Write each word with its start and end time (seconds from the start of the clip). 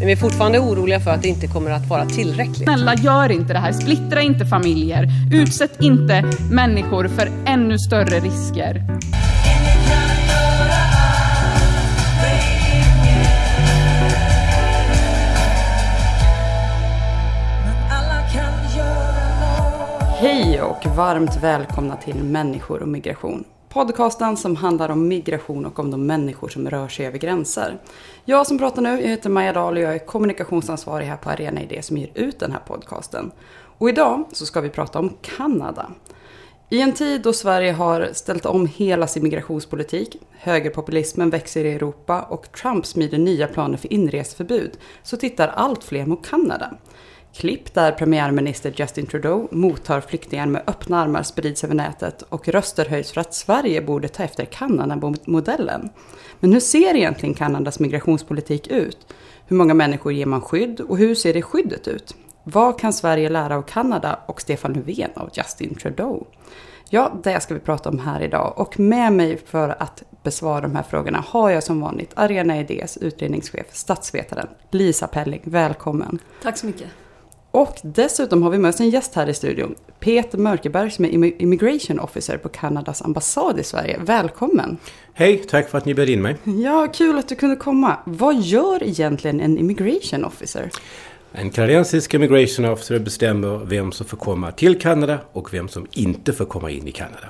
Men 0.00 0.06
vi 0.06 0.12
är 0.12 0.16
fortfarande 0.16 0.58
oroliga 0.58 1.00
för 1.00 1.10
att 1.10 1.22
det 1.22 1.28
inte 1.28 1.46
kommer 1.46 1.70
att 1.70 1.86
vara 1.86 2.06
tillräckligt. 2.06 2.62
Snälla, 2.62 2.94
gör 2.94 3.32
inte 3.32 3.52
det 3.52 3.58
här. 3.58 3.72
Splittra 3.72 4.22
inte 4.22 4.46
familjer. 4.46 5.08
Utsätt 5.32 5.80
inte 5.80 6.24
människor 6.50 7.08
för 7.08 7.28
ännu 7.46 7.78
större 7.78 8.20
risker. 8.20 8.84
Hej 20.20 20.62
och 20.62 20.86
varmt 20.96 21.42
välkomna 21.42 21.96
till 21.96 22.24
Människor 22.24 22.82
och 22.82 22.88
migration. 22.88 23.44
Podcasten 23.72 24.36
som 24.36 24.56
handlar 24.56 24.88
om 24.88 25.08
migration 25.08 25.66
och 25.66 25.78
om 25.78 25.90
de 25.90 26.06
människor 26.06 26.48
som 26.48 26.70
rör 26.70 26.88
sig 26.88 27.06
över 27.06 27.18
gränser. 27.18 27.78
Jag 28.24 28.46
som 28.46 28.58
pratar 28.58 28.82
nu, 28.82 28.88
jag 28.88 29.08
heter 29.08 29.30
Maja 29.30 29.52
Dahl 29.52 29.76
och 29.76 29.82
jag 29.82 29.94
är 29.94 29.98
kommunikationsansvarig 29.98 31.06
här 31.06 31.16
på 31.16 31.30
Arena 31.30 31.62
Idé 31.62 31.82
som 31.82 31.96
ger 31.96 32.10
ut 32.14 32.38
den 32.38 32.52
här 32.52 32.60
podcasten. 32.66 33.30
Och 33.78 33.88
idag 33.88 34.24
så 34.32 34.46
ska 34.46 34.60
vi 34.60 34.68
prata 34.68 34.98
om 34.98 35.16
Kanada. 35.22 35.90
I 36.68 36.80
en 36.80 36.92
tid 36.92 37.22
då 37.22 37.32
Sverige 37.32 37.72
har 37.72 38.10
ställt 38.12 38.46
om 38.46 38.66
hela 38.66 39.06
sin 39.06 39.22
migrationspolitik, 39.22 40.16
högerpopulismen 40.30 41.30
växer 41.30 41.64
i 41.64 41.72
Europa 41.72 42.22
och 42.22 42.52
Trump 42.52 42.86
smider 42.86 43.18
nya 43.18 43.46
planer 43.46 43.76
för 43.76 43.92
inreseförbud 43.92 44.78
så 45.02 45.16
tittar 45.16 45.48
allt 45.48 45.84
fler 45.84 46.06
mot 46.06 46.26
Kanada. 46.26 46.70
Klipp 47.34 47.74
där 47.74 47.92
premiärminister 47.92 48.72
Justin 48.76 49.06
Trudeau 49.06 49.48
mottar 49.50 50.00
flyktingar 50.00 50.46
med 50.46 50.62
öppna 50.66 51.02
armar 51.02 51.22
sprids 51.22 51.64
över 51.64 51.74
nätet 51.74 52.22
och 52.22 52.48
röster 52.48 52.84
höjs 52.84 53.12
för 53.12 53.20
att 53.20 53.34
Sverige 53.34 53.82
borde 53.82 54.08
ta 54.08 54.22
efter 54.22 54.44
Kanada-modellen. 54.44 55.88
Men 56.40 56.52
hur 56.52 56.60
ser 56.60 56.96
egentligen 56.96 57.34
Kanadas 57.34 57.80
migrationspolitik 57.80 58.68
ut? 58.68 58.98
Hur 59.46 59.56
många 59.56 59.74
människor 59.74 60.12
ger 60.12 60.26
man 60.26 60.40
skydd 60.40 60.80
och 60.80 60.98
hur 60.98 61.14
ser 61.14 61.34
det 61.34 61.42
skyddet 61.42 61.88
ut? 61.88 62.14
Vad 62.44 62.78
kan 62.78 62.92
Sverige 62.92 63.28
lära 63.28 63.56
av 63.56 63.62
Kanada 63.62 64.18
och 64.26 64.40
Stefan 64.40 64.72
Löfven 64.72 65.10
av 65.14 65.30
Justin 65.32 65.74
Trudeau? 65.74 66.26
Ja, 66.88 67.12
det 67.22 67.40
ska 67.40 67.54
vi 67.54 67.60
prata 67.60 67.88
om 67.88 67.98
här 67.98 68.22
idag 68.22 68.54
och 68.56 68.80
med 68.80 69.12
mig 69.12 69.38
för 69.46 69.82
att 69.82 70.02
besvara 70.22 70.60
de 70.60 70.76
här 70.76 70.82
frågorna 70.82 71.24
har 71.28 71.50
jag 71.50 71.62
som 71.62 71.80
vanligt 71.80 72.12
Arena 72.14 72.60
Idés 72.60 72.96
utredningschef, 72.96 73.66
statsvetaren 73.72 74.48
Lisa 74.70 75.06
Pelling. 75.06 75.42
Välkommen! 75.44 76.18
Tack 76.42 76.58
så 76.58 76.66
mycket! 76.66 76.88
Och 77.50 77.78
dessutom 77.82 78.42
har 78.42 78.50
vi 78.50 78.58
med 78.58 78.68
oss 78.68 78.80
en 78.80 78.90
gäst 78.90 79.14
här 79.14 79.28
i 79.28 79.34
studion. 79.34 79.74
Peter 80.00 80.38
Mörkeberg 80.38 80.90
som 80.90 81.04
är 81.04 81.42
Immigration 81.42 82.00
Officer 82.00 82.36
på 82.36 82.48
Kanadas 82.48 83.02
ambassad 83.02 83.60
i 83.60 83.62
Sverige. 83.62 84.00
Välkommen! 84.04 84.76
Hej, 85.12 85.38
tack 85.38 85.70
för 85.70 85.78
att 85.78 85.84
ni 85.84 85.94
bjöd 85.94 86.08
in 86.08 86.22
mig. 86.22 86.36
Ja, 86.44 86.88
kul 86.94 87.18
att 87.18 87.28
du 87.28 87.34
kunde 87.34 87.56
komma. 87.56 87.96
Vad 88.04 88.40
gör 88.40 88.82
egentligen 88.82 89.40
en 89.40 89.58
Immigration 89.58 90.24
Officer? 90.24 90.70
En 91.32 91.50
kanadensisk 91.50 92.14
Immigration 92.14 92.64
Officer 92.64 92.98
bestämmer 92.98 93.58
vem 93.64 93.92
som 93.92 94.06
får 94.06 94.16
komma 94.16 94.52
till 94.52 94.80
Kanada 94.80 95.18
och 95.32 95.54
vem 95.54 95.68
som 95.68 95.86
inte 95.92 96.32
får 96.32 96.44
komma 96.44 96.70
in 96.70 96.88
i 96.88 96.92
Kanada. 96.92 97.26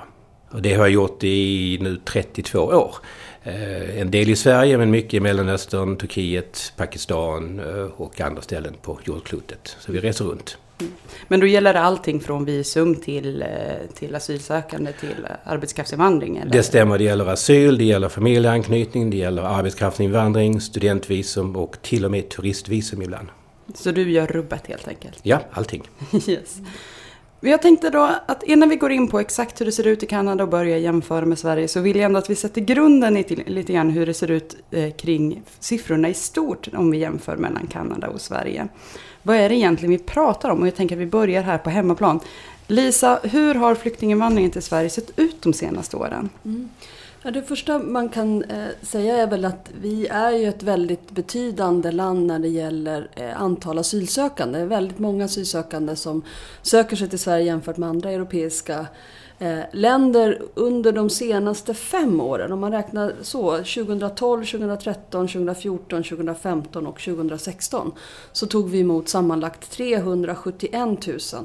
Och 0.51 0.61
det 0.61 0.73
har 0.73 0.83
jag 0.83 0.89
gjort 0.89 1.23
i 1.23 1.77
nu 1.81 1.97
32 2.05 2.59
år. 2.59 2.95
Eh, 3.43 3.99
en 4.01 4.11
del 4.11 4.29
i 4.29 4.35
Sverige 4.35 4.77
men 4.77 4.91
mycket 4.91 5.13
i 5.13 5.19
Mellanöstern, 5.19 5.97
Turkiet, 5.97 6.73
Pakistan 6.77 7.59
eh, 7.59 8.01
och 8.01 8.21
andra 8.21 8.41
ställen 8.41 8.73
på 8.81 8.99
jordklotet. 9.03 9.77
Så 9.79 9.91
vi 9.91 9.99
reser 9.99 10.25
runt. 10.25 10.57
Mm. 10.79 10.93
Men 11.27 11.39
då 11.39 11.47
gäller 11.47 11.73
det 11.73 11.79
allting 11.79 12.19
från 12.19 12.45
visum 12.45 12.95
till, 12.95 13.41
eh, 13.41 13.47
till 13.93 14.15
asylsökande 14.15 14.91
till 14.93 15.27
arbetskraftsinvandring? 15.43 16.37
Eller? 16.37 16.51
Det 16.51 16.63
stämmer. 16.63 16.97
Det 16.97 17.03
gäller 17.03 17.25
asyl, 17.25 17.77
det 17.77 17.83
gäller 17.83 18.09
familjeanknytning, 18.09 19.09
det 19.09 19.17
gäller 19.17 19.41
arbetskraftsinvandring, 19.41 20.61
studentvisum 20.61 21.55
och 21.55 21.77
till 21.81 22.05
och 22.05 22.11
med 22.11 22.29
turistvisum 22.29 23.01
ibland. 23.01 23.27
Så 23.75 23.91
du 23.91 24.11
gör 24.11 24.27
rubbet 24.27 24.67
helt 24.67 24.87
enkelt? 24.87 25.19
Ja, 25.23 25.41
allting. 25.51 25.83
yes. 26.27 26.57
Jag 27.43 27.61
tänkte 27.61 27.89
då 27.89 28.09
att 28.25 28.43
innan 28.43 28.69
vi 28.69 28.75
går 28.75 28.91
in 28.91 29.07
på 29.07 29.19
exakt 29.19 29.61
hur 29.61 29.65
det 29.65 29.71
ser 29.71 29.87
ut 29.87 30.03
i 30.03 30.05
Kanada 30.05 30.43
och 30.43 30.49
börjar 30.49 30.77
jämföra 30.77 31.25
med 31.25 31.39
Sverige 31.39 31.67
så 31.67 31.79
vill 31.79 31.95
jag 31.95 32.05
ändå 32.05 32.19
att 32.19 32.29
vi 32.29 32.35
sätter 32.35 32.61
grunden 32.61 33.17
i 33.17 33.23
till, 33.23 33.43
lite 33.45 33.73
grann 33.73 33.89
hur 33.89 34.05
det 34.05 34.13
ser 34.13 34.31
ut 34.31 34.55
eh, 34.71 34.91
kring 34.91 35.41
siffrorna 35.59 36.09
i 36.09 36.13
stort 36.13 36.67
om 36.73 36.91
vi 36.91 36.97
jämför 36.97 37.37
mellan 37.37 37.67
Kanada 37.67 38.07
och 38.07 38.21
Sverige. 38.21 38.67
Vad 39.23 39.35
är 39.35 39.49
det 39.49 39.55
egentligen 39.55 39.91
vi 39.91 39.97
pratar 39.97 40.49
om? 40.49 40.61
Och 40.61 40.67
jag 40.67 40.75
tänker 40.75 40.95
att 40.95 41.01
vi 41.01 41.05
börjar 41.05 41.43
här 41.43 41.57
på 41.57 41.69
hemmaplan. 41.69 42.19
Lisa, 42.67 43.19
hur 43.23 43.55
har 43.55 43.75
flyktinginvandringen 43.75 44.51
till 44.51 44.61
Sverige 44.61 44.89
sett 44.89 45.19
ut 45.19 45.41
de 45.41 45.53
senaste 45.53 45.97
åren? 45.97 46.29
Mm. 46.45 46.69
Ja, 47.23 47.31
det 47.31 47.41
första 47.41 47.79
man 47.79 48.09
kan 48.09 48.43
eh, 48.43 48.67
säga 48.81 49.17
är 49.17 49.27
väl 49.27 49.45
att 49.45 49.71
vi 49.81 50.07
är 50.07 50.31
ju 50.31 50.47
ett 50.47 50.63
väldigt 50.63 51.11
betydande 51.11 51.91
land 51.91 52.25
när 52.25 52.39
det 52.39 52.47
gäller 52.47 53.09
eh, 53.15 53.41
antal 53.41 53.77
asylsökande. 53.79 54.59
Det 54.59 54.63
är 54.63 54.67
väldigt 54.67 54.99
många 54.99 55.25
asylsökande 55.25 55.95
som 55.95 56.21
söker 56.61 56.95
sig 56.95 57.09
till 57.09 57.19
Sverige 57.19 57.45
jämfört 57.45 57.77
med 57.77 57.89
andra 57.89 58.11
europeiska 58.11 58.85
eh, 59.39 59.59
länder 59.71 60.41
under 60.53 60.91
de 60.91 61.09
senaste 61.09 61.73
fem 61.73 62.21
åren. 62.21 62.51
Om 62.51 62.59
man 62.59 62.71
räknar 62.71 63.13
så, 63.21 63.51
2012, 63.57 64.45
2013, 64.45 65.27
2014, 65.27 66.03
2015 66.03 66.87
och 66.87 66.99
2016 66.99 67.91
så 68.31 68.45
tog 68.45 68.69
vi 68.69 68.79
emot 68.79 69.09
sammanlagt 69.09 69.71
371 69.71 70.99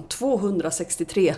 263 0.09 1.35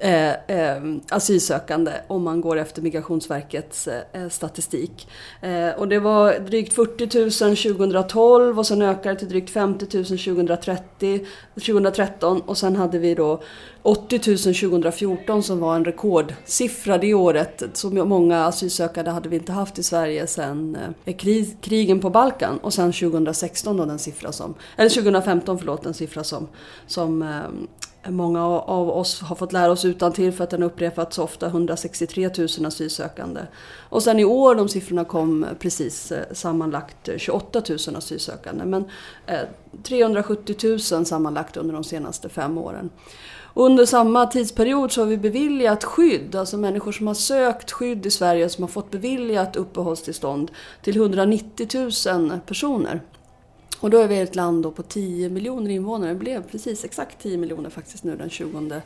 eh, 0.00 0.30
eh, 0.30 0.82
asylsökande 1.08 1.92
om 2.06 2.22
man 2.22 2.40
går 2.40 2.56
efter 2.56 2.82
Migrationsverkets 2.82 3.88
eh, 3.88 4.28
statistik. 4.28 5.08
Eh, 5.40 5.68
och 5.68 5.88
det 5.88 5.98
var 5.98 6.38
drygt 6.38 6.72
40 6.72 7.18
000 7.44 7.56
2012 7.56 8.58
och 8.58 8.66
sen 8.66 8.82
ökade 8.82 9.14
det 9.14 9.18
till 9.18 9.28
drygt 9.28 9.50
50 9.50 9.96
000 9.96 10.04
2030, 10.04 11.26
2013 11.54 12.40
och 12.40 12.58
sen 12.58 12.76
hade 12.76 12.98
vi 12.98 13.14
då 13.14 13.42
80 13.82 14.30
000 14.30 14.38
2014 14.38 15.42
som 15.42 15.60
var 15.60 15.76
en 15.76 15.84
rekordsiffra 15.84 16.98
det 16.98 17.14
året. 17.14 17.62
Så 17.72 17.90
många 17.90 18.44
asylsökande 18.44 19.10
hade 19.10 19.28
vi 19.28 19.36
inte 19.36 19.52
haft 19.52 19.78
i 19.78 19.82
Sverige 19.82 20.26
sedan 20.26 20.76
eh, 21.04 21.16
krig, 21.16 21.56
krigen 21.60 22.00
på 22.00 22.10
Balkan. 22.10 22.58
Och 22.58 22.74
sen 22.74 22.92
2016 22.92 23.76
då 23.76 23.84
den 23.84 23.98
siffra 23.98 24.32
som, 24.32 24.54
eller 24.76 24.90
2015 24.90 25.58
förlåt, 25.58 25.82
den 25.82 25.94
siffra 25.94 26.24
som, 26.24 26.48
som 26.86 27.22
eh, 27.22 27.28
Många 28.08 28.44
av 28.46 28.90
oss 28.90 29.20
har 29.20 29.36
fått 29.36 29.52
lära 29.52 29.72
oss 29.72 29.84
utan 29.84 30.12
till 30.12 30.32
för 30.32 30.44
att 30.44 30.50
den 30.50 30.62
upprepats 30.62 31.16
så 31.16 31.22
ofta, 31.22 31.46
163 31.46 32.30
000 32.38 32.66
asylsökande. 32.66 33.40
Och 33.88 34.02
sen 34.02 34.18
i 34.18 34.24
år, 34.24 34.54
de 34.54 34.68
siffrorna 34.68 35.04
kom 35.04 35.44
eh, 35.44 35.50
precis 35.58 36.12
eh, 36.12 36.24
sammanlagt 36.32 37.08
eh, 37.08 37.16
28 37.18 37.62
000 37.68 37.96
asylsökande. 37.96 38.64
Men 38.64 38.84
370 39.82 40.56
000 40.92 41.06
sammanlagt 41.06 41.56
under 41.56 41.74
de 41.74 41.84
senaste 41.84 42.28
fem 42.28 42.58
åren. 42.58 42.90
Under 43.54 43.86
samma 43.86 44.26
tidsperiod 44.26 44.92
så 44.92 45.00
har 45.00 45.06
vi 45.06 45.16
beviljat 45.16 45.84
skydd, 45.84 46.34
alltså 46.34 46.56
människor 46.56 46.92
som 46.92 47.06
har 47.06 47.14
sökt 47.14 47.70
skydd 47.70 48.06
i 48.06 48.10
Sverige 48.10 48.48
som 48.48 48.64
har 48.64 48.68
fått 48.68 48.90
beviljat 48.90 49.56
uppehållstillstånd 49.56 50.50
till 50.82 50.96
190 50.96 51.68
000 52.06 52.40
personer. 52.46 53.02
Och 53.80 53.90
då 53.90 53.98
är 53.98 54.08
vi 54.08 54.20
ett 54.20 54.36
land 54.36 54.76
på 54.76 54.82
10 54.82 55.28
miljoner 55.28 55.70
invånare. 55.70 56.08
Det 56.08 56.18
blev 56.18 56.42
precis 56.42 56.84
exakt 56.84 57.22
10 57.22 57.36
miljoner 57.36 57.70
faktiskt 57.70 58.04
nu 58.04 58.16
den 58.16 58.30
20 58.30 58.80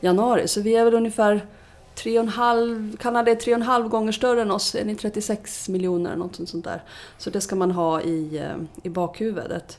januari. 0.00 0.48
Så 0.48 0.60
vi 0.60 0.76
är 0.76 0.84
väl 0.84 0.94
ungefär 0.94 1.46
3,5, 1.94 2.96
Kanada 2.96 3.30
är 3.30 3.36
3,5 3.36 3.88
gånger 3.88 4.12
större 4.12 4.42
än 4.42 4.50
oss. 4.50 4.74
Är 4.74 4.84
ni 4.84 4.94
36 4.94 5.68
miljoner? 5.68 6.16
Något 6.16 6.48
sånt 6.48 6.64
där. 6.64 6.82
Så 7.18 7.30
det 7.30 7.40
ska 7.40 7.56
man 7.56 7.70
ha 7.70 8.00
i, 8.00 8.38
eh, 8.38 8.56
i 8.82 8.88
bakhuvudet. 8.88 9.78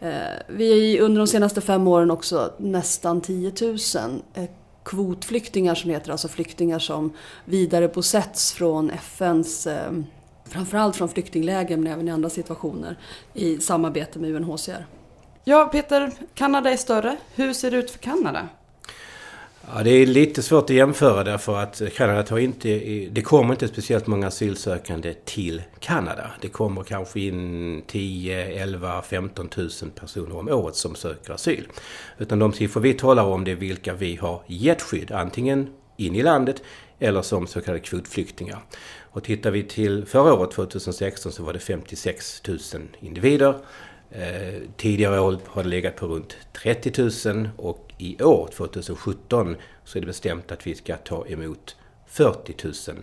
Eh, 0.00 0.10
vi 0.48 0.96
är 0.96 1.02
under 1.02 1.18
de 1.18 1.26
senaste 1.26 1.60
fem 1.60 1.88
åren 1.88 2.10
också 2.10 2.52
nästan 2.58 3.20
10 3.20 3.52
000 3.60 3.76
eh, 4.34 4.44
kvotflyktingar 4.82 5.74
som 5.74 5.90
heter, 5.90 6.10
alltså 6.10 6.28
flyktingar 6.28 6.78
som 6.78 7.12
vidarebosätts 7.44 8.52
från 8.52 8.90
FNs 8.90 9.68
framförallt 10.48 10.96
från 10.96 11.08
flyktingläger 11.08 11.76
men 11.76 11.92
även 11.92 12.08
i 12.08 12.10
andra 12.10 12.30
situationer 12.30 12.98
i 13.34 13.58
samarbete 13.58 14.18
med 14.18 14.30
UNHCR. 14.30 14.86
Ja, 15.44 15.64
Peter, 15.72 16.12
Kanada 16.34 16.70
är 16.70 16.76
större. 16.76 17.16
Hur 17.34 17.52
ser 17.52 17.70
det 17.70 17.76
ut 17.76 17.90
för 17.90 17.98
Kanada? 17.98 18.48
Ja, 19.74 19.82
det 19.82 19.90
är 19.90 20.06
lite 20.06 20.42
svårt 20.42 20.64
att 20.64 20.76
jämföra 20.76 21.24
därför 21.24 21.58
att 21.58 21.82
Kanada 21.96 22.22
tar 22.22 22.38
inte, 22.38 22.68
det 23.10 23.22
kommer 23.22 23.54
inte 23.54 23.68
speciellt 23.68 24.06
många 24.06 24.26
asylsökande 24.26 25.14
till 25.24 25.62
Kanada. 25.80 26.30
Det 26.40 26.48
kommer 26.48 26.82
kanske 26.82 27.20
in 27.20 27.82
10, 27.86 28.62
11, 28.62 29.02
15 29.02 29.48
000 29.56 29.68
personer 29.94 30.36
om 30.36 30.48
året 30.48 30.74
som 30.74 30.94
söker 30.94 31.32
asyl. 31.32 31.68
Utan 32.18 32.38
de 32.38 32.52
siffror 32.52 32.80
vi 32.80 32.94
talar 32.94 33.24
om 33.24 33.44
det 33.44 33.50
är 33.50 33.56
vilka 33.56 33.94
vi 33.94 34.16
har 34.16 34.42
gett 34.46 34.82
skydd, 34.82 35.12
antingen 35.12 35.68
in 35.96 36.14
i 36.14 36.22
landet 36.22 36.62
eller 36.98 37.22
som 37.22 37.46
så 37.46 37.60
kallade 37.60 37.80
kvotflyktingar. 37.80 38.58
Och 39.16 39.24
tittar 39.24 39.50
vi 39.50 39.62
till 39.62 40.06
förra 40.06 40.34
året, 40.34 40.50
2016, 40.50 41.32
så 41.32 41.42
var 41.42 41.52
det 41.52 41.58
56 41.58 42.42
000 42.48 42.58
individer. 43.00 43.54
Eh, 44.10 44.62
tidigare 44.76 45.20
år 45.20 45.38
har 45.46 45.62
det 45.62 45.68
legat 45.68 45.96
på 45.96 46.06
runt 46.06 46.36
30 46.52 47.28
000 47.32 47.48
och 47.56 47.92
i 47.98 48.22
år, 48.22 48.48
2017, 48.52 49.56
så 49.84 49.98
är 49.98 50.00
det 50.00 50.06
bestämt 50.06 50.52
att 50.52 50.66
vi 50.66 50.74
ska 50.74 50.96
ta 50.96 51.26
emot 51.26 51.76
40 52.06 52.54
000 52.64 52.96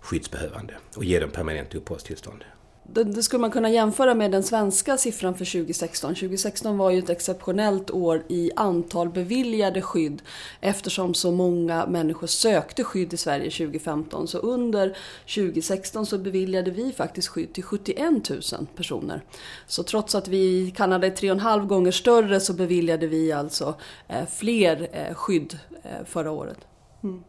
skyddsbehövande 0.00 0.74
och 0.96 1.04
ge 1.04 1.20
dem 1.20 1.30
permanent 1.30 1.74
uppehållstillstånd. 1.74 2.44
Det, 2.92 3.04
det, 3.04 3.22
skulle 3.22 3.40
man 3.40 3.50
kunna 3.50 3.70
jämföra 3.70 4.14
med 4.14 4.30
den 4.30 4.42
svenska 4.42 4.96
siffran 4.96 5.34
för 5.34 5.44
2016. 5.44 6.14
2016 6.14 6.78
var 6.78 6.90
ju 6.90 6.98
ett 6.98 7.10
exceptionellt 7.10 7.90
år 7.90 8.22
i 8.28 8.50
antal 8.56 9.08
beviljade 9.08 9.82
skydd 9.82 10.22
eftersom 10.60 11.14
så 11.14 11.30
många 11.30 11.86
människor 11.86 12.26
sökte 12.26 12.84
skydd 12.84 13.14
i 13.14 13.16
Sverige 13.16 13.50
2015. 13.50 14.28
Så 14.28 14.38
under 14.38 14.96
2016 15.34 16.06
så 16.06 16.18
beviljade 16.18 16.70
vi 16.70 16.92
faktiskt 16.92 17.28
skydd 17.28 17.52
till 17.52 17.64
71 17.64 18.30
000 18.30 18.66
personer. 18.76 19.24
Så 19.66 19.82
trots 19.82 20.14
att 20.14 20.28
vi 20.28 20.38
i 20.38 20.70
Kanada 20.76 21.06
är 21.06 21.10
tre 21.10 21.30
och 21.30 21.36
en 21.36 21.40
halv 21.40 21.66
gånger 21.66 21.92
större 21.92 22.40
så 22.40 22.52
beviljade 22.52 23.06
vi 23.06 23.32
alltså 23.32 23.74
eh, 24.08 24.26
fler 24.26 24.88
eh, 24.92 25.14
skydd 25.14 25.58
eh, 25.82 26.04
förra 26.06 26.30
året. 26.30 26.58
Mm. 27.02 27.22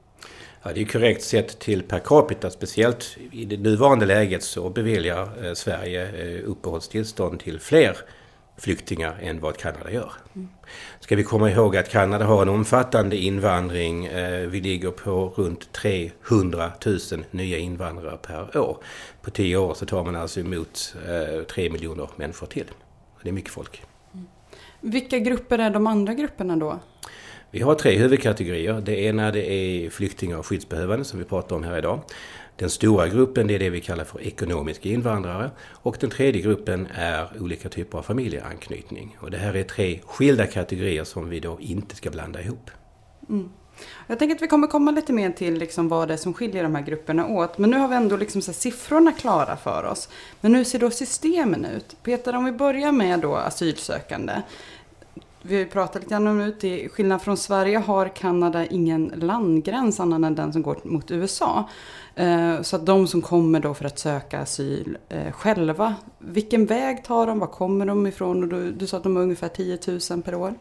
Ja, 0.63 0.73
det 0.73 0.81
är 0.81 0.85
korrekt 0.85 1.23
sett 1.23 1.59
till 1.59 1.83
per 1.83 1.99
capita, 1.99 2.49
speciellt 2.49 3.17
i 3.31 3.45
det 3.45 3.57
nuvarande 3.57 4.05
läget 4.05 4.43
så 4.43 4.69
beviljar 4.69 5.45
eh, 5.45 5.53
Sverige 5.53 6.07
eh, 6.07 6.49
uppehållstillstånd 6.49 7.39
till 7.39 7.59
fler 7.59 7.97
flyktingar 8.57 9.19
än 9.21 9.39
vad 9.39 9.57
Kanada 9.57 9.91
gör. 9.91 10.11
Mm. 10.35 10.49
Ska 10.99 11.15
vi 11.15 11.23
komma 11.23 11.51
ihåg 11.51 11.77
att 11.77 11.89
Kanada 11.89 12.25
har 12.25 12.41
en 12.41 12.49
omfattande 12.49 13.17
invandring. 13.17 14.05
Eh, 14.05 14.47
vi 14.47 14.61
ligger 14.61 14.91
på 14.91 15.33
runt 15.35 15.71
300 15.73 16.71
000 16.85 16.99
nya 17.31 17.57
invandrare 17.57 18.17
per 18.17 18.57
år. 18.57 18.77
På 19.21 19.31
tio 19.31 19.57
år 19.57 19.73
så 19.73 19.85
tar 19.85 20.03
man 20.03 20.15
alltså 20.15 20.39
emot 20.39 20.95
tre 21.53 21.69
miljoner 21.69 22.09
människor 22.15 22.47
till. 22.47 22.71
Det 23.23 23.29
är 23.29 23.33
mycket 23.33 23.51
folk. 23.51 23.83
Mm. 24.13 24.25
Vilka 24.81 25.19
grupper 25.19 25.59
är 25.59 25.69
de 25.69 25.87
andra 25.87 26.13
grupperna 26.13 26.55
då? 26.55 26.79
Vi 27.53 27.61
har 27.61 27.75
tre 27.75 27.97
huvudkategorier. 27.97 28.81
Det 28.81 28.99
ena 28.99 29.31
det 29.31 29.51
är 29.51 29.89
flyktingar 29.89 30.37
och 30.37 30.45
skyddsbehövande 30.45 31.05
som 31.05 31.19
vi 31.19 31.25
pratar 31.25 31.55
om 31.55 31.63
här 31.63 31.77
idag. 31.77 31.99
Den 32.55 32.69
stora 32.69 33.07
gruppen 33.07 33.47
det 33.47 33.55
är 33.55 33.59
det 33.59 33.69
vi 33.69 33.81
kallar 33.81 34.03
för 34.03 34.21
ekonomiska 34.21 34.89
invandrare. 34.89 35.51
Och 35.71 35.97
den 35.99 36.09
tredje 36.09 36.41
gruppen 36.41 36.87
är 36.95 37.27
olika 37.39 37.69
typer 37.69 37.97
av 37.97 38.03
familjeanknytning. 38.03 39.17
Och 39.19 39.31
det 39.31 39.37
här 39.37 39.55
är 39.55 39.63
tre 39.63 39.99
skilda 40.05 40.47
kategorier 40.47 41.03
som 41.03 41.29
vi 41.29 41.39
då 41.39 41.57
inte 41.61 41.95
ska 41.95 42.09
blanda 42.09 42.41
ihop. 42.41 42.69
Mm. 43.29 43.49
Jag 44.07 44.19
tänker 44.19 44.35
att 44.35 44.41
vi 44.41 44.47
kommer 44.47 44.67
komma 44.67 44.91
lite 44.91 45.13
mer 45.13 45.31
till 45.31 45.53
liksom 45.53 45.89
vad 45.89 46.07
det 46.07 46.13
är 46.13 46.17
som 46.17 46.33
skiljer 46.33 46.63
de 46.63 46.75
här 46.75 46.83
grupperna 46.83 47.27
åt. 47.27 47.57
Men 47.57 47.69
nu 47.69 47.77
har 47.77 47.87
vi 47.87 47.95
ändå 47.95 48.17
liksom 48.17 48.41
så 48.41 48.53
siffrorna 48.53 49.11
klara 49.11 49.57
för 49.57 49.83
oss. 49.83 50.09
Men 50.41 50.55
hur 50.55 50.63
ser 50.63 50.79
då 50.79 50.91
systemen 50.91 51.65
ut? 51.65 51.95
Peter, 52.03 52.35
om 52.35 52.45
vi 52.45 52.51
börjar 52.51 52.91
med 52.91 53.19
då 53.19 53.35
asylsökande 53.35 54.33
vi 55.41 55.55
har 55.55 55.59
ju 55.59 55.69
pratat 55.69 56.01
lite 56.01 56.13
grann 56.13 56.27
om 56.27 56.37
det, 56.37 56.51
till 56.51 56.89
skillnad 56.89 57.21
från 57.21 57.37
Sverige 57.37 57.77
har 57.77 58.15
Kanada 58.15 58.65
ingen 58.65 59.13
landgräns 59.15 59.99
annan 59.99 60.23
än 60.23 60.35
den 60.35 60.53
som 60.53 60.61
går 60.61 60.79
mot 60.83 61.11
USA. 61.11 61.69
Eh, 62.15 62.61
så 62.61 62.75
att 62.75 62.85
de 62.85 63.07
som 63.07 63.21
kommer 63.21 63.59
då 63.59 63.73
för 63.73 63.85
att 63.85 63.99
söka 63.99 64.39
asyl 64.39 64.97
eh, 65.09 65.31
själva, 65.31 65.95
vilken 66.19 66.65
väg 66.65 67.03
tar 67.03 67.27
de, 67.27 67.39
var 67.39 67.47
kommer 67.47 67.85
de 67.85 68.07
ifrån? 68.07 68.43
Och 68.43 68.49
du, 68.49 68.71
du 68.71 68.87
sa 68.87 68.97
att 68.97 69.03
de 69.03 69.17
är 69.17 69.21
ungefär 69.21 69.47
10 69.47 69.79
000 70.11 70.21
per 70.21 70.35
år. 70.35 70.53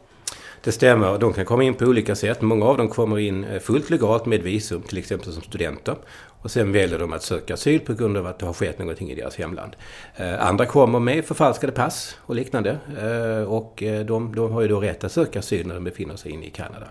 Det 0.64 0.72
stämmer. 0.72 1.18
De 1.18 1.32
kan 1.32 1.44
komma 1.44 1.62
in 1.64 1.74
på 1.74 1.84
olika 1.84 2.14
sätt. 2.14 2.42
Många 2.42 2.64
av 2.66 2.76
dem 2.76 2.88
kommer 2.88 3.18
in 3.18 3.44
eh, 3.44 3.60
fullt 3.60 3.90
legalt 3.90 4.26
med 4.26 4.42
visum, 4.42 4.82
till 4.82 4.98
exempel 4.98 5.32
som 5.32 5.42
studenter. 5.42 5.96
Och 6.42 6.50
sen 6.50 6.72
väljer 6.72 6.98
de 6.98 7.12
att 7.12 7.22
söka 7.22 7.54
asyl 7.54 7.80
på 7.80 7.94
grund 7.94 8.16
av 8.16 8.26
att 8.26 8.38
det 8.38 8.46
har 8.46 8.52
skett 8.52 8.78
någonting 8.78 9.10
i 9.10 9.14
deras 9.14 9.36
hemland. 9.36 9.76
Eh, 10.16 10.46
andra 10.46 10.66
kommer 10.66 10.98
med 10.98 11.24
förfalskade 11.24 11.72
pass 11.72 12.16
och 12.20 12.34
liknande. 12.34 12.78
Eh, 13.00 13.52
och 13.52 13.82
de, 14.06 14.34
de, 14.34 14.52
har 14.52 14.60
ju 14.60 14.68
då 14.68 14.80
rätt 14.80 15.04
att 15.04 15.12
söka 15.12 15.38
asyl 15.38 15.66
när 15.66 15.74
de 15.74 15.84
befinner 15.84 16.16
sig 16.16 16.32
inne 16.32 16.46
i 16.46 16.50
Kanada. 16.50 16.86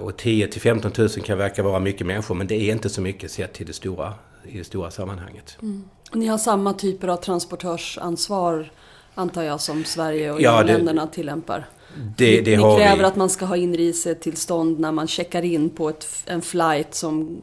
Och 0.00 0.16
10 0.16 0.48
till 0.48 0.60
15 0.60 0.92
000 0.98 1.08
kan 1.08 1.38
verka 1.38 1.62
vara 1.62 1.80
mycket 1.80 2.06
människor 2.06 2.34
men 2.34 2.46
det 2.46 2.54
är 2.54 2.72
inte 2.72 2.88
så 2.88 3.00
mycket 3.00 3.30
sett 3.30 3.52
till 3.52 3.66
det 3.66 3.72
stora, 3.72 4.14
i 4.44 4.58
det 4.58 4.64
stora 4.64 4.90
sammanhanget. 4.90 5.58
Mm. 5.62 5.84
Ni 6.12 6.26
har 6.26 6.38
samma 6.38 6.72
typer 6.72 7.08
av 7.08 7.16
transportörsansvar 7.16 8.70
antar 9.14 9.42
jag 9.42 9.60
som 9.60 9.84
Sverige 9.84 10.32
och 10.32 10.40
ja, 10.40 10.62
länderna 10.62 11.06
tillämpar? 11.06 11.68
Det, 12.16 12.40
det 12.40 12.56
Ni 12.56 12.62
kräver 12.62 12.96
vi. 12.96 13.04
att 13.04 13.16
man 13.16 13.30
ska 13.30 13.44
ha 13.44 13.56
inresetillstånd 13.56 14.80
när 14.80 14.92
man 14.92 15.08
checkar 15.08 15.42
in 15.42 15.70
på 15.70 15.88
ett, 15.88 16.06
en 16.26 16.42
flight 16.42 16.94
som 16.94 17.42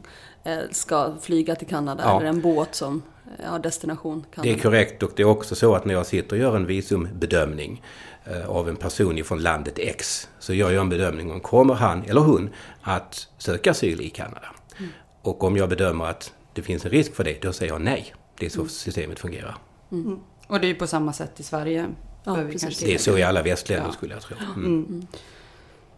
ska 0.70 1.14
flyga 1.20 1.54
till 1.54 1.66
Kanada 1.66 2.02
ja. 2.06 2.16
eller 2.16 2.28
en 2.28 2.40
båt 2.40 2.74
som 2.74 3.02
eh, 3.38 3.50
har 3.50 3.58
destination 3.58 4.24
Kanada. 4.34 4.52
Det 4.52 4.58
är 4.58 4.62
korrekt 4.62 5.02
och 5.02 5.10
det 5.16 5.22
är 5.22 5.26
också 5.26 5.54
så 5.54 5.74
att 5.74 5.84
när 5.84 5.94
jag 5.94 6.06
sitter 6.06 6.36
och 6.36 6.42
gör 6.42 6.56
en 6.56 6.66
visumbedömning 6.66 7.82
eh, 8.24 8.50
av 8.50 8.68
en 8.68 8.76
person 8.76 9.18
ifrån 9.18 9.42
landet 9.42 9.74
X 9.76 10.28
så 10.38 10.54
gör 10.54 10.70
jag 10.70 10.80
en 10.80 10.88
bedömning 10.88 11.32
om 11.32 11.40
kommer 11.40 11.74
han 11.74 12.02
eller 12.02 12.20
hon 12.20 12.50
att 12.82 13.28
söka 13.38 13.70
asyl 13.70 14.00
i 14.00 14.10
Kanada. 14.10 14.48
Mm. 14.78 14.90
Och 15.22 15.44
om 15.44 15.56
jag 15.56 15.68
bedömer 15.68 16.04
att 16.04 16.32
det 16.52 16.62
finns 16.62 16.84
en 16.84 16.90
risk 16.90 17.14
för 17.14 17.24
det, 17.24 17.42
då 17.42 17.52
säger 17.52 17.72
jag 17.72 17.80
nej. 17.80 18.14
Det 18.38 18.46
är 18.46 18.50
så 18.50 18.60
mm. 18.60 18.68
systemet 18.68 19.18
fungerar. 19.18 19.56
Mm. 19.92 20.18
Och 20.46 20.60
det 20.60 20.66
är 20.66 20.68
ju 20.68 20.74
på 20.74 20.86
samma 20.86 21.12
sätt 21.12 21.40
i 21.40 21.42
Sverige. 21.42 21.88
Ja, 22.24 22.36
det 22.80 22.94
är 22.94 22.98
så 22.98 23.18
i 23.18 23.22
alla 23.22 23.42
västländer 23.42 23.86
ja. 23.86 23.92
skulle 23.92 24.14
jag 24.14 24.22
tro. 24.22 24.36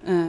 Eh, 0.07 0.29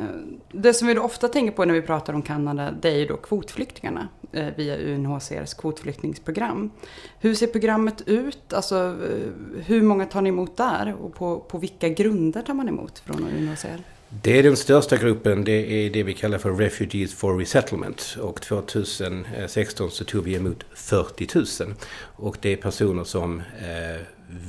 det 0.52 0.74
som 0.74 0.88
vi 0.88 0.94
då 0.94 1.02
ofta 1.02 1.28
tänker 1.28 1.52
på 1.52 1.66
när 1.66 1.74
vi 1.74 1.82
pratar 1.82 2.14
om 2.14 2.22
Kanada, 2.22 2.72
det 2.82 2.90
är 2.90 2.98
ju 2.98 3.06
då 3.06 3.18
kvotflyktingarna 3.18 4.08
eh, 4.32 4.48
via 4.56 4.78
UNHCRs 4.78 5.54
kvotflyktingsprogram. 5.54 6.72
Hur 7.20 7.36
ser 7.36 7.48
programmet 7.48 8.02
ut? 8.06 8.54
Alltså, 8.54 8.76
eh, 8.76 9.62
hur 9.66 9.82
många 9.82 10.06
tar 10.06 10.22
ni 10.22 10.30
emot 10.30 10.58
där? 10.58 10.96
Och 11.02 11.16
på, 11.16 11.40
på 11.40 11.58
vilka 11.58 11.90
grunder 11.90 12.42
tar 12.42 12.54
man 12.54 12.68
emot 12.68 13.00
från 13.00 13.24
UNHCR? 13.24 13.84
Det 14.24 14.40
är 14.40 14.44
den 14.44 14.58
största 14.58 14.98
gruppen, 14.98 15.44
det 15.44 15.86
är 15.86 15.90
det 15.90 16.04
vi 16.04 16.14
kallar 16.14 16.38
för 16.38 16.52
Refugees 16.52 17.14
for 17.14 17.38
Resettlement. 17.38 18.18
Och 18.22 18.42
2016 18.42 19.92
så 19.92 20.04
tog 20.04 20.24
vi 20.24 20.36
emot 20.36 20.64
40 20.74 21.28
000. 21.36 21.74
Och 22.16 22.38
det 22.42 22.54
är 22.54 22.58
personer 22.58 23.04
som 23.04 23.40
eh, 23.40 24.02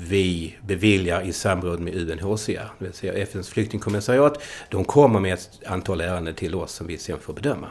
vi 0.09 0.57
beviljar 0.67 1.23
i 1.23 1.33
samråd 1.33 1.81
med 1.81 1.95
UNHCR, 1.95 2.73
det 2.79 2.85
vill 2.85 2.93
säga 2.93 3.13
FNs 3.13 3.49
flyktingkommissariat. 3.49 4.43
De 4.71 4.85
kommer 4.85 5.21
med 5.21 5.35
ett 5.35 5.51
antal 5.67 6.01
ärenden 6.01 6.35
till 6.35 6.55
oss 6.55 6.73
som 6.73 6.87
vi 6.87 6.99
sen 6.99 7.19
får 7.19 7.33
bedöma. 7.33 7.69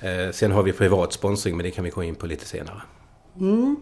Eh, 0.00 0.30
sen 0.32 0.52
har 0.52 0.62
vi 0.62 0.72
privat 0.72 1.12
sponsring, 1.12 1.56
men 1.56 1.64
det 1.64 1.70
kan 1.70 1.84
vi 1.84 1.90
gå 1.90 2.02
in 2.02 2.14
på 2.14 2.26
lite 2.26 2.46
senare. 2.46 2.82
Mm. 3.40 3.76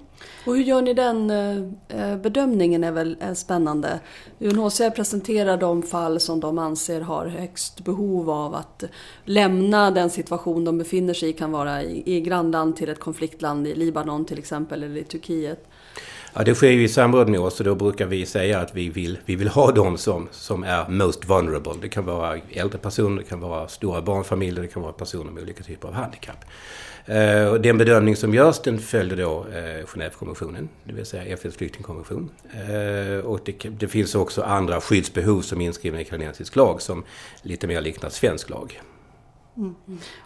Och 0.46 0.56
hur 0.56 0.62
gör 0.62 0.82
ni 0.82 0.94
den 0.94 1.30
eh, 1.30 1.56
eh, 1.88 2.16
bedömningen 2.16 2.84
är 2.84 2.92
väl 2.92 3.16
spännande. 3.34 4.00
UNHCR 4.38 4.90
presenterar 4.90 5.56
de 5.56 5.82
fall 5.82 6.20
som 6.20 6.40
de 6.40 6.58
anser 6.58 7.00
har 7.00 7.26
högst 7.26 7.84
behov 7.84 8.30
av 8.30 8.54
att 8.54 8.84
lämna 9.24 9.90
den 9.90 10.10
situation 10.10 10.64
de 10.64 10.78
befinner 10.78 11.14
sig 11.14 11.28
i, 11.28 11.32
kan 11.32 11.52
vara 11.52 11.82
i, 11.82 12.16
i 12.16 12.20
grannland 12.20 12.76
till 12.76 12.88
ett 12.88 13.00
konfliktland, 13.00 13.66
i 13.66 13.74
Libanon 13.74 14.24
till 14.24 14.38
exempel, 14.38 14.82
eller 14.82 15.00
i 15.00 15.04
Turkiet. 15.04 15.66
Ja, 16.36 16.42
det 16.44 16.54
sker 16.54 16.70
ju 16.70 16.84
i 16.84 16.88
samråd 16.88 17.28
med 17.28 17.40
oss 17.40 17.60
och 17.60 17.66
då 17.66 17.74
brukar 17.74 18.06
vi 18.06 18.26
säga 18.26 18.60
att 18.60 18.74
vi 18.74 18.88
vill, 18.88 19.18
vi 19.24 19.36
vill 19.36 19.48
ha 19.48 19.72
dem 19.72 19.98
som, 19.98 20.28
som 20.30 20.64
är 20.64 20.88
most 20.88 21.24
vulnerable. 21.24 21.72
Det 21.82 21.88
kan 21.88 22.04
vara 22.04 22.38
äldre 22.50 22.78
personer, 22.78 23.22
det 23.22 23.28
kan 23.28 23.40
vara 23.40 23.68
stora 23.68 24.02
barnfamiljer, 24.02 24.62
det 24.62 24.68
kan 24.68 24.82
vara 24.82 24.92
personer 24.92 25.30
med 25.32 25.42
olika 25.42 25.64
typer 25.64 25.88
av 25.88 25.94
handikapp. 25.94 26.44
Eh, 27.06 27.46
och 27.46 27.60
den 27.60 27.78
bedömning 27.78 28.16
som 28.16 28.34
görs 28.34 28.60
den 28.64 28.78
följer 28.78 29.16
då 29.16 29.46
eh, 29.52 29.86
Genèvekonventionen, 29.86 30.68
det 30.84 30.92
vill 30.92 31.06
säga 31.06 31.24
FNs 31.24 31.56
flyktingkonvention. 31.56 32.30
Eh, 32.52 33.24
och 33.24 33.40
det, 33.44 33.52
det, 33.78 33.88
finns 33.88 34.14
också 34.14 34.42
andra 34.42 34.80
skyddsbehov 34.80 35.42
som 35.42 35.60
är 35.60 35.64
inskrivna 35.64 36.00
i 36.00 36.04
kanadensisk 36.04 36.56
lag 36.56 36.82
som 36.82 37.04
lite 37.42 37.66
mer 37.66 37.80
liknar 37.80 38.10
svensk 38.10 38.50
lag. 38.50 38.80
Mm. 39.56 39.74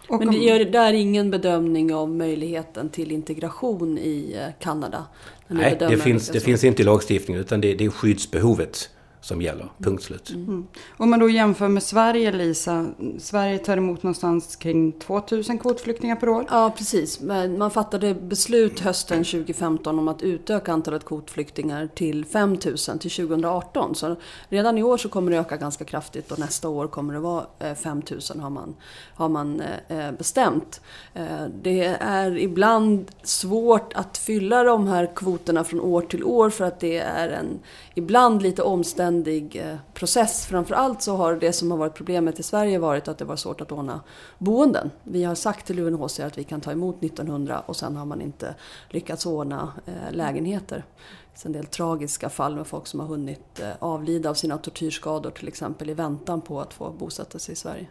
Men 0.09 0.31
det 0.31 0.37
gör 0.37 0.65
där 0.65 0.93
ingen 0.93 1.31
bedömning 1.31 1.93
av 1.93 2.09
möjligheten 2.09 2.89
till 2.89 3.11
integration 3.11 3.97
i 3.97 4.35
eh, 4.37 4.53
Kanada? 4.59 5.05
Nej, 5.47 5.77
det 5.79 5.97
finns, 5.97 6.29
det 6.29 6.39
finns 6.39 6.63
inte 6.63 6.81
i 6.81 6.85
lagstiftningen 6.85 7.41
utan 7.41 7.61
det, 7.61 7.73
det 7.73 7.85
är 7.85 7.89
skyddsbehovet 7.89 8.89
som 9.29 9.41
gäller, 9.41 9.69
punkt 9.77 10.03
slut. 10.03 10.29
Mm. 10.29 10.67
Om 10.97 11.09
man 11.09 11.19
då 11.19 11.29
jämför 11.29 11.67
med 11.67 11.83
Sverige, 11.83 12.31
Lisa. 12.31 12.85
Sverige 13.19 13.57
tar 13.57 13.77
emot 13.77 14.03
någonstans 14.03 14.55
kring 14.55 14.91
2000 14.91 15.59
kvotflyktingar 15.59 16.15
per 16.15 16.29
år. 16.29 16.45
Ja, 16.49 16.73
precis. 16.77 17.21
Man 17.57 17.71
fattade 17.71 18.13
beslut 18.13 18.79
hösten 18.79 19.23
2015 19.23 19.99
om 19.99 20.07
att 20.07 20.21
utöka 20.21 20.73
antalet 20.73 21.05
kvotflyktingar 21.05 21.89
till 21.95 22.25
5000 22.25 22.99
till 22.99 23.11
2018. 23.11 23.95
Så 23.95 24.15
redan 24.49 24.77
i 24.77 24.83
år 24.83 24.97
så 24.97 25.09
kommer 25.09 25.31
det 25.31 25.37
öka 25.37 25.57
ganska 25.57 25.85
kraftigt 25.85 26.31
och 26.31 26.39
nästa 26.39 26.69
år 26.69 26.87
kommer 26.87 27.13
det 27.13 27.19
vara 27.19 27.45
5000 27.75 28.39
har 28.39 28.49
man, 28.49 28.75
har 29.13 29.29
man 29.29 29.61
eh, 29.87 30.11
bestämt. 30.11 30.81
Eh, 31.13 31.45
det 31.63 31.97
är 31.99 32.37
ibland 32.37 33.11
svårt 33.23 33.93
att 33.93 34.17
fylla 34.17 34.63
de 34.63 34.87
här 34.87 35.11
kvoterna 35.15 35.63
från 35.63 35.79
år 35.79 36.01
till 36.01 36.23
år 36.23 36.49
för 36.49 36.65
att 36.65 36.79
det 36.79 36.97
är 36.97 37.29
en 37.29 37.59
ibland 37.99 38.41
lite 38.41 38.63
omständig 38.63 39.55
eh, 39.55 39.75
process. 39.93 40.45
Framförallt 40.45 41.01
så 41.01 41.15
har 41.15 41.35
det 41.35 41.53
som 41.53 41.71
har 41.71 41.77
varit 41.77 41.93
problemet 41.93 42.39
i 42.39 42.43
Sverige 42.43 42.79
varit 42.79 43.07
att 43.07 43.17
det 43.17 43.25
var 43.25 43.35
svårt 43.35 43.61
att 43.61 43.71
ordna 43.71 44.01
boenden. 44.37 44.91
Vi 45.03 45.23
har 45.23 45.35
sagt 45.35 45.67
till 45.67 45.79
UNHCR 45.79 46.25
att 46.25 46.37
vi 46.37 46.43
kan 46.43 46.61
ta 46.61 46.71
emot 46.71 47.03
1900 47.03 47.59
och 47.59 47.75
sen 47.75 47.95
har 47.95 48.05
man 48.05 48.21
inte 48.21 48.55
lyckats 48.89 49.25
ordna 49.25 49.73
eh, 49.85 50.11
lägenheter. 50.11 50.77
Det 50.77 51.31
finns 51.31 51.45
en 51.45 51.51
del 51.51 51.65
tragiska 51.65 52.29
fall 52.29 52.55
med 52.55 52.67
folk 52.67 52.87
som 52.87 52.99
har 52.99 53.07
hunnit 53.07 53.59
eh, 53.59 53.69
avlida 53.79 54.29
av 54.29 54.33
sina 54.33 54.57
tortyrskador 54.57 55.31
till 55.31 55.47
exempel 55.47 55.89
i 55.89 55.93
väntan 55.93 56.41
på 56.41 56.61
att 56.61 56.73
få 56.73 56.91
bosätta 56.91 57.39
sig 57.39 57.53
i 57.53 57.55
Sverige. 57.55 57.87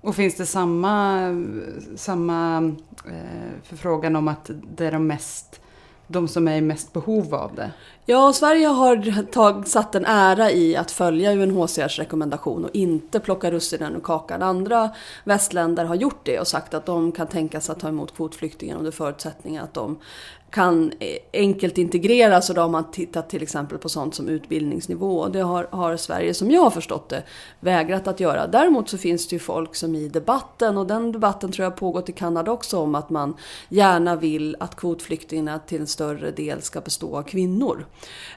Och 0.00 0.14
finns 0.14 0.36
det 0.36 0.46
samma, 0.46 1.28
samma 1.96 2.72
förfrågan 3.62 4.16
om 4.16 4.28
att 4.28 4.50
det 4.76 4.86
är 4.86 4.92
de 4.92 5.06
mest 5.06 5.60
de 6.06 6.28
som 6.28 6.48
är 6.48 6.56
i 6.56 6.60
mest 6.60 6.92
behov 6.92 7.34
av 7.34 7.54
det? 7.54 7.70
Ja, 8.06 8.32
Sverige 8.32 8.66
har 8.66 9.22
tag, 9.22 9.68
satt 9.68 9.94
en 9.94 10.04
ära 10.04 10.50
i 10.50 10.76
att 10.76 10.90
följa 10.90 11.32
UNHCRs 11.32 11.98
rekommendation 11.98 12.64
och 12.64 12.70
inte 12.72 13.20
plocka 13.20 13.50
russinen 13.50 13.96
ur 13.96 14.00
kakan. 14.00 14.42
Andra 14.42 14.90
västländer 15.24 15.84
har 15.84 15.94
gjort 15.94 16.20
det 16.22 16.40
och 16.40 16.46
sagt 16.46 16.74
att 16.74 16.86
de 16.86 17.12
kan 17.12 17.26
tänka 17.26 17.60
sig 17.60 17.72
att 17.72 17.80
ta 17.80 17.88
emot 17.88 18.16
kvotflyktingar 18.16 18.76
under 18.76 18.90
förutsättning 18.90 19.58
att 19.58 19.74
de 19.74 19.98
kan 20.54 20.92
eh, 21.00 21.16
enkelt 21.32 21.78
integreras 21.78 22.48
och 22.48 22.54
då 22.54 22.60
har 22.60 22.68
man 22.68 22.90
tittat 22.90 23.30
till 23.30 23.42
exempel 23.42 23.78
på 23.78 23.88
sånt 23.88 24.14
som 24.14 24.28
utbildningsnivå. 24.28 25.18
Och 25.18 25.32
det 25.32 25.40
har, 25.40 25.68
har, 25.70 25.96
Sverige, 25.96 26.34
som 26.34 26.50
jag 26.50 26.60
har 26.60 26.70
förstått 26.70 27.08
det, 27.08 27.22
vägrat 27.60 28.08
att 28.08 28.20
göra. 28.20 28.46
Däremot 28.46 28.88
så 28.88 28.98
finns 28.98 29.28
det 29.28 29.36
ju 29.36 29.40
folk 29.40 29.74
som 29.74 29.94
i 29.94 30.08
debatten, 30.08 30.78
och 30.78 30.86
den 30.86 31.12
debatten 31.12 31.52
tror 31.52 31.64
jag 31.64 31.76
pågått 31.76 32.08
i 32.08 32.12
Kanada 32.12 32.52
också, 32.52 32.78
om 32.78 32.94
att 32.94 33.10
man 33.10 33.36
gärna 33.68 34.16
vill 34.16 34.56
att 34.60 34.76
kvotflyktingarna 34.76 35.58
till 35.58 35.80
en 35.80 35.86
större 35.86 36.30
del 36.30 36.62
ska 36.62 36.80
bestå 36.80 37.16
av 37.16 37.22
kvinnor. 37.22 37.86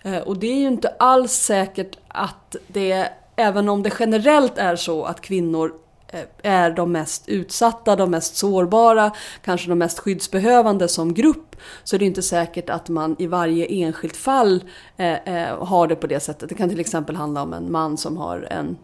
Eh, 0.03 0.17
och 0.17 0.37
det 0.37 0.47
är 0.47 0.57
ju 0.57 0.67
inte 0.67 0.89
alls 0.99 1.31
säkert 1.31 1.97
att 2.07 2.55
det, 2.67 3.09
även 3.35 3.69
om 3.69 3.83
det 3.83 3.93
generellt 3.99 4.57
är 4.57 4.75
så 4.75 5.03
att 5.03 5.21
kvinnor 5.21 5.73
Eh, 6.07 6.21
är 6.43 6.71
de 6.71 6.91
mest 6.91 7.29
utsatta, 7.29 7.95
de 7.95 8.11
mest 8.11 8.35
sårbara, 8.35 9.11
kanske 9.41 9.69
de 9.69 9.79
mest 9.79 9.99
skyddsbehövande 9.99 10.87
som 10.87 11.13
grupp 11.13 11.55
så 11.83 11.95
är 11.95 11.99
det 11.99 12.05
inte 12.05 12.21
säkert 12.21 12.69
att 12.69 12.89
man 12.89 13.15
i 13.19 13.27
varje 13.27 13.65
enskilt 13.65 14.17
fall 14.17 14.63
eh, 14.97 15.13
eh, 15.13 15.65
har 15.65 15.87
det 15.87 15.95
på 15.95 16.07
det 16.07 16.19
sättet. 16.19 16.49
Det 16.49 16.55
kan 16.55 16.69
till 16.69 16.79
exempel 16.79 17.15
handla 17.15 17.41
om 17.41 17.53
en 17.53 17.71
man 17.71 17.97
som 17.97 18.17
har 18.17 18.47
en 18.51 18.77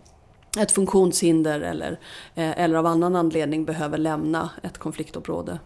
ett 0.59 0.71
funktionshinder 0.71 1.61
eller, 1.61 1.99
eh, 2.35 2.59
eller 2.59 2.75
av 2.75 2.85
annan 2.85 3.15
anledning 3.15 3.65
behöver 3.65 3.97
lämna 3.97 4.49
ett 4.63 4.77
konfliktområde. 4.77 5.59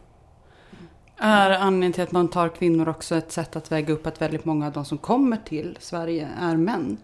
Är 1.18 1.50
anledningen 1.50 1.94
till 1.94 2.04
att 2.04 2.12
man 2.12 2.28
tar 2.28 2.50
kvinnor 2.50 2.90
också 2.90 3.16
ett 3.16 3.32
sätt 3.32 3.56
att 3.56 3.72
väga 3.72 3.94
upp 3.94 4.08
att 4.08 4.22
väldigt 4.22 4.46
många 4.46 4.68
av 4.68 4.72
de 4.72 4.86
som 4.86 4.98
kommer 4.98 5.38
till 5.38 5.78
Sverige 5.80 6.28
är 6.40 6.56
män? 6.56 6.98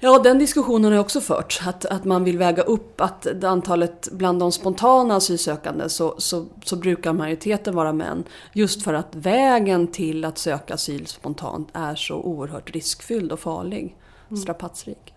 Ja, 0.00 0.18
den 0.18 0.38
diskussionen 0.38 0.92
har 0.92 1.00
också 1.00 1.20
förts. 1.20 1.66
Att, 1.66 1.84
att 1.84 2.04
man 2.04 2.24
vill 2.24 2.38
väga 2.38 2.62
upp 2.62 3.00
att 3.00 3.44
antalet 3.44 4.08
bland 4.12 4.40
de 4.40 4.52
spontana 4.52 5.16
asylsökande 5.16 5.88
så, 5.88 6.14
så, 6.18 6.46
så 6.64 6.76
brukar 6.76 7.12
majoriteten 7.12 7.74
vara 7.74 7.92
män. 7.92 8.24
Just 8.52 8.82
för 8.82 8.94
att 8.94 9.14
vägen 9.14 9.86
till 9.86 10.24
att 10.24 10.38
söka 10.38 10.74
asyl 10.74 11.06
spontant 11.06 11.68
är 11.72 11.94
så 11.94 12.14
oerhört 12.14 12.70
riskfylld 12.70 13.32
och 13.32 13.40
farlig. 13.40 13.96
Mm. 14.28 14.42
Strapatsrik. 14.42 15.14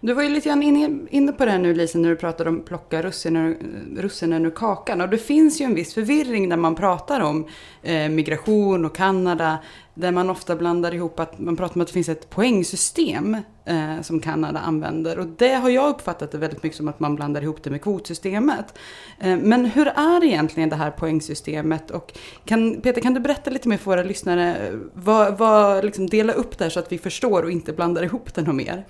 Du 0.00 0.12
var 0.12 0.22
ju 0.22 0.28
lite 0.28 0.48
grann 0.48 0.62
inne 1.10 1.32
på 1.32 1.44
det 1.44 1.58
nu 1.58 1.74
Lisa 1.74 1.98
när 1.98 2.08
du 2.08 2.16
pratade 2.16 2.50
om 2.50 2.62
plocka 2.62 3.02
russinen, 3.02 3.56
russinen 3.98 4.46
ur 4.46 4.50
kakan. 4.50 5.00
Och 5.00 5.08
det 5.08 5.18
finns 5.18 5.60
ju 5.60 5.64
en 5.64 5.74
viss 5.74 5.94
förvirring 5.94 6.48
när 6.48 6.56
man 6.56 6.74
pratar 6.74 7.20
om 7.20 7.46
eh, 7.82 8.08
migration 8.08 8.84
och 8.84 8.96
Kanada. 8.96 9.58
Där 9.94 10.12
man 10.12 10.30
ofta 10.30 10.56
blandar 10.56 10.94
ihop 10.94 11.20
att 11.20 11.38
man 11.38 11.56
pratar 11.56 11.74
om 11.74 11.80
att 11.80 11.86
det 11.86 11.92
finns 11.92 12.08
ett 12.08 12.30
poängsystem 12.30 13.36
eh, 13.64 14.00
som 14.02 14.20
Kanada 14.20 14.58
använder. 14.58 15.18
Och 15.18 15.26
det 15.26 15.54
har 15.54 15.70
jag 15.70 15.88
uppfattat 15.88 16.30
det 16.30 16.38
väldigt 16.38 16.62
mycket 16.62 16.76
som 16.76 16.88
att 16.88 17.00
man 17.00 17.14
blandar 17.14 17.42
ihop 17.42 17.62
det 17.62 17.70
med 17.70 17.82
kvotsystemet. 17.82 18.78
Eh, 19.20 19.36
men 19.36 19.64
hur 19.64 19.86
är 19.86 20.24
egentligen 20.24 20.68
det 20.68 20.76
här 20.76 20.90
poängsystemet? 20.90 21.90
Och 21.90 22.12
kan, 22.44 22.80
Peter, 22.80 23.00
kan 23.00 23.14
du 23.14 23.20
berätta 23.20 23.50
lite 23.50 23.68
mer 23.68 23.76
för 23.76 23.90
våra 23.90 24.02
lyssnare? 24.02 24.56
Eh, 24.56 24.74
vad, 24.94 25.38
vad, 25.38 25.84
liksom 25.84 26.06
dela 26.06 26.32
upp 26.32 26.58
det 26.58 26.64
här 26.64 26.70
så 26.70 26.80
att 26.80 26.92
vi 26.92 26.98
förstår 26.98 27.42
och 27.42 27.50
inte 27.50 27.72
blandar 27.72 28.02
ihop 28.02 28.34
det 28.34 28.42
något 28.42 28.54
mer. 28.54 28.84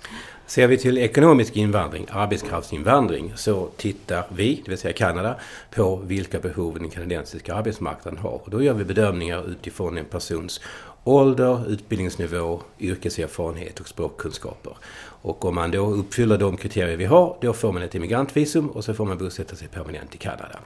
Ser 0.47 0.67
vi 0.67 0.77
till 0.77 0.97
ekonomisk 0.97 1.55
invandring, 1.55 2.07
arbetskraftsinvandring, 2.11 3.33
så 3.35 3.69
tittar 3.77 4.25
vi, 4.35 4.61
det 4.65 4.71
vill 4.71 4.77
säga 4.77 4.93
Kanada, 4.93 5.35
på 5.71 5.95
vilka 5.95 6.39
behov 6.39 6.79
den 6.79 6.89
kanadensiska 6.89 7.55
arbetsmarknaden 7.55 8.19
har. 8.19 8.29
Och 8.29 8.49
då 8.49 8.63
gör 8.63 8.73
vi 8.73 8.83
bedömningar 8.83 9.49
utifrån 9.49 9.97
en 9.97 10.05
persons 10.05 10.61
ålder, 11.03 11.69
utbildningsnivå, 11.69 12.61
yrkeserfarenhet 12.79 13.79
och 13.79 13.87
språkkunskaper. 13.87 14.77
Och 15.21 15.45
om 15.45 15.55
man 15.55 15.71
då 15.71 15.85
uppfyller 15.85 16.37
de 16.37 16.57
kriterier 16.57 16.97
vi 16.97 17.05
har, 17.05 17.37
då 17.41 17.53
får 17.53 17.71
man 17.71 17.81
ett 17.81 17.95
immigrantvisum 17.95 18.69
och 18.69 18.83
så 18.83 18.93
får 18.93 19.05
man 19.05 19.17
bosätta 19.17 19.55
sig 19.55 19.67
permanent 19.67 20.15
i 20.15 20.17
Kanada. 20.17 20.59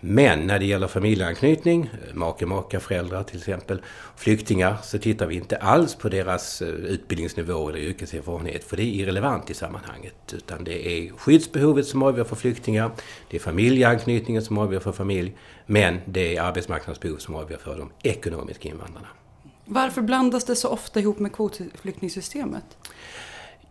Men 0.00 0.46
när 0.46 0.58
det 0.58 0.66
gäller 0.66 0.86
familjeanknytning, 0.86 1.90
make, 2.14 2.46
maka, 2.46 2.80
föräldrar 2.80 3.22
till 3.22 3.38
exempel, 3.38 3.82
flyktingar, 4.16 4.76
så 4.82 4.98
tittar 4.98 5.26
vi 5.26 5.34
inte 5.34 5.56
alls 5.56 5.94
på 5.94 6.08
deras 6.08 6.62
eh, 6.62 6.68
utbildningsnivå 6.68 7.68
eller 7.68 7.78
yrkeserfarenhet, 7.78 8.64
för 8.64 8.76
det 8.76 8.82
är 8.82 8.86
irrelevant 8.86 9.50
i 9.50 9.54
sammanhanget. 9.54 10.14
Utan 10.32 10.64
det 10.64 10.88
är 10.88 11.10
skyddsbehovet 11.10 11.86
som 11.86 12.02
avgör 12.02 12.24
för 12.24 12.36
flyktingar, 12.36 12.90
det 13.30 13.36
är 13.36 13.40
familjeanknytningen 13.40 14.42
som 14.42 14.58
avgör 14.58 14.80
för 14.80 14.92
familj, 14.92 15.36
men 15.66 16.00
det 16.04 16.36
är 16.36 16.42
arbetsmarknadsbehov 16.42 17.16
som 17.16 17.34
avgör 17.34 17.58
för 17.58 17.78
de 17.78 17.90
ekonomiska 18.02 18.68
invandrarna. 18.68 19.08
Varför 19.64 20.02
blandas 20.02 20.44
det 20.44 20.56
så 20.56 20.68
ofta 20.68 21.00
ihop 21.00 21.18
med 21.18 21.32
kvotflyktingsystemet? 21.32 22.64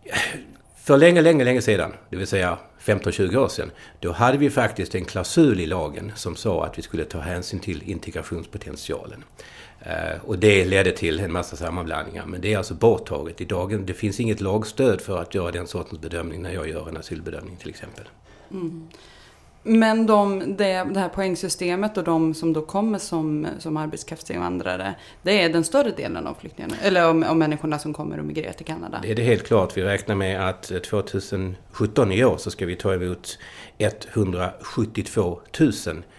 För 0.88 0.96
länge, 0.96 1.22
länge, 1.22 1.44
länge 1.44 1.62
sedan, 1.62 1.92
det 2.10 2.16
vill 2.16 2.26
säga 2.26 2.58
15-20 2.80 3.36
år 3.36 3.48
sedan, 3.48 3.70
då 4.00 4.12
hade 4.12 4.38
vi 4.38 4.50
faktiskt 4.50 4.94
en 4.94 5.04
klausul 5.04 5.60
i 5.60 5.66
lagen 5.66 6.12
som 6.16 6.36
sa 6.36 6.64
att 6.64 6.78
vi 6.78 6.82
skulle 6.82 7.04
ta 7.04 7.18
hänsyn 7.18 7.60
till 7.60 7.82
integrationspotentialen. 7.82 9.24
Eh, 9.80 10.24
och 10.24 10.38
det 10.38 10.64
ledde 10.64 10.92
till 10.92 11.20
en 11.20 11.32
massa 11.32 11.56
sammanblandningar. 11.56 12.26
Men 12.26 12.40
det 12.40 12.52
är 12.52 12.58
alltså 12.58 12.74
borttaget. 12.74 13.40
i 13.40 13.44
dagen. 13.44 13.86
det 13.86 13.94
finns 13.94 14.20
inget 14.20 14.40
lagstöd 14.40 15.00
för 15.00 15.18
att 15.18 15.34
göra 15.34 15.50
den 15.50 15.66
sortens 15.66 16.00
bedömning 16.00 16.42
när 16.42 16.52
jag 16.52 16.68
gör 16.68 16.88
en 16.88 16.96
asylbedömning 16.96 17.56
till 17.56 17.68
exempel. 17.68 18.04
Mm. 18.50 18.88
Men 19.68 20.06
de, 20.06 20.56
det, 20.56 20.64
det 20.94 21.00
här 21.00 21.08
poängsystemet 21.08 21.96
och 21.96 22.04
de 22.04 22.34
som 22.34 22.52
då 22.52 22.62
kommer 22.62 22.98
som, 22.98 23.46
som 23.58 23.76
arbetskraftsinvandrare, 23.76 24.94
det 25.22 25.42
är 25.42 25.48
den 25.48 25.64
större 25.64 25.90
delen 25.90 26.26
av 26.26 26.34
flyktingarna, 26.34 26.74
eller 26.82 27.10
om, 27.10 27.22
om 27.22 27.38
människorna 27.38 27.78
som 27.78 27.94
kommer 27.94 28.18
och 28.18 28.24
migrerar 28.24 28.52
till 28.52 28.66
Kanada? 28.66 28.98
Det 29.02 29.10
är 29.10 29.14
det 29.14 29.22
helt 29.22 29.46
klart. 29.46 29.76
Vi 29.76 29.82
räknar 29.82 30.14
med 30.14 30.48
att 30.48 30.70
eh, 30.70 30.78
2017 30.78 32.12
i 32.12 32.24
år 32.24 32.36
så 32.36 32.50
ska 32.50 32.66
vi 32.66 32.76
ta 32.76 32.94
emot 32.94 33.38
172 33.78 35.40
000 35.60 35.72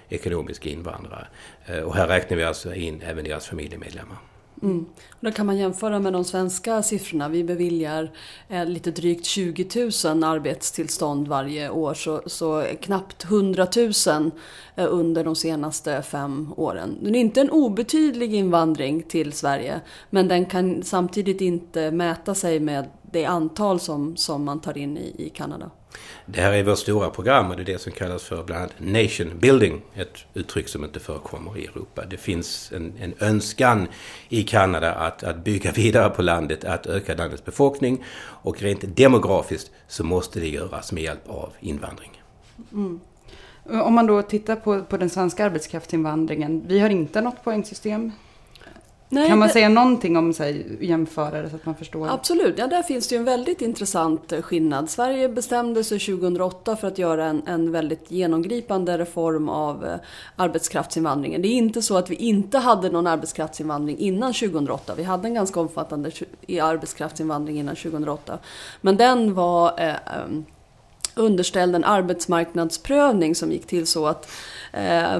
ekonomiska 0.10 0.70
invandrare. 0.70 1.28
Eh, 1.66 1.80
och 1.80 1.96
här 1.96 2.08
räknar 2.08 2.38
vi 2.38 2.44
alltså 2.44 2.74
in 2.74 3.02
även 3.02 3.24
deras 3.24 3.48
familjemedlemmar. 3.48 4.18
Mm. 4.62 4.86
Och 5.10 5.26
då 5.26 5.32
kan 5.32 5.46
man 5.46 5.58
jämföra 5.58 6.00
med 6.00 6.14
de 6.14 6.24
svenska 6.24 6.84
siffrorna. 6.84 7.30
Vi 7.30 7.44
beviljar 7.44 8.12
eh, 8.48 8.66
lite 8.66 8.92
drygt 8.92 9.26
20 9.26 9.90
000 10.06 10.24
arbetstillstånd 10.24 11.28
varje 11.28 11.70
år. 11.70 11.94
Så, 11.94 12.22
så 12.26 12.66
knappt 12.82 13.24
100 13.24 13.68
000 13.76 14.32
eh, 14.76 14.88
under 14.90 15.24
de 15.24 15.36
senaste 15.36 16.02
fem 16.02 16.54
åren. 16.58 16.98
Det 17.02 17.10
är 17.10 17.16
inte 17.16 17.42
en 17.42 17.50
obetydlig 17.50 18.34
invandring 18.34 19.04
till 19.04 19.34
Sverige. 19.34 19.82
Men 20.10 20.28
den 20.28 20.46
kan 20.46 20.84
samtidigt 20.84 21.42
inte 21.42 21.92
mäta 21.92 22.36
sig 22.36 22.60
med 22.60 22.86
det 23.12 23.26
antal 23.26 23.80
som, 23.80 24.18
som 24.18 24.44
man 24.44 24.60
tar 24.60 24.78
in 24.78 24.98
i, 24.98 25.16
i 25.18 25.30
Kanada. 25.30 25.72
Det 26.26 26.42
här 26.42 26.54
är 26.54 26.64
vårt 26.64 26.80
stora 26.80 27.10
program 27.10 27.50
och 27.50 27.56
det 27.56 27.62
är 27.62 27.66
det 27.66 27.80
som 27.80 27.92
kallas 27.92 28.24
för 28.24 28.44
bland 28.44 28.62
annat 28.62 28.80
nation 28.80 29.40
building. 29.40 29.82
Ett 29.96 30.18
uttryck 30.34 30.68
som 30.68 30.84
inte 30.84 31.00
förekommer 31.00 31.58
i 31.58 31.66
Europa. 31.66 32.06
Det 32.06 32.18
finns 32.18 32.72
en, 32.76 32.94
en 33.00 33.14
önskan 33.20 33.88
i 34.30 34.44
Kanada 34.44 34.94
att, 34.94 35.24
att 35.24 35.44
bygga 35.44 35.72
vidare 35.76 36.10
på 36.10 36.22
landet, 36.22 36.64
att 36.64 36.88
öka 36.88 37.16
landets 37.16 37.46
befolkning. 37.46 38.04
Och 38.44 38.62
rent 38.62 38.96
demografiskt 38.96 39.72
så 39.88 40.04
måste 40.04 40.40
det 40.40 40.48
göras 40.48 40.92
med 40.92 41.04
hjälp 41.04 41.30
av 41.30 41.54
invandring. 41.60 42.22
Mm. 42.72 43.00
Om 43.64 43.94
man 43.94 44.08
då 44.08 44.22
tittar 44.22 44.56
på, 44.56 44.84
på 44.84 44.98
den 44.98 45.10
svenska 45.10 45.46
arbetskraftsinvandringen. 45.46 46.64
Vi 46.68 46.80
har 46.80 46.90
inte 46.90 47.22
något 47.22 47.44
poängsystem 47.44 48.12
Nej, 49.12 49.28
kan 49.28 49.40
man 49.40 49.48
det- 49.48 49.54
säga 49.54 49.70
någonting 49.70 50.18
om 50.18 50.34
så 50.34 50.44
här, 50.44 50.64
jämförare 50.82 51.50
så 51.50 51.56
att 51.56 51.66
man 51.66 51.76
förstår? 51.76 52.08
Absolut, 52.08 52.58
ja, 52.58 52.68
där 52.68 52.84
finns 52.84 53.08
det 53.08 53.16
ju 53.16 53.20
en 53.20 53.26
väldigt 53.26 53.62
intressant 53.62 54.32
eh, 54.32 54.42
skillnad. 54.42 54.90
Sverige 54.90 55.30
bestämde 55.30 55.84
sig 55.84 56.00
2008 56.00 56.76
för 56.76 56.88
att 56.88 56.98
göra 56.98 57.26
en, 57.26 57.42
en 57.48 57.72
väldigt 57.72 58.12
genomgripande 58.12 58.98
reform 58.98 59.50
av 59.50 59.86
eh, 59.86 59.96
arbetskraftsinvandringen. 60.36 61.42
Det 61.42 61.48
är 61.48 61.54
inte 61.54 61.82
så 61.82 61.98
att 61.98 62.10
vi 62.10 62.16
inte 62.16 62.58
hade 62.58 62.90
någon 62.90 63.08
arbetskraftsinvandring 63.08 63.98
innan 63.98 64.34
2008. 64.34 64.94
Vi 64.98 65.04
hade 65.04 65.28
en 65.28 65.34
ganska 65.34 65.60
omfattande 65.60 66.12
arbetskraftsinvandring 66.62 67.60
innan 67.60 67.76
2008. 67.76 68.38
Men 68.82 68.98
den 68.98 69.34
var 69.34 69.68
eh, 69.80 69.90
em, 70.24 70.46
underställd 71.16 71.76
en 71.76 71.84
arbetsmarknadsprövning 71.84 73.36
som 73.36 73.52
gick 73.52 73.68
till 73.68 73.88
så 73.88 74.08
att 74.08 74.32
eh, 74.74 75.14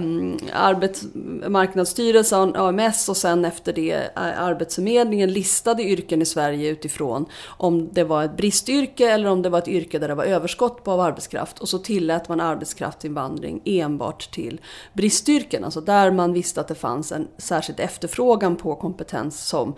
Arbetsmarknadsstyrelsen, 0.54 2.56
AMS 2.56 3.10
och 3.10 3.18
sen 3.18 3.46
efter 3.46 3.74
det 3.74 3.92
eh, 3.92 4.44
Arbetsförmedlingen 4.44 5.34
listade 5.34 5.84
yrken 5.84 6.22
i 6.22 6.26
Sverige 6.26 6.70
utifrån 6.70 7.26
om 7.46 7.90
det 7.94 8.04
var 8.04 8.24
ett 8.24 8.38
bristyrke 8.38 9.12
eller 9.12 9.30
om 9.30 9.42
det 9.42 9.50
var 9.50 9.60
ett 9.60 9.68
yrke 9.68 10.00
där 10.00 10.08
det 10.08 10.16
var 10.16 10.26
överskott 10.26 10.84
på 10.84 10.92
av 10.92 11.00
arbetskraft. 11.00 11.60
Och 11.60 11.70
så 11.70 11.78
tillät 11.78 12.30
man 12.30 12.40
arbetskraftsinvandring 12.40 13.62
enbart 13.66 14.32
till 14.32 14.62
bristyrken, 14.94 15.64
alltså 15.64 15.82
där 15.82 16.12
man 16.12 16.34
visste 16.34 16.62
att 16.62 16.68
det 16.68 16.76
fanns 16.76 17.12
en 17.12 17.28
särskild 17.38 17.80
efterfrågan 17.80 18.56
på 18.56 18.76
kompetens 18.76 19.48
som 19.48 19.76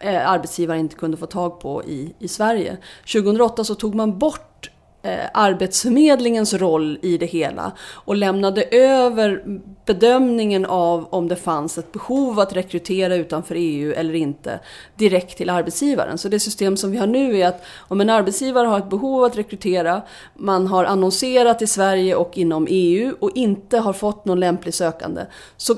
eh, 0.00 0.30
arbetsgivare 0.30 0.78
inte 0.78 0.96
kunde 0.96 1.16
få 1.16 1.26
tag 1.26 1.60
på 1.60 1.84
i, 1.84 2.14
i 2.18 2.28
Sverige. 2.28 2.76
2008 3.12 3.64
så 3.64 3.74
tog 3.74 3.94
man 3.94 4.18
bort 4.18 4.47
Eh, 5.08 5.30
arbetsförmedlingens 5.34 6.54
roll 6.54 6.98
i 7.02 7.18
det 7.18 7.26
hela 7.26 7.72
och 7.94 8.16
lämnade 8.16 8.62
över 8.62 9.42
bedömningen 9.84 10.66
av 10.66 11.08
om 11.10 11.28
det 11.28 11.36
fanns 11.36 11.78
ett 11.78 11.92
behov 11.92 12.40
att 12.40 12.56
rekrytera 12.56 13.16
utanför 13.16 13.54
EU 13.58 13.92
eller 13.92 14.14
inte 14.14 14.60
direkt 14.96 15.36
till 15.36 15.50
arbetsgivaren. 15.50 16.18
Så 16.18 16.28
det 16.28 16.40
system 16.40 16.76
som 16.76 16.90
vi 16.90 16.98
har 16.98 17.06
nu 17.06 17.40
är 17.40 17.48
att 17.48 17.64
om 17.78 18.00
en 18.00 18.10
arbetsgivare 18.10 18.66
har 18.66 18.78
ett 18.78 18.90
behov 18.90 19.24
att 19.24 19.38
rekrytera, 19.38 20.02
man 20.34 20.66
har 20.66 20.84
annonserat 20.84 21.62
i 21.62 21.66
Sverige 21.66 22.14
och 22.14 22.38
inom 22.38 22.66
EU 22.70 23.14
och 23.20 23.30
inte 23.34 23.78
har 23.78 23.92
fått 23.92 24.24
någon 24.24 24.40
lämplig 24.40 24.74
sökande, 24.74 25.22
så 25.56 25.74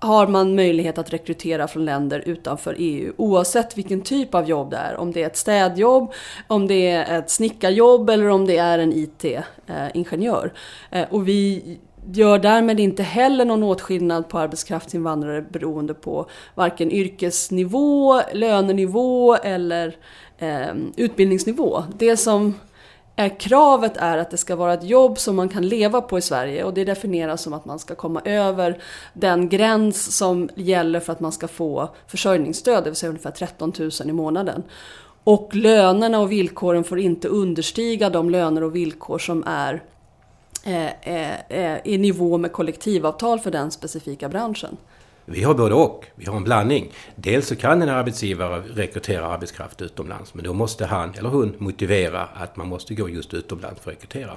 har 0.00 0.26
man 0.26 0.54
möjlighet 0.54 0.98
att 0.98 1.12
rekrytera 1.12 1.68
från 1.68 1.84
länder 1.84 2.22
utanför 2.26 2.74
EU 2.78 3.12
oavsett 3.16 3.78
vilken 3.78 4.00
typ 4.00 4.34
av 4.34 4.48
jobb 4.48 4.70
det 4.70 4.76
är. 4.76 4.96
Om 4.96 5.12
det 5.12 5.22
är 5.22 5.26
ett 5.26 5.36
städjobb, 5.36 6.12
om 6.46 6.66
det 6.66 6.90
är 6.90 7.18
ett 7.18 7.30
snickarjobb 7.30 8.10
eller 8.10 8.26
om 8.26 8.46
det 8.46 8.56
är 8.56 8.78
en 8.78 8.92
IT-ingenjör. 8.92 10.52
Eh, 10.90 11.04
och 11.10 11.28
vi 11.28 11.78
gör 12.12 12.38
därmed 12.38 12.80
inte 12.80 13.02
heller 13.02 13.44
någon 13.44 13.62
åtskillnad 13.62 14.28
på 14.28 14.38
arbetskraftsinvandrare 14.38 15.42
beroende 15.42 15.94
på 15.94 16.26
varken 16.54 16.90
yrkesnivå, 16.90 18.20
lönenivå 18.32 19.34
eller 19.34 19.96
eh, 20.38 20.74
utbildningsnivå. 20.96 21.82
Det 21.98 22.16
som 22.16 22.54
Eh, 23.20 23.32
kravet 23.38 23.96
är 23.96 24.18
att 24.18 24.30
det 24.30 24.36
ska 24.36 24.56
vara 24.56 24.74
ett 24.74 24.84
jobb 24.84 25.18
som 25.18 25.36
man 25.36 25.48
kan 25.48 25.68
leva 25.68 26.00
på 26.00 26.18
i 26.18 26.22
Sverige 26.22 26.64
och 26.64 26.74
det 26.74 26.84
definieras 26.84 27.42
som 27.42 27.52
att 27.52 27.64
man 27.64 27.78
ska 27.78 27.94
komma 27.94 28.20
över 28.24 28.82
den 29.12 29.48
gräns 29.48 30.16
som 30.16 30.48
gäller 30.54 31.00
för 31.00 31.12
att 31.12 31.20
man 31.20 31.32
ska 31.32 31.48
få 31.48 31.88
försörjningsstöd, 32.06 32.84
det 32.84 32.90
vill 32.90 32.96
säga 32.96 33.10
ungefär 33.10 33.30
13 33.30 33.72
000 33.78 33.90
i 34.04 34.12
månaden. 34.12 34.62
Och 35.24 35.54
lönerna 35.54 36.20
och 36.20 36.32
villkoren 36.32 36.84
får 36.84 36.98
inte 36.98 37.28
understiga 37.28 38.10
de 38.10 38.30
löner 38.30 38.62
och 38.62 38.76
villkor 38.76 39.18
som 39.18 39.44
är 39.46 39.82
eh, 40.64 40.86
eh, 41.02 41.40
eh 41.48 41.78
i 41.84 41.98
nivå 41.98 42.38
med 42.38 42.52
kollektivavtal 42.52 43.40
för 43.40 43.50
den 43.50 43.70
specifika 43.70 44.28
branschen. 44.28 44.76
Vi 45.24 45.42
har 45.42 45.54
både 45.54 45.74
och. 45.74 46.06
Vi 46.14 46.26
har 46.26 46.36
en 46.36 46.44
blandning. 46.44 46.92
Dels 47.16 47.46
så 47.46 47.56
kan 47.56 47.82
en 47.82 47.88
arbetsgivare 47.88 48.62
rekrytera 48.74 49.26
arbetskraft 49.26 49.82
utomlands, 49.82 50.34
men 50.34 50.44
då 50.44 50.52
måste 50.52 50.86
han 50.86 51.14
eller 51.18 51.28
hon 51.28 51.54
motivera 51.58 52.22
att 52.22 52.56
man 52.56 52.68
måste 52.68 52.94
gå 52.94 53.08
just 53.08 53.34
utomlands 53.34 53.80
för 53.80 53.90
att 53.90 53.96
rekrytera. 53.96 54.32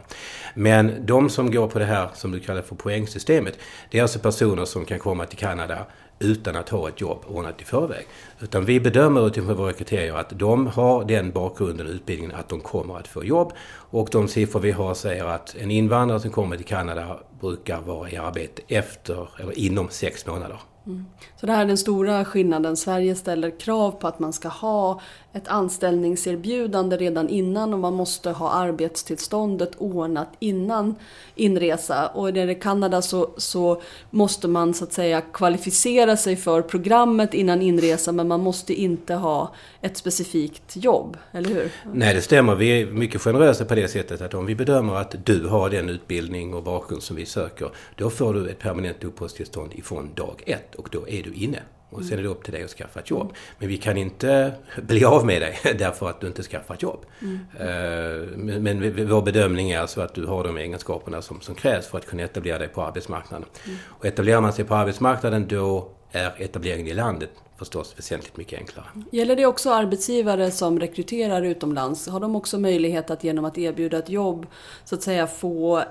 Men 0.55 1.05
de 1.05 1.29
som 1.29 1.51
går 1.51 1.67
på 1.67 1.79
det 1.79 1.85
här 1.85 2.09
som 2.13 2.31
du 2.31 2.39
kallar 2.39 2.61
för 2.61 2.75
poängsystemet, 2.75 3.57
det 3.91 3.97
är 3.97 4.01
alltså 4.01 4.19
personer 4.19 4.65
som 4.65 4.85
kan 4.85 4.99
komma 4.99 5.25
till 5.25 5.37
Kanada 5.37 5.85
utan 6.19 6.55
att 6.55 6.69
ha 6.69 6.89
ett 6.89 7.01
jobb 7.01 7.23
ordnat 7.27 7.61
i 7.61 7.63
förväg. 7.65 8.05
Utan 8.39 8.65
vi 8.65 8.79
bedömer 8.79 9.27
utifrån 9.27 9.55
våra 9.55 9.73
kriterier 9.73 10.15
att 10.15 10.39
de 10.39 10.67
har 10.67 11.05
den 11.05 11.31
bakgrunden 11.31 11.87
och 11.87 11.93
utbildningen 11.93 12.35
att 12.35 12.49
de 12.49 12.59
kommer 12.59 12.97
att 12.97 13.07
få 13.07 13.23
jobb. 13.23 13.53
Och 13.75 14.09
de 14.11 14.27
siffror 14.27 14.59
vi 14.59 14.71
har 14.71 14.93
säger 14.93 15.25
att 15.25 15.55
en 15.55 15.71
invandrare 15.71 16.19
som 16.19 16.31
kommer 16.31 16.57
till 16.57 16.65
Kanada 16.65 17.19
brukar 17.41 17.81
vara 17.81 18.09
i 18.09 18.17
arbete 18.17 18.61
efter 18.67 19.27
eller 19.39 19.59
inom 19.59 19.89
sex 19.89 20.25
månader. 20.25 20.59
Mm. 20.87 21.05
Så 21.43 21.47
det 21.47 21.53
här 21.53 21.61
är 21.61 21.67
den 21.67 21.77
stora 21.77 22.25
skillnaden. 22.25 22.77
Sverige 22.77 23.15
ställer 23.15 23.59
krav 23.59 23.91
på 23.91 24.07
att 24.07 24.19
man 24.19 24.33
ska 24.33 24.47
ha 24.47 25.01
ett 25.33 25.47
anställningserbjudande 25.47 26.97
redan 26.97 27.29
innan 27.29 27.73
och 27.73 27.79
man 27.79 27.93
måste 27.93 28.31
ha 28.31 28.49
arbetstillståndet 28.49 29.71
ordnat 29.77 30.27
innan 30.39 30.95
inresa. 31.35 32.07
Och 32.07 32.33
när 32.33 32.45
det 32.45 32.53
är 32.53 32.61
Kanada 32.61 33.01
så, 33.01 33.29
så 33.37 33.81
måste 34.09 34.47
man 34.47 34.73
så 34.73 34.83
att 34.83 34.93
säga 34.93 35.21
kvalificera 35.21 36.17
sig 36.17 36.35
för 36.35 36.61
programmet 36.61 37.33
innan 37.33 37.61
inresa 37.61 38.11
men 38.11 38.27
man 38.27 38.39
måste 38.39 38.73
inte 38.73 39.13
ha 39.13 39.53
ett 39.81 39.97
specifikt 39.97 40.75
jobb, 40.75 41.17
eller 41.31 41.49
hur? 41.49 41.71
Nej, 41.93 42.13
det 42.13 42.21
stämmer. 42.21 42.55
Vi 42.55 42.81
är 42.81 42.85
mycket 42.85 43.21
generösa 43.21 43.65
på 43.65 43.75
det 43.75 43.87
sättet 43.87 44.21
att 44.21 44.33
om 44.33 44.45
vi 44.45 44.55
bedömer 44.55 44.95
att 44.95 45.25
du 45.25 45.47
har 45.47 45.69
den 45.69 45.89
utbildning 45.89 46.53
och 46.53 46.63
bakgrund 46.63 47.03
som 47.03 47.15
vi 47.15 47.25
söker, 47.25 47.69
då 47.95 48.09
får 48.09 48.33
du 48.33 48.49
ett 48.49 48.59
permanent 48.59 49.03
uppehållstillstånd 49.03 49.73
ifrån 49.73 50.09
dag 50.15 50.43
ett 50.45 50.75
och 50.75 50.89
då 50.91 51.07
är 51.07 51.23
du 51.23 51.32
inne. 51.33 51.59
Och 51.89 52.05
sen 52.05 52.19
är 52.19 52.23
det 52.23 52.29
upp 52.29 52.43
till 52.43 52.53
dig 52.53 52.63
att 52.63 52.69
skaffa 52.69 52.99
ett 52.99 53.09
jobb. 53.09 53.33
Men 53.59 53.69
vi 53.69 53.77
kan 53.77 53.97
inte 53.97 54.53
bli 54.81 55.05
av 55.05 55.25
med 55.25 55.41
dig 55.41 55.59
därför 55.77 56.09
att 56.09 56.21
du 56.21 56.27
inte 56.27 56.43
skaffar 56.43 56.73
ett 56.73 56.81
jobb. 56.81 57.05
Mm. 57.21 58.63
Men 58.63 59.07
vår 59.07 59.21
bedömning 59.21 59.71
är 59.71 59.79
alltså 59.79 60.01
att 60.01 60.13
du 60.13 60.25
har 60.25 60.43
de 60.43 60.57
egenskaperna 60.57 61.21
som, 61.21 61.41
som 61.41 61.55
krävs 61.55 61.87
för 61.87 61.97
att 61.97 62.05
kunna 62.05 62.23
etablera 62.23 62.57
dig 62.57 62.67
på 62.67 62.81
arbetsmarknaden. 62.81 63.47
Mm. 63.65 63.77
Och 63.85 64.05
etablerar 64.05 64.41
man 64.41 64.53
sig 64.53 64.65
på 64.65 64.75
arbetsmarknaden 64.75 65.47
då 65.47 65.89
är 66.11 66.33
etableringen 66.37 66.87
i 66.87 66.93
landet 66.93 67.29
förstås 67.63 67.93
väsentligt 67.97 68.37
mycket 68.37 68.59
enklare. 68.59 68.85
Gäller 69.11 69.35
det 69.35 69.45
också 69.45 69.71
arbetsgivare 69.71 70.51
som 70.51 70.79
rekryterar 70.79 71.41
utomlands? 71.41 72.07
Har 72.07 72.19
de 72.19 72.35
också 72.35 72.59
möjlighet 72.59 73.11
att 73.11 73.23
genom 73.23 73.45
att 73.45 73.57
erbjuda 73.57 73.97
ett 73.97 74.09
jobb 74.09 74.45
så 74.85 74.95
att 74.95 75.03
säga 75.03 75.27
få 75.27 75.83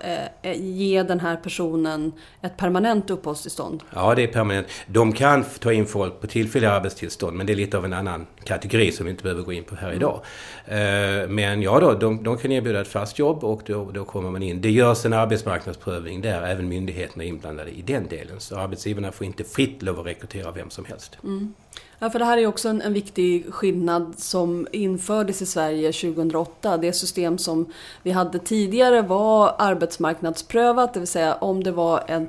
eh, 0.43 0.61
ge 0.61 1.03
den 1.03 1.21
här 1.21 1.37
personen 1.37 2.13
ett 2.43 2.57
permanent 2.57 3.11
uppehållstillstånd? 3.11 3.83
Ja, 3.95 4.15
det 4.15 4.23
är 4.23 4.27
permanent. 4.27 4.67
De 4.87 5.13
kan 5.13 5.45
ta 5.61 5.73
in 5.73 5.87
folk 5.87 6.21
på 6.21 6.27
tillfälliga 6.27 6.73
arbetstillstånd 6.73 7.37
men 7.37 7.47
det 7.47 7.53
är 7.53 7.57
lite 7.57 7.79
av 7.79 7.85
en 7.85 7.93
annan 7.93 8.27
kategori 8.45 8.93
som 8.93 9.07
vi 9.07 9.11
inte 9.11 9.23
behöver 9.23 9.43
gå 9.43 9.53
in 9.53 9.65
på 9.65 9.75
här 9.75 9.93
idag. 9.93 10.21
Mm. 10.67 11.35
Men 11.35 11.63
ja 11.63 11.81
då, 11.81 11.95
de, 11.95 12.23
de, 12.25 12.39
kan 12.39 12.53
erbjuda 12.53 12.81
ett 12.81 12.89
fast 12.89 13.19
jobb 13.19 13.45
och 13.45 13.63
då, 13.67 13.91
då 13.91 14.05
kommer 14.05 14.31
man 14.31 14.43
in. 14.43 14.61
Det 14.61 14.71
görs 14.71 15.05
en 15.05 15.13
arbetsmarknadsprövning 15.13 16.21
där 16.21 16.43
även 16.43 16.69
myndigheterna 16.69 17.25
är 17.25 17.29
inblandade 17.29 17.71
i 17.71 17.83
den 17.83 18.07
delen. 18.09 18.41
Så 18.41 18.57
arbetsgivarna 18.57 19.13
får 19.13 19.27
inte 19.27 19.45
fritt 19.45 19.83
lov 19.83 20.01
att 20.01 20.07
rekrytera 20.07 20.51
vem 20.51 20.71
som 20.71 20.85
helst. 20.85 21.19
Mm. 21.25 21.55
Ja, 21.99 22.11
för 22.11 22.19
det 22.19 22.25
här 22.25 22.39
är 22.39 22.47
också 22.47 22.69
en, 22.69 22.83
en, 22.83 22.93
viktig 22.93 23.53
skillnad 23.53 24.15
som 24.17 24.67
infördes 24.73 25.43
i 25.43 25.47
Sverige 25.47 25.93
2008. 25.93 26.77
Det 26.77 26.93
system 26.93 27.39
som 27.39 27.73
vi 28.03 28.11
hade 28.11 28.39
tidigare 28.39 29.03
var 29.03 29.55
arbetsmarknadsprövat, 29.59 30.95
det 30.95 31.01
vill 31.01 31.09
säga 31.09 31.35
om 31.35 31.65
det 31.65 31.73
var 31.73 32.05
ett 32.09 32.29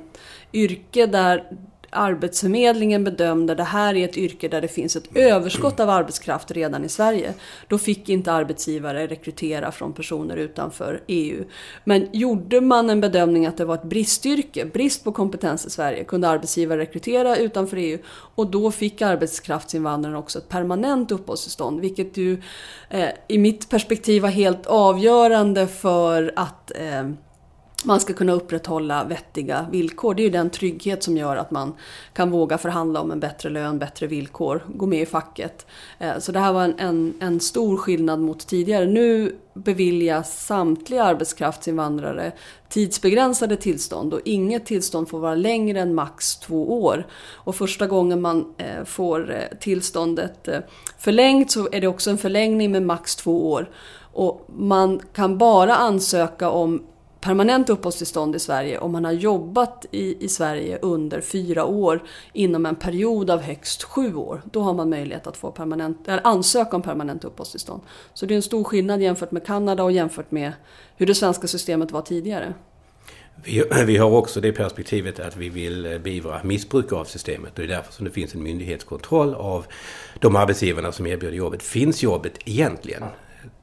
yrke 0.52 1.06
där 1.06 1.44
Arbetsförmedlingen 1.94 3.04
bedömde 3.04 3.54
det 3.54 3.64
här 3.64 3.94
är 3.94 4.04
ett 4.04 4.16
yrke 4.16 4.48
där 4.48 4.60
det 4.60 4.68
finns 4.68 4.96
ett 4.96 5.16
överskott 5.16 5.80
av 5.80 5.90
arbetskraft 5.90 6.50
redan 6.50 6.84
i 6.84 6.88
Sverige. 6.88 7.34
Då 7.68 7.78
fick 7.78 8.08
inte 8.08 8.32
arbetsgivare 8.32 9.06
rekrytera 9.06 9.72
från 9.72 9.92
personer 9.92 10.36
utanför 10.36 11.02
EU. 11.06 11.44
Men 11.84 12.08
gjorde 12.12 12.60
man 12.60 12.90
en 12.90 13.00
bedömning 13.00 13.46
att 13.46 13.56
det 13.56 13.64
var 13.64 13.74
ett 13.74 13.84
bristyrke, 13.84 14.64
brist 14.64 15.04
på 15.04 15.12
kompetens 15.12 15.66
i 15.66 15.70
Sverige, 15.70 16.04
kunde 16.04 16.28
arbetsgivare 16.28 16.80
rekrytera 16.80 17.36
utanför 17.36 17.76
EU 17.76 17.98
och 18.34 18.50
då 18.50 18.70
fick 18.70 19.02
arbetskraftsinvandrarna 19.02 20.18
också 20.18 20.38
ett 20.38 20.48
permanent 20.48 21.12
uppehållstillstånd, 21.12 21.80
vilket 21.80 22.16
ju 22.16 22.42
eh, 22.90 23.08
i 23.28 23.38
mitt 23.38 23.68
perspektiv 23.68 24.22
var 24.22 24.28
helt 24.28 24.66
avgörande 24.66 25.66
för 25.66 26.32
att 26.36 26.70
eh, 26.70 27.08
man 27.84 28.00
ska 28.00 28.12
kunna 28.12 28.32
upprätthålla 28.32 29.04
vettiga 29.04 29.66
villkor. 29.70 30.14
Det 30.14 30.22
är 30.22 30.24
ju 30.24 30.30
den 30.30 30.50
trygghet 30.50 31.02
som 31.02 31.16
gör 31.16 31.36
att 31.36 31.50
man 31.50 31.74
kan 32.12 32.30
våga 32.30 32.58
förhandla 32.58 33.00
om 33.00 33.10
en 33.10 33.20
bättre 33.20 33.50
lön, 33.50 33.78
bättre 33.78 34.06
villkor, 34.06 34.64
gå 34.68 34.86
med 34.86 35.02
i 35.02 35.06
facket. 35.06 35.66
Eh, 35.98 36.18
så 36.18 36.32
det 36.32 36.38
här 36.38 36.52
var 36.52 36.64
en, 36.64 36.78
en, 36.78 37.14
en 37.20 37.40
stor 37.40 37.76
skillnad 37.76 38.20
mot 38.20 38.46
tidigare. 38.46 38.86
Nu 38.86 39.36
beviljas 39.54 40.46
samtliga 40.46 41.04
arbetskraftsinvandrare 41.04 42.32
tidsbegränsade 42.68 43.56
tillstånd 43.56 44.14
och 44.14 44.20
inget 44.24 44.66
tillstånd 44.66 45.08
får 45.08 45.18
vara 45.18 45.34
längre 45.34 45.80
än 45.80 45.94
max 45.94 46.36
två 46.36 46.82
år. 46.84 47.06
Och 47.32 47.56
första 47.56 47.86
gången 47.86 48.20
man 48.20 48.54
eh, 48.58 48.84
får 48.84 49.32
eh, 49.32 49.58
tillståndet 49.60 50.48
förlängt 50.98 51.50
så 51.50 51.68
är 51.72 51.80
det 51.80 51.86
också 51.86 52.10
en 52.10 52.18
förlängning 52.18 52.72
med 52.72 52.82
max 52.82 53.16
två 53.16 53.50
år. 53.52 53.70
Och 54.12 54.46
man 54.56 55.00
kan 55.12 55.38
bara 55.38 55.76
ansöka 55.76 56.50
om 56.50 56.82
permanent 57.24 57.70
uppehållstillstånd 57.70 58.36
i 58.36 58.38
Sverige 58.38 58.78
om 58.78 58.92
man 58.92 59.04
har 59.04 59.12
jobbat 59.12 59.86
i, 59.90 60.24
i 60.24 60.28
Sverige 60.28 60.78
under 60.82 61.20
fyra 61.20 61.64
år 61.64 62.02
inom 62.32 62.66
en 62.66 62.76
period 62.76 63.30
av 63.30 63.40
högst 63.40 63.82
sju 63.82 64.14
år. 64.14 64.42
Då 64.52 64.60
har 64.60 64.74
man 64.74 64.90
möjlighet 64.90 65.26
att 65.26 65.36
få 65.36 65.50
permanent, 65.50 66.08
eller 66.08 66.26
ansöka 66.26 66.76
om 66.76 66.82
permanent 66.82 67.24
uppehållstillstånd. 67.24 67.82
Så 68.14 68.26
det 68.26 68.34
är 68.34 68.36
en 68.36 68.42
stor 68.42 68.64
skillnad 68.64 69.02
jämfört 69.02 69.30
med 69.30 69.46
Kanada 69.46 69.84
och 69.84 69.92
jämfört 69.92 70.30
med 70.30 70.52
hur 70.96 71.06
det 71.06 71.14
svenska 71.14 71.46
systemet 71.46 71.92
var 71.92 72.02
tidigare. 72.02 72.54
Vi, 73.44 73.64
vi 73.86 73.96
har 73.96 74.10
också 74.10 74.40
det 74.40 74.52
perspektivet 74.52 75.20
att 75.20 75.36
vi 75.36 75.48
vill 75.48 76.00
beivra 76.04 76.40
missbruk 76.42 76.92
av 76.92 77.04
systemet 77.04 77.52
och 77.52 77.58
det 77.58 77.64
är 77.72 77.76
därför 77.76 77.92
som 77.92 78.04
det 78.04 78.10
finns 78.10 78.34
en 78.34 78.42
myndighetskontroll 78.42 79.34
av 79.34 79.66
de 80.20 80.36
arbetsgivarna 80.36 80.92
som 80.92 81.06
erbjuder 81.06 81.36
jobbet. 81.36 81.62
Finns 81.62 82.02
jobbet 82.02 82.32
egentligen? 82.44 83.02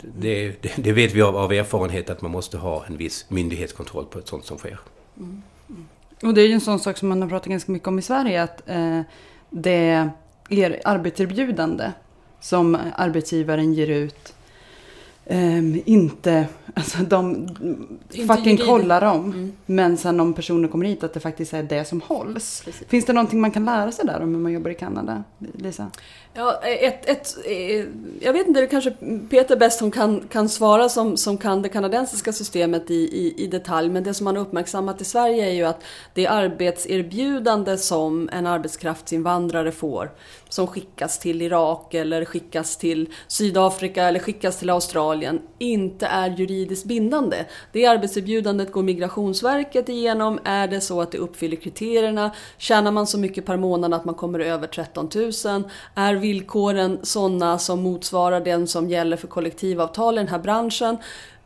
Det, 0.01 0.61
det, 0.61 0.73
det 0.77 0.91
vet 0.91 1.13
vi 1.13 1.21
av, 1.21 1.37
av, 1.37 1.53
erfarenhet 1.53 2.09
att 2.09 2.21
man 2.21 2.31
måste 2.31 2.57
ha 2.57 2.85
en 2.85 2.97
viss 2.97 3.25
myndighetskontroll 3.29 4.05
på 4.05 4.19
ett 4.19 4.27
sånt 4.27 4.45
som 4.45 4.57
sker. 4.57 4.79
Mm. 5.17 5.41
Mm. 5.69 5.85
Och 6.23 6.33
det 6.33 6.41
är 6.41 6.47
ju 6.47 6.53
en 6.53 6.61
sån 6.61 6.79
sak 6.79 6.97
som 6.97 7.09
man 7.09 7.21
har 7.21 7.29
pratat 7.29 7.49
ganska 7.49 7.71
mycket 7.71 7.87
om 7.87 7.99
i 7.99 8.01
Sverige 8.01 8.43
att 8.43 8.69
eh, 8.69 9.01
det 9.49 10.09
är 10.49 10.81
arbetserbjudande 10.85 11.91
som 12.39 12.77
arbetsgivaren 12.95 13.73
ger 13.73 13.87
ut 13.87 14.33
Um, 15.25 15.81
inte, 15.85 16.45
alltså 16.73 16.97
de 16.97 17.35
inte 18.11 18.35
fucking 18.35 18.57
kollar 18.57 19.01
dem. 19.01 19.25
Mm. 19.25 19.53
Men 19.65 19.97
sen 19.97 20.19
om 20.19 20.33
personer 20.33 20.67
kommer 20.67 20.85
hit 20.85 21.03
att 21.03 21.13
det 21.13 21.19
faktiskt 21.19 21.53
är 21.53 21.63
det 21.63 21.85
som 21.85 22.01
hålls. 22.01 22.61
Precis. 22.65 22.87
Finns 22.87 23.05
det 23.05 23.13
någonting 23.13 23.41
man 23.41 23.51
kan 23.51 23.65
lära 23.65 23.91
sig 23.91 24.05
där 24.05 24.21
om 24.21 24.35
hur 24.35 24.41
man 24.41 24.51
jobbar 24.51 24.71
i 24.71 24.75
Kanada, 24.75 25.23
Lisa? 25.55 25.91
Ja, 26.33 26.61
ett, 26.63 27.09
ett, 27.09 27.37
eh, 27.45 27.85
jag 28.21 28.33
vet 28.33 28.47
inte, 28.47 28.61
det 28.61 28.67
kanske 28.67 28.91
Peter 29.29 29.55
bäst 29.55 29.79
som 29.79 29.91
kan, 29.91 30.27
kan 30.27 30.49
svara 30.49 30.89
som, 30.89 31.17
som 31.17 31.37
kan 31.37 31.61
det 31.61 31.69
kanadensiska 31.69 32.33
systemet 32.33 32.91
i, 32.91 32.93
i, 32.93 33.43
i 33.43 33.47
detalj. 33.47 33.89
Men 33.89 34.03
det 34.03 34.13
som 34.13 34.25
man 34.25 34.35
har 34.35 34.43
uppmärksammat 34.43 35.01
i 35.01 35.05
Sverige 35.05 35.49
är 35.49 35.53
ju 35.53 35.63
att 35.63 35.83
det 36.13 36.27
arbetserbjudande 36.27 37.77
som 37.77 38.29
en 38.31 38.47
arbetskraftsinvandrare 38.47 39.71
får, 39.71 40.11
som 40.49 40.67
skickas 40.67 41.19
till 41.19 41.41
Irak 41.41 41.93
eller 41.93 42.25
skickas 42.25 42.77
till 42.77 43.09
Sydafrika 43.27 44.03
eller 44.03 44.19
skickas 44.19 44.59
till 44.59 44.69
Australien, 44.69 45.10
inte 45.59 46.05
är 46.05 46.29
juridiskt 46.29 46.85
bindande. 46.85 47.45
Det 47.71 47.85
arbetserbjudandet 47.85 48.71
går 48.71 48.83
Migrationsverket 48.83 49.89
igenom. 49.89 50.39
Är 50.43 50.67
det 50.67 50.81
så 50.81 51.01
att 51.01 51.11
det 51.11 51.17
uppfyller 51.17 51.57
kriterierna? 51.57 52.31
Tjänar 52.57 52.91
man 52.91 53.07
så 53.07 53.17
mycket 53.17 53.45
per 53.45 53.57
månad 53.57 53.93
att 53.93 54.05
man 54.05 54.15
kommer 54.15 54.39
över 54.39 54.67
13 54.67 55.09
000? 55.15 55.63
Är 55.95 56.15
villkoren 56.15 56.99
sådana 57.03 57.59
som 57.59 57.81
motsvarar 57.81 58.41
den 58.41 58.67
som 58.67 58.89
gäller 58.89 59.17
för 59.17 59.27
kollektivavtal 59.27 60.15
i 60.15 60.17
den 60.17 60.27
här 60.27 60.39
branschen. 60.39 60.97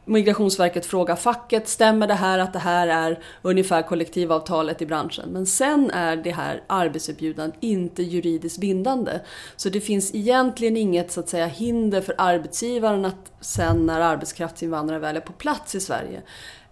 Migrationsverket 0.05 0.85
frågar 0.85 1.15
facket, 1.15 1.67
stämmer 1.67 2.07
det 2.07 2.13
här 2.13 2.39
att 2.39 2.53
det 2.53 2.59
här 2.59 2.87
är 2.87 3.19
ungefär 3.41 3.81
kollektivavtalet 3.81 4.81
i 4.81 4.85
branschen? 4.85 5.29
Men 5.29 5.45
sen 5.45 5.91
är 5.91 6.15
det 6.15 6.31
här 6.31 6.63
arbetserbjudandet 6.67 7.57
inte 7.59 8.03
juridiskt 8.03 8.59
bindande. 8.59 9.19
Så 9.55 9.69
det 9.69 9.81
finns 9.81 10.15
egentligen 10.15 10.77
inget 10.77 11.11
så 11.11 11.19
att 11.19 11.29
säga, 11.29 11.45
hinder 11.45 12.01
för 12.01 12.15
arbetsgivaren 12.17 13.05
att 13.05 13.31
sen 13.39 13.85
när 13.85 14.01
arbetskraftsinvandrare 14.01 14.99
väl 14.99 15.15
är 15.15 15.21
på 15.21 15.33
plats 15.33 15.75
i 15.75 15.79
Sverige 15.79 16.21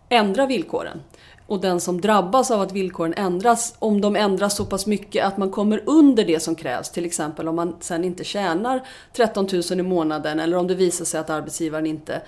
ändra 0.09 0.45
villkoren 0.45 1.01
och 1.47 1.61
den 1.61 1.79
som 1.79 2.01
drabbas 2.01 2.51
av 2.51 2.61
att 2.61 2.71
villkoren 2.71 3.13
ändras, 3.13 3.75
om 3.79 4.01
de 4.01 4.15
ändras 4.15 4.55
så 4.55 4.65
pass 4.65 4.85
mycket 4.85 5.25
att 5.25 5.37
man 5.37 5.51
kommer 5.51 5.83
under 5.85 6.25
det 6.25 6.39
som 6.39 6.55
krävs, 6.55 6.91
till 6.91 7.05
exempel 7.05 7.47
om 7.47 7.55
man 7.55 7.75
sen 7.79 8.03
inte 8.03 8.23
tjänar 8.23 8.83
13 9.13 9.47
000 9.71 9.79
i 9.79 9.83
månaden 9.83 10.39
eller 10.39 10.57
om 10.57 10.67
det 10.67 10.75
visar 10.75 11.05
sig 11.05 11.19
att 11.19 11.29
arbetsgivaren 11.29 11.85
inte 11.85 12.21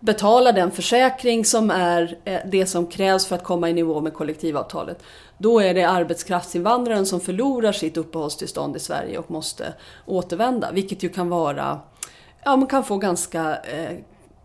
betalar 0.00 0.52
den 0.52 0.70
försäkring 0.70 1.44
som 1.44 1.70
är 1.70 2.18
eh, 2.24 2.40
det 2.46 2.66
som 2.66 2.86
krävs 2.86 3.26
för 3.26 3.36
att 3.36 3.44
komma 3.44 3.70
i 3.70 3.72
nivå 3.72 4.00
med 4.00 4.14
kollektivavtalet. 4.14 5.02
Då 5.38 5.60
är 5.60 5.74
det 5.74 5.84
arbetskraftsinvandraren 5.84 7.06
som 7.06 7.20
förlorar 7.20 7.72
sitt 7.72 7.96
uppehållstillstånd 7.96 8.76
i 8.76 8.78
Sverige 8.78 9.18
och 9.18 9.30
måste 9.30 9.72
återvända, 10.06 10.72
vilket 10.72 11.02
ju 11.02 11.08
kan 11.08 11.28
vara 11.28 11.80
Ja, 12.44 12.56
man 12.56 12.66
kan 12.66 12.84
få 12.84 12.96
ganska 12.96 13.56
eh, 13.56 13.96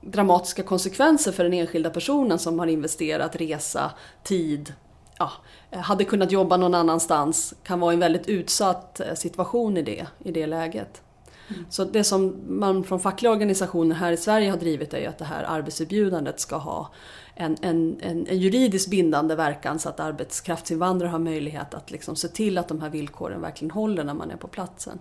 dramatiska 0.06 0.64
konsekvenser 0.64 1.32
för 1.32 1.44
den 1.44 1.54
enskilda 1.54 1.90
personen 1.90 2.40
som 2.40 2.60
har 2.60 2.68
investerat 2.68 3.36
resa, 3.36 3.92
tid, 4.24 4.74
ja, 5.20 5.32
hade 5.72 6.04
kunnat 6.04 6.32
jobba 6.32 6.58
någon 6.58 6.74
annanstans, 6.74 7.54
kan 7.64 7.80
vara 7.80 7.94
en 7.94 8.00
väldigt 8.00 8.28
utsatt 8.28 9.00
eh, 9.00 9.14
situation 9.14 9.78
i 9.78 9.82
det, 9.82 10.08
i 10.24 10.32
det 10.32 10.48
läget. 10.48 11.02
Mm. 11.48 11.66
Så 11.70 11.84
det 11.84 12.04
som 12.04 12.42
man 12.48 12.84
från 12.84 13.00
fackliga 13.00 13.32
organisationer 13.32 13.96
här 13.96 14.12
i 14.12 14.18
Sverige 14.18 14.50
har 14.50 14.58
drivit 14.58 14.94
är 14.94 15.00
ju 15.00 15.06
att 15.06 15.18
det 15.18 15.26
här 15.26 15.44
arbetserbjudandet 15.44 16.40
ska 16.40 16.56
ha 16.56 16.92
en, 17.36 17.58
en, 17.62 18.00
en, 18.02 18.28
en 18.28 18.38
juridiskt 18.38 18.90
bindande 18.90 19.36
verkan 19.36 19.80
så 19.80 19.90
att 19.90 20.00
arbetskraftsinvandrare 20.00 21.10
har 21.10 21.20
möjlighet 21.20 21.74
att 21.74 21.92
liksom 21.92 22.16
se 22.16 22.28
till 22.28 22.58
att 22.58 22.68
de 22.68 22.82
här 22.82 22.90
villkoren 22.90 23.42
verkligen 23.42 23.72
håller 23.72 24.04
när 24.04 24.14
man 24.14 24.32
är 24.32 24.38
på 24.38 24.48
platsen. 24.48 25.00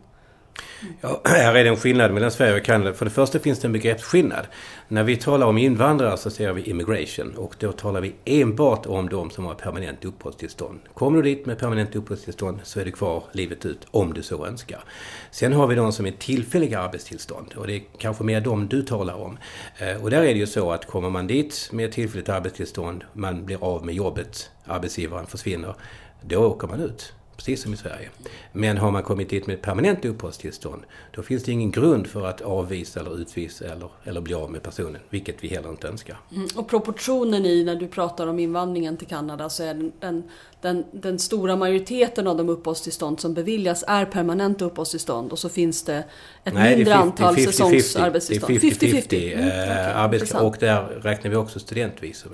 Ja, 1.00 1.20
här 1.24 1.54
är 1.54 1.64
det 1.64 1.70
en 1.70 1.76
skillnad 1.76 2.14
mellan 2.14 2.30
Sverige 2.30 2.56
och 2.56 2.64
Kanada. 2.64 2.92
För 2.92 3.04
det 3.04 3.10
första 3.10 3.38
finns 3.38 3.58
det 3.58 3.68
en 3.68 3.72
begreppsskillnad. 3.72 4.46
När 4.88 5.02
vi 5.02 5.16
talar 5.16 5.46
om 5.46 5.58
invandrare 5.58 6.16
så 6.16 6.30
säger 6.30 6.52
vi 6.52 6.62
immigration 6.62 7.34
och 7.36 7.54
då 7.58 7.72
talar 7.72 8.00
vi 8.00 8.14
enbart 8.24 8.86
om 8.86 9.08
de 9.08 9.30
som 9.30 9.44
har 9.44 9.54
permanent 9.54 10.04
uppehållstillstånd. 10.04 10.80
Kommer 10.94 11.22
du 11.22 11.34
dit 11.34 11.46
med 11.46 11.58
permanent 11.58 11.96
uppehållstillstånd 11.96 12.60
så 12.62 12.80
är 12.80 12.84
du 12.84 12.90
kvar 12.90 13.24
livet 13.32 13.66
ut 13.66 13.86
om 13.90 14.14
du 14.14 14.22
så 14.22 14.46
önskar. 14.46 14.84
Sen 15.30 15.52
har 15.52 15.66
vi 15.66 15.74
de 15.74 15.92
som 15.92 16.06
är 16.06 16.10
tillfälliga 16.10 16.80
arbetstillstånd 16.80 17.54
och 17.56 17.66
det 17.66 17.74
är 17.74 17.82
kanske 17.98 18.24
mer 18.24 18.40
de 18.40 18.68
du 18.68 18.82
talar 18.82 19.14
om. 19.14 19.38
Eh, 19.78 20.02
och 20.02 20.10
där 20.10 20.22
är 20.22 20.34
det 20.34 20.38
ju 20.38 20.46
så 20.46 20.72
att 20.72 20.86
kommer 20.86 21.10
man 21.10 21.26
dit 21.26 21.68
med 21.72 21.92
tillfälligt 21.92 22.28
arbetstillstånd, 22.28 23.04
man 23.12 23.44
blir 23.44 23.64
av 23.64 23.86
med 23.86 23.94
jobbet, 23.94 24.50
arbetsgivaren 24.64 25.26
försvinner, 25.26 25.74
då 26.22 26.46
åker 26.46 26.68
man 26.68 26.80
ut 26.80 27.12
precis 27.36 27.62
som 27.62 27.74
i 27.74 27.76
Sverige. 27.76 28.08
Men 28.52 28.78
har 28.78 28.90
man 28.90 29.02
kommit 29.02 29.30
dit 29.30 29.46
med 29.46 29.62
permanent 29.62 30.04
uppehållstillstånd, 30.04 30.82
då 31.10 31.22
finns 31.22 31.42
det 31.42 31.52
ingen 31.52 31.70
grund 31.70 32.06
för 32.06 32.26
att 32.26 32.40
avvisa 32.40 33.00
eller 33.00 33.20
utvisa 33.20 33.64
eller, 33.64 33.88
eller 34.04 34.20
bli 34.20 34.34
av 34.34 34.50
med 34.50 34.62
personen, 34.62 35.00
vilket 35.10 35.44
vi 35.44 35.48
heller 35.48 35.70
inte 35.70 35.88
önskar. 35.88 36.16
Mm, 36.32 36.48
och 36.56 36.68
proportionen 36.68 37.46
i, 37.46 37.64
när 37.64 37.76
du 37.76 37.88
pratar 37.88 38.26
om 38.26 38.38
invandringen 38.38 38.96
till 38.96 39.06
Kanada, 39.06 39.48
så 39.48 39.62
är 39.62 39.90
den, 40.00 40.22
den, 40.60 40.84
den, 40.92 41.18
stora 41.18 41.56
majoriteten 41.56 42.26
av 42.26 42.36
de 42.36 42.48
uppehållstillstånd 42.48 43.20
som 43.20 43.34
beviljas 43.34 43.84
är 43.86 44.04
permanenta 44.04 44.64
uppehållstillstånd 44.64 45.32
och 45.32 45.38
så 45.38 45.48
finns 45.48 45.82
det 45.82 46.04
ett 46.44 46.54
Nej, 46.54 46.76
mindre 46.76 46.94
det 46.94 46.98
antal 46.98 47.36
säsongsarbetstillstånd. 47.36 48.60
Det 48.60 48.66
är 48.66 48.70
50-50 48.70 49.34
mm, 49.34 50.22
okay, 50.22 50.40
och 50.40 50.56
där 50.60 50.82
räknar 51.02 51.30
vi 51.30 51.36
också 51.36 51.60
studentvisum. 51.60 52.32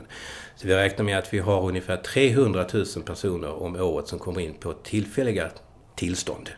Så 0.60 0.66
vi 0.66 0.74
räknar 0.74 1.04
med 1.04 1.18
att 1.18 1.34
vi 1.34 1.38
har 1.38 1.68
ungefär 1.68 1.96
300 1.96 2.66
000 2.72 2.86
personer 3.04 3.62
om 3.62 3.76
året 3.76 4.08
som 4.08 4.18
kommer 4.18 4.40
in 4.40 4.54
på 4.54 4.72
tillfälliga 4.72 5.50
tillstånd. 5.94 6.50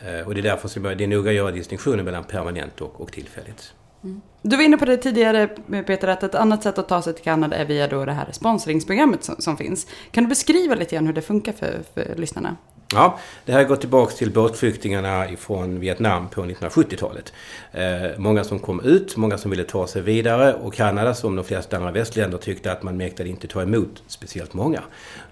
Eh, 0.00 0.26
och 0.26 0.34
det 0.34 0.40
är 0.40 0.42
därför 0.42 0.68
som 0.68 0.82
det 0.82 1.04
är 1.04 1.06
noga 1.06 1.30
att 1.30 1.36
göra 1.36 1.50
distinktionen 1.50 2.04
mellan 2.04 2.24
permanent 2.24 2.80
och, 2.80 3.00
och 3.00 3.12
tillfälligt. 3.12 3.74
Mm. 4.04 4.20
Du 4.42 4.56
var 4.56 4.64
inne 4.64 4.76
på 4.76 4.84
det 4.84 4.96
tidigare 4.96 5.46
Peter, 5.86 6.08
att 6.08 6.22
ett 6.22 6.34
annat 6.34 6.62
sätt 6.62 6.78
att 6.78 6.88
ta 6.88 7.02
sig 7.02 7.14
till 7.14 7.24
Kanada 7.24 7.56
är 7.56 7.64
via 7.64 7.88
då 7.88 8.04
det 8.04 8.12
här 8.12 8.32
sponsringsprogrammet 8.32 9.24
som, 9.24 9.34
som 9.38 9.56
finns. 9.56 9.86
Kan 10.10 10.24
du 10.24 10.28
beskriva 10.28 10.74
lite 10.74 10.94
grann 10.94 11.06
hur 11.06 11.14
det 11.14 11.22
funkar 11.22 11.52
för, 11.52 11.82
för 11.94 12.14
lyssnarna? 12.16 12.56
Ja, 12.92 13.18
det 13.44 13.52
här 13.52 13.64
går 13.64 13.76
tillbaka 13.76 14.12
till 14.12 14.32
båtflyktingarna 14.32 15.26
från 15.38 15.80
Vietnam 15.80 16.28
på 16.28 16.44
1970-talet. 16.44 17.32
Eh, 17.72 18.18
många 18.18 18.44
som 18.44 18.58
kom 18.58 18.80
ut, 18.80 19.16
många 19.16 19.38
som 19.38 19.50
ville 19.50 19.64
ta 19.64 19.86
sig 19.86 20.02
vidare 20.02 20.54
och 20.54 20.74
Kanada 20.74 21.14
som 21.14 21.36
de 21.36 21.44
flesta 21.44 21.76
andra 21.76 21.90
västländer 21.90 22.38
tyckte 22.38 22.72
att 22.72 22.82
man 22.82 22.96
mäktade 22.96 23.28
inte 23.28 23.48
ta 23.48 23.62
emot 23.62 24.02
speciellt 24.06 24.54
många. 24.54 24.82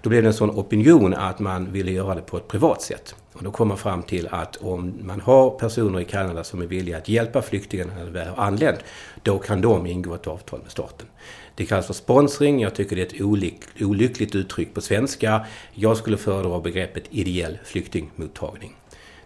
Då 0.05 0.09
blev 0.09 0.23
det 0.23 0.29
en 0.29 0.33
sån 0.33 0.49
opinion 0.49 1.13
att 1.13 1.39
man 1.39 1.71
ville 1.71 1.91
göra 1.91 2.15
det 2.15 2.21
på 2.21 2.37
ett 2.37 2.47
privat 2.47 2.81
sätt. 2.81 3.15
Och 3.33 3.43
då 3.43 3.51
kom 3.51 3.67
man 3.67 3.77
fram 3.77 4.03
till 4.03 4.27
att 4.31 4.55
om 4.55 4.93
man 5.01 5.21
har 5.21 5.49
personer 5.49 5.99
i 5.99 6.05
Kanada 6.05 6.43
som 6.43 6.61
är 6.61 6.65
villiga 6.65 6.97
att 6.97 7.09
hjälpa 7.09 7.41
flyktingarna 7.41 7.93
när 7.95 8.05
de 8.05 8.11
väl 8.11 8.27
har 8.27 8.43
anlänt, 8.43 8.79
då 9.23 9.39
kan 9.39 9.61
de 9.61 9.85
ingå 9.85 10.13
ett 10.13 10.27
avtal 10.27 10.59
med 10.63 10.71
staten. 10.71 11.07
Det 11.55 11.65
kallas 11.65 11.87
för 11.87 11.93
sponsring. 11.93 12.61
Jag 12.61 12.75
tycker 12.75 12.95
det 12.95 13.01
är 13.01 13.05
ett 13.05 13.21
olyck, 13.21 13.59
olyckligt 13.79 14.35
uttryck 14.35 14.73
på 14.73 14.81
svenska. 14.81 15.45
Jag 15.73 15.97
skulle 15.97 16.17
föredra 16.17 16.59
begreppet 16.59 17.03
ideell 17.09 17.57
flyktingmottagning. 17.63 18.75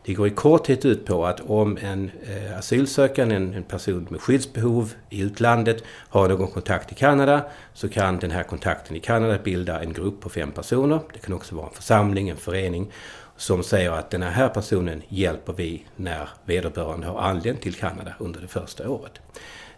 Det 0.06 0.14
går 0.14 0.28
i 0.28 0.30
korthet 0.30 0.86
ut 0.86 1.06
på 1.06 1.26
att 1.26 1.40
om 1.40 1.78
en 1.82 2.12
eh, 2.28 2.58
asylsökande, 2.58 3.36
en, 3.36 3.54
en 3.54 3.64
person 3.64 4.08
med 4.10 4.22
skyddsbehov 4.22 4.94
i 5.10 5.22
utlandet, 5.22 5.84
har 6.10 6.30
någon 6.30 6.48
kontakt 6.48 6.92
i 6.92 6.96
Kanada 6.96 7.46
så 7.74 7.90
kan 7.90 8.20
den 8.20 8.32
här 8.32 8.44
kontakten 8.44 8.96
i 8.96 9.00
Kanada 9.00 9.38
bilda 9.44 9.82
en 9.82 9.94
grupp 9.94 10.22
på 10.22 10.30
fem 10.30 10.52
personer. 10.52 11.00
Det 11.14 11.20
kan 11.20 11.34
också 11.34 11.56
vara 11.56 11.68
en 11.68 11.74
församling, 11.74 12.30
en 12.30 12.38
förening 12.38 12.92
som 13.38 13.64
säger 13.64 13.92
att 13.92 14.10
den 14.10 14.22
här 14.22 14.50
personen 14.50 15.02
hjälper 15.08 15.54
vi 15.54 15.86
när 15.96 16.30
vederbörande 16.46 17.08
har 17.08 17.22
anlänt 17.22 17.62
till 17.62 17.74
Kanada 17.74 18.14
under 18.20 18.42
det 18.42 18.48
första 18.48 18.90
året. 18.90 19.14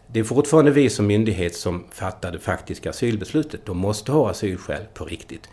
Det 0.07 0.19
är 0.19 0.23
fortfarande 0.23 0.71
vi 0.71 0.89
som 0.89 1.07
myndighet 1.07 1.55
som 1.55 1.83
fattar 1.91 2.31
det 2.31 2.39
faktiska 2.39 2.89
asylbeslutet. 2.89 3.65
De 3.65 3.77
måste 3.77 4.11
ha 4.11 4.29
asylskäl 4.29 4.83
på 4.93 5.05
riktigt. 5.05 5.49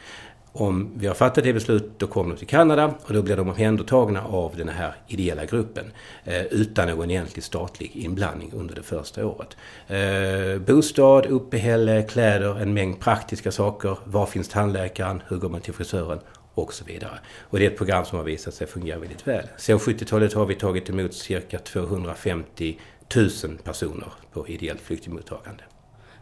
Om 0.61 0.91
vi 0.95 1.07
har 1.07 1.15
fattat 1.15 1.45
det 1.45 1.53
beslutet, 1.53 1.91
då 1.99 2.07
kommer 2.07 2.35
de 2.35 2.39
till 2.39 2.47
Kanada 2.47 2.95
och 3.03 3.15
då 3.15 3.23
blir 3.23 3.37
de 3.37 3.49
omhändertagna 3.49 4.25
av 4.25 4.57
den 4.57 4.69
här 4.69 4.95
ideella 5.07 5.45
gruppen 5.45 5.85
eh, 6.25 6.43
utan 6.43 6.89
någon 6.89 7.11
egentlig 7.11 7.45
statlig 7.45 7.91
inblandning 7.95 8.53
under 8.55 8.75
det 8.75 8.83
första 8.83 9.27
året. 9.27 9.57
Eh, 9.87 10.61
bostad, 10.67 11.27
uppehälle, 11.27 12.03
kläder, 12.03 12.61
en 12.61 12.75
mängd 12.75 13.01
praktiska 13.01 13.51
saker. 13.51 13.99
Var 14.05 14.27
finns 14.27 14.49
tandläkaren? 14.49 15.23
Hur 15.29 15.37
går 15.37 15.49
man 15.49 15.61
till 15.61 15.75
frisören? 15.75 16.19
och 16.55 16.75
så 16.75 16.85
vidare. 16.85 17.19
Och 17.41 17.59
det 17.59 17.67
är 17.67 17.71
ett 17.71 17.79
program 17.79 18.05
som 18.05 18.19
har 18.19 18.25
visat 18.25 18.55
sig 18.55 18.67
fungera 18.67 18.99
väldigt 18.99 19.27
väl. 19.27 19.47
Sedan 19.57 19.79
70-talet 19.79 20.33
har 20.33 20.47
vi 20.47 20.55
tagit 20.55 20.91
emot 20.91 21.15
cirka 21.15 21.59
250 21.59 22.79
000 23.17 23.31
personer 23.65 24.09
på 24.33 24.49
ideellt 24.49 24.81
flyktingmottagande. 24.81 25.63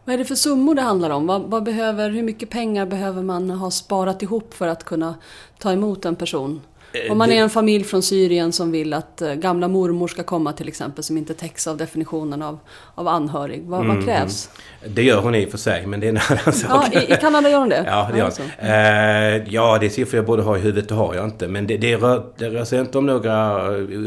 Vad 0.07 0.13
är 0.13 0.17
det 0.17 0.25
för 0.25 0.35
summor 0.35 0.75
det 0.75 0.81
handlar 0.81 1.09
om? 1.09 1.27
Vad, 1.27 1.41
vad, 1.41 1.63
behöver, 1.63 2.09
hur 2.09 2.23
mycket 2.23 2.49
pengar 2.49 2.85
behöver 2.85 3.21
man 3.21 3.49
ha 3.49 3.71
sparat 3.71 4.21
ihop 4.21 4.53
för 4.53 4.67
att 4.67 4.83
kunna 4.83 5.15
ta 5.57 5.71
emot 5.71 6.05
en 6.05 6.15
person? 6.15 6.61
Eh, 6.93 7.11
Om 7.11 7.17
man 7.17 7.31
är 7.31 7.35
en 7.43 7.49
familj 7.49 7.83
från 7.83 8.03
Syrien 8.03 8.51
som 8.51 8.71
vill 8.71 8.93
att 8.93 9.21
eh, 9.21 9.33
gamla 9.33 9.67
mormor 9.67 10.07
ska 10.07 10.23
komma 10.23 10.53
till 10.53 10.67
exempel, 10.67 11.03
som 11.03 11.17
inte 11.17 11.33
täcks 11.33 11.67
av 11.67 11.77
definitionen 11.77 12.41
av, 12.41 12.59
av 12.95 13.07
anhörig. 13.07 13.63
Vad, 13.65 13.81
Mm, 13.81 13.95
vad 13.95 14.05
krävs? 14.05 14.49
Det 14.87 15.03
gör 15.03 15.21
hon 15.21 15.35
i 15.35 15.45
och 15.45 15.49
för 15.51 15.57
sig, 15.57 15.87
men 15.87 15.99
det 15.99 16.07
är 16.07 16.09
en 16.09 16.17
annan 16.29 16.53
sak. 16.53 16.89
Ja, 16.93 17.01
i, 17.01 17.13
I 17.13 17.15
Kanada 17.21 17.49
gör 17.49 17.59
hon 17.59 17.69
det? 17.69 17.83
Ja, 17.87 18.09
det 18.13 18.17
gör 18.17 18.31
han. 18.37 18.69
Eh, 18.69 19.53
ja, 19.53 19.77
det 19.79 19.85
är 19.85 19.89
siffror 19.89 20.15
jag 20.17 20.25
borde 20.25 20.41
ha 20.43 20.57
i 20.57 20.59
huvudet, 20.59 20.89
det 20.89 20.95
har 20.95 21.15
jag 21.15 21.25
inte. 21.25 21.47
Men 21.47 21.67
det, 21.67 21.77
det, 21.77 21.95
rör, 21.95 22.25
det 22.37 22.49
rör 22.49 22.65
sig 22.65 22.79
inte 22.79 22.97
om 22.97 23.05
några 23.05 23.61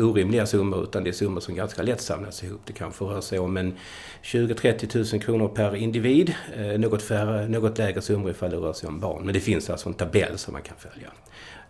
orimliga 0.05 0.47
summor, 0.47 0.83
utan 0.83 1.05
det 1.05 1.11
är 1.11 1.13
summor 1.13 1.41
som 1.41 1.55
ganska 1.55 1.83
lätt 1.83 2.01
samlas 2.01 2.45
ihop. 2.45 2.61
Det 2.67 2.73
kanske 2.73 3.05
rör 3.05 3.21
sig 3.21 3.39
om 3.39 3.57
en 3.57 3.75
20-30 4.23 5.13
000 5.15 5.23
kronor 5.23 5.49
per 5.49 5.77
individ. 5.77 6.35
Eh, 6.57 6.65
något, 6.81 7.03
färre, 7.03 7.49
något 7.49 7.79
lägre 7.79 8.01
summor 8.03 8.31
ifall 8.31 8.51
det 8.51 8.57
rör 8.57 8.73
sig 8.73 8.89
om 8.89 9.01
barn. 9.01 9.23
Men 9.25 9.35
det 9.35 9.41
finns 9.41 9.71
alltså 9.71 9.89
en 9.89 9.95
tabell 9.95 10.39
som 10.39 10.53
man 10.53 10.63
kan 10.63 10.77
följa. 10.79 11.09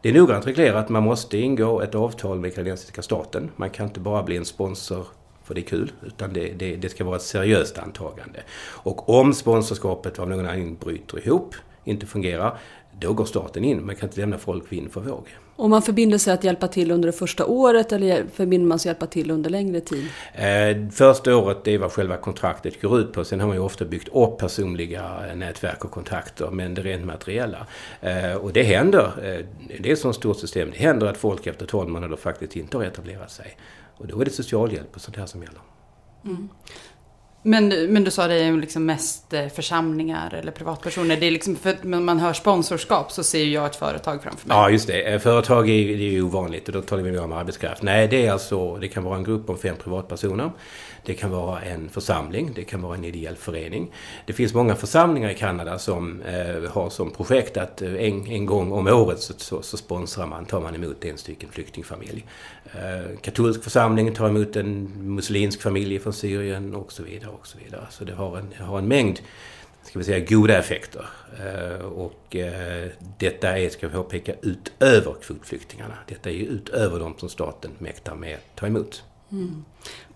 Det 0.02 0.08
är 0.08 0.12
noggrant 0.12 0.46
reglerat. 0.46 0.88
Man 0.88 1.02
måste 1.02 1.38
ingå 1.38 1.80
ett 1.80 1.94
avtal 1.94 2.40
med 2.40 2.54
kanadensiska 2.54 3.02
staten. 3.02 3.50
Man 3.56 3.70
kan 3.70 3.86
inte 3.86 4.00
bara 4.00 4.22
bli 4.22 4.36
en 4.36 4.44
sponsor 4.44 5.06
för 5.44 5.54
det 5.54 5.60
är 5.60 5.64
kul, 5.64 5.92
utan 6.06 6.32
det, 6.32 6.52
det, 6.52 6.76
det 6.76 6.88
ska 6.88 7.04
vara 7.04 7.16
ett 7.16 7.22
seriöst 7.22 7.78
antagande. 7.78 8.42
Och 8.60 9.08
om 9.08 9.34
sponsorskapet 9.34 10.18
av 10.18 10.28
någon 10.28 10.46
anledning 10.46 10.76
bryter 10.84 11.26
ihop, 11.26 11.54
inte 11.84 12.06
fungerar, 12.06 12.58
då 13.00 13.12
går 13.12 13.24
staten 13.24 13.64
in. 13.64 13.86
Man 13.86 13.96
kan 13.96 14.08
inte 14.08 14.20
lämna 14.20 14.38
folk 14.38 14.72
vind 14.72 14.92
för 14.92 15.00
våg. 15.00 15.28
Och 15.56 15.70
man 15.70 15.82
förbinder 15.82 16.18
sig 16.18 16.34
att 16.34 16.44
hjälpa 16.44 16.68
till 16.68 16.90
under 16.90 17.06
det 17.06 17.12
första 17.12 17.46
året 17.46 17.92
eller 17.92 18.24
förbinder 18.34 18.68
man 18.68 18.78
sig 18.78 18.90
att 18.90 18.94
hjälpa 18.94 19.06
till 19.06 19.30
under 19.30 19.50
längre 19.50 19.80
tid? 19.80 20.06
Eh, 20.34 20.90
första 20.92 21.36
året 21.36 21.64
det 21.64 21.74
är 21.74 21.78
vad 21.78 21.92
själva 21.92 22.16
kontraktet 22.16 22.82
går 22.82 23.00
ut 23.00 23.12
på. 23.12 23.24
Sen 23.24 23.40
har 23.40 23.46
man 23.46 23.56
ju 23.56 23.62
ofta 23.62 23.84
byggt 23.84 24.08
upp 24.08 24.38
personliga 24.38 25.34
nätverk 25.34 25.84
och 25.84 25.90
kontakter, 25.90 26.50
men 26.50 26.74
det 26.74 26.82
rent 26.82 27.04
materiella. 27.04 27.66
Eh, 28.00 28.34
och 28.34 28.52
det 28.52 28.62
händer, 28.62 29.04
eh, 29.04 29.46
det 29.80 29.88
är 29.88 29.92
ett 29.92 29.98
sånt 29.98 30.16
stort 30.16 30.38
system, 30.38 30.70
det 30.70 30.78
händer 30.78 31.06
att 31.06 31.16
folk 31.16 31.46
efter 31.46 31.66
12 31.66 31.88
månader 31.90 32.16
faktiskt 32.16 32.56
inte 32.56 32.76
har 32.76 32.84
etablerat 32.84 33.30
sig. 33.30 33.56
Och 33.96 34.06
då 34.06 34.20
är 34.20 34.24
det 34.24 34.30
socialhjälp 34.30 34.94
och 34.94 35.00
sånt 35.00 35.16
här 35.16 35.26
som 35.26 35.42
gäller. 35.42 35.60
Men, 37.42 37.68
men 37.68 38.04
du 38.04 38.10
sa 38.10 38.26
det 38.26 38.34
är 38.34 38.52
liksom 38.52 38.86
mest 38.86 39.32
eh, 39.32 39.48
församlingar 39.48 40.34
eller 40.34 40.52
privatpersoner. 40.52 41.16
Det 41.16 41.26
är 41.26 41.30
liksom 41.30 41.56
för 41.56 41.70
att 41.70 41.84
när 41.84 42.00
man 42.00 42.18
hör 42.18 42.32
sponsorskap 42.32 43.12
så 43.12 43.22
ser 43.24 43.38
ju 43.38 43.52
jag 43.52 43.66
ett 43.66 43.76
företag 43.76 44.22
framför 44.22 44.48
mig. 44.48 44.56
Ja, 44.56 44.70
just 44.70 44.86
det. 44.86 45.12
Eh, 45.12 45.18
företag 45.18 45.70
är, 45.70 45.96
det 45.96 46.04
är 46.04 46.10
ju 46.10 46.22
ovanligt 46.22 46.68
och 46.68 46.74
då 46.74 46.82
talar 46.82 47.02
vi 47.02 47.12
mer 47.12 47.22
om 47.22 47.32
arbetskraft. 47.32 47.82
Nej, 47.82 48.08
det 48.08 48.26
är 48.26 48.32
alltså, 48.32 48.76
det 48.76 48.88
kan 48.88 49.04
vara 49.04 49.16
en 49.16 49.24
grupp 49.24 49.50
om 49.50 49.58
fem 49.58 49.76
privatpersoner. 49.84 50.50
Det 51.04 51.14
kan 51.14 51.30
vara 51.30 51.60
en 51.60 51.88
församling, 51.88 52.52
det 52.54 52.64
kan 52.64 52.82
vara 52.82 52.96
en 52.96 53.04
ideell 53.04 53.36
förening. 53.36 53.92
Det 54.26 54.32
finns 54.32 54.54
många 54.54 54.74
församlingar 54.74 55.30
i 55.30 55.34
Kanada 55.34 55.78
som 55.78 56.22
eh, 56.22 56.70
har 56.70 56.90
som 56.90 57.10
projekt 57.10 57.56
att 57.56 57.82
eh, 57.82 57.94
en, 57.94 58.26
en 58.26 58.46
gång 58.46 58.72
om 58.72 58.86
året 58.86 59.20
så, 59.20 59.34
så, 59.36 59.62
så 59.62 59.76
sponsrar 59.76 60.26
man, 60.26 60.44
tar 60.44 60.60
man 60.60 60.74
emot 60.74 61.04
en 61.04 61.18
stycken 61.18 61.48
flyktingfamilj. 61.50 62.24
Eh, 62.64 63.18
katolsk 63.20 63.64
församling 63.64 64.14
tar 64.14 64.28
emot 64.28 64.56
en 64.56 64.84
muslimsk 65.14 65.62
familj 65.62 65.98
från 65.98 66.12
Syrien 66.12 66.74
och 66.74 66.92
så 66.92 67.02
vidare. 67.02 67.30
Och 67.30 67.46
så 67.46 67.58
vidare. 67.64 67.86
Så 67.90 68.04
det 68.04 68.14
har 68.14 68.38
en, 68.38 68.66
har 68.66 68.78
en 68.78 68.88
mängd 68.88 69.20
ska 69.82 69.98
vi 69.98 70.04
säga, 70.04 70.26
goda 70.28 70.58
effekter. 70.58 71.06
Eh, 71.38 71.84
och 71.84 72.36
eh, 72.36 72.90
detta 73.18 73.58
är, 73.58 73.68
ska 73.68 73.88
vi 73.88 73.94
påpeka, 73.94 74.34
utöver 74.42 75.14
kvotflyktingarna. 75.22 75.94
Detta 76.08 76.30
är 76.30 76.34
ju 76.34 76.46
utöver 76.46 76.98
de 76.98 77.18
som 77.18 77.28
staten 77.28 77.70
mäktar 77.78 78.14
med 78.14 78.34
att 78.34 78.56
ta 78.56 78.66
emot. 78.66 79.04
Mm. 79.32 79.64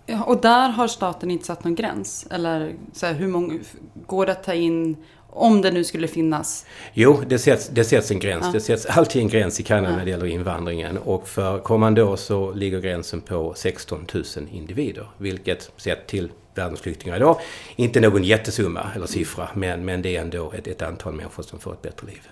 Ja, 0.06 0.24
och 0.24 0.40
där 0.40 0.68
har 0.68 0.88
staten 0.88 1.30
inte 1.30 1.44
satt 1.46 1.64
någon 1.64 1.74
gräns? 1.74 2.26
Eller 2.30 2.74
så 2.92 3.06
här, 3.06 3.14
hur 3.14 3.28
många, 3.28 3.58
går 4.06 4.26
det 4.26 4.32
att 4.32 4.44
ta 4.44 4.54
in, 4.54 4.96
om 5.30 5.62
det 5.62 5.70
nu 5.70 5.84
skulle 5.84 6.08
finnas? 6.08 6.66
Jo, 6.92 7.22
det 7.28 7.38
sätts, 7.38 7.68
det 7.68 7.84
sätts 7.84 8.10
en 8.10 8.18
gräns. 8.18 8.44
Ja. 8.44 8.52
Det 8.52 8.60
sätts 8.60 8.86
alltid 8.86 9.22
en 9.22 9.28
gräns 9.28 9.60
i 9.60 9.62
Kanada 9.62 9.90
Ja. 9.90 9.96
när 9.96 10.04
det 10.04 10.10
gäller 10.10 10.26
invandringen. 10.26 10.98
Och 10.98 11.28
för 11.28 11.58
kommande 11.58 12.02
år 12.02 12.16
så 12.16 12.52
ligger 12.52 12.80
gränsen 12.80 13.20
på 13.20 13.52
16 13.56 14.06
000 14.14 14.24
individer. 14.52 15.08
Vilket 15.18 15.70
sett 15.76 16.06
till 16.06 16.32
världens 16.54 16.80
flyktingar 16.80 17.16
idag 17.16 17.40
inte 17.76 18.00
någon 18.00 18.24
jättesumma 18.24 18.90
eller 18.96 19.06
siffra. 19.06 19.48
Men, 19.54 19.84
men 19.84 20.02
det 20.02 20.16
är 20.16 20.20
ändå 20.20 20.52
ett, 20.52 20.66
ett 20.66 20.82
antal 20.82 21.12
människor 21.12 21.42
som 21.42 21.58
får 21.58 21.72
ett 21.72 21.82
bättre 21.82 22.06
liv. 22.06 22.28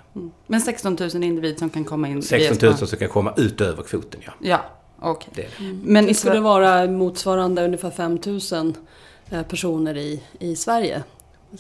Men 0.46 0.60
16 0.60 0.96
000 1.00 1.24
individer 1.24 1.58
som 1.58 1.70
kan 1.70 1.84
komma 1.84 2.08
in 2.08 2.22
16 2.22 2.58
via 2.60 2.70
000 2.70 2.88
som 2.88 2.98
kan 2.98 3.08
komma 3.08 3.34
utöver 3.36 3.82
kvoten, 3.82 4.20
ja. 4.24 4.32
Ja, 4.40 4.60
okej. 5.02 5.30
Det 5.34 5.42
det. 5.42 5.64
Men 5.84 6.06
Det 6.06 6.14
skulle 6.14 6.40
vara 6.40 6.86
motsvarande 6.86 7.64
ungefär 7.64 7.90
5 7.90 8.18
000 8.52 8.74
eh, 9.30 9.42
personer 9.42 9.96
i, 9.96 10.22
i 10.38 10.56
Sverige. 10.56 11.02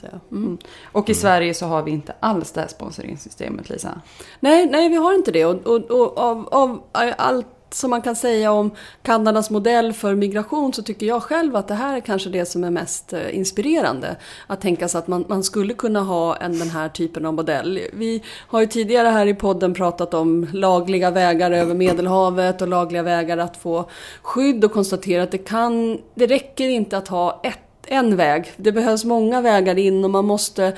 säga. 0.00 0.20
Mm. 0.30 0.58
Och 0.84 1.10
i 1.10 1.14
Sverige 1.14 1.54
så 1.54 1.66
har 1.66 1.82
vi 1.82 1.90
inte 1.90 2.14
alls 2.20 2.52
det 2.52 2.60
här 2.60 2.68
sponsoringssystemet, 2.68 3.70
Lisa. 3.70 4.00
Nej, 4.40 4.66
nej, 4.66 4.88
vi 4.88 4.96
har 4.96 5.14
inte 5.14 5.30
det. 5.32 5.44
Och, 5.44 5.66
och, 5.66 5.90
och 5.90 6.18
av, 6.18 6.48
av 6.52 6.82
allt 7.16 7.46
som 7.74 7.90
man 7.90 8.02
kan 8.02 8.16
säga 8.16 8.52
om 8.52 8.70
Kanadas 9.02 9.50
modell 9.50 9.92
för 9.92 10.14
migration 10.14 10.72
så 10.72 10.82
tycker 10.82 11.06
jag 11.06 11.22
själv 11.22 11.56
att 11.56 11.68
det 11.68 11.74
här 11.74 11.96
är 11.96 12.00
kanske 12.00 12.30
det 12.30 12.46
som 12.46 12.64
är 12.64 12.70
mest 12.70 13.12
eh, 13.12 13.36
inspirerande. 13.36 14.16
Att 14.46 14.60
tänka 14.60 14.88
sig 14.88 14.98
att 14.98 15.08
man, 15.08 15.24
man 15.28 15.42
skulle 15.42 15.74
kunna 15.74 16.00
ha 16.00 16.36
en, 16.36 16.58
den 16.58 16.70
här 16.70 16.88
typen 16.88 17.26
av 17.26 17.34
modell. 17.34 17.80
Vi 17.92 18.22
har 18.48 18.60
ju 18.60 18.66
tidigare 18.66 19.08
här 19.08 19.26
i 19.26 19.34
podden 19.34 19.74
pratat 19.74 20.14
om 20.14 20.46
lagliga 20.52 21.10
vägar 21.10 21.50
över 21.50 21.74
Medelhavet 21.74 22.62
och 22.62 22.68
lagliga 22.68 23.02
vägar 23.02 23.38
att 23.38 23.56
få 23.56 23.90
skydd 24.22 24.64
och 24.64 24.72
konstatera 24.72 25.22
att 25.22 25.30
det, 25.30 25.38
kan, 25.38 25.98
det 26.14 26.26
räcker 26.26 26.68
inte 26.68 26.96
att 26.98 27.08
ha 27.08 27.40
ett, 27.44 27.58
en 27.86 28.16
väg. 28.16 28.52
Det 28.56 28.72
behövs 28.72 29.04
många 29.04 29.40
vägar 29.40 29.78
in 29.78 30.04
och 30.04 30.10
man 30.10 30.24
måste 30.24 30.76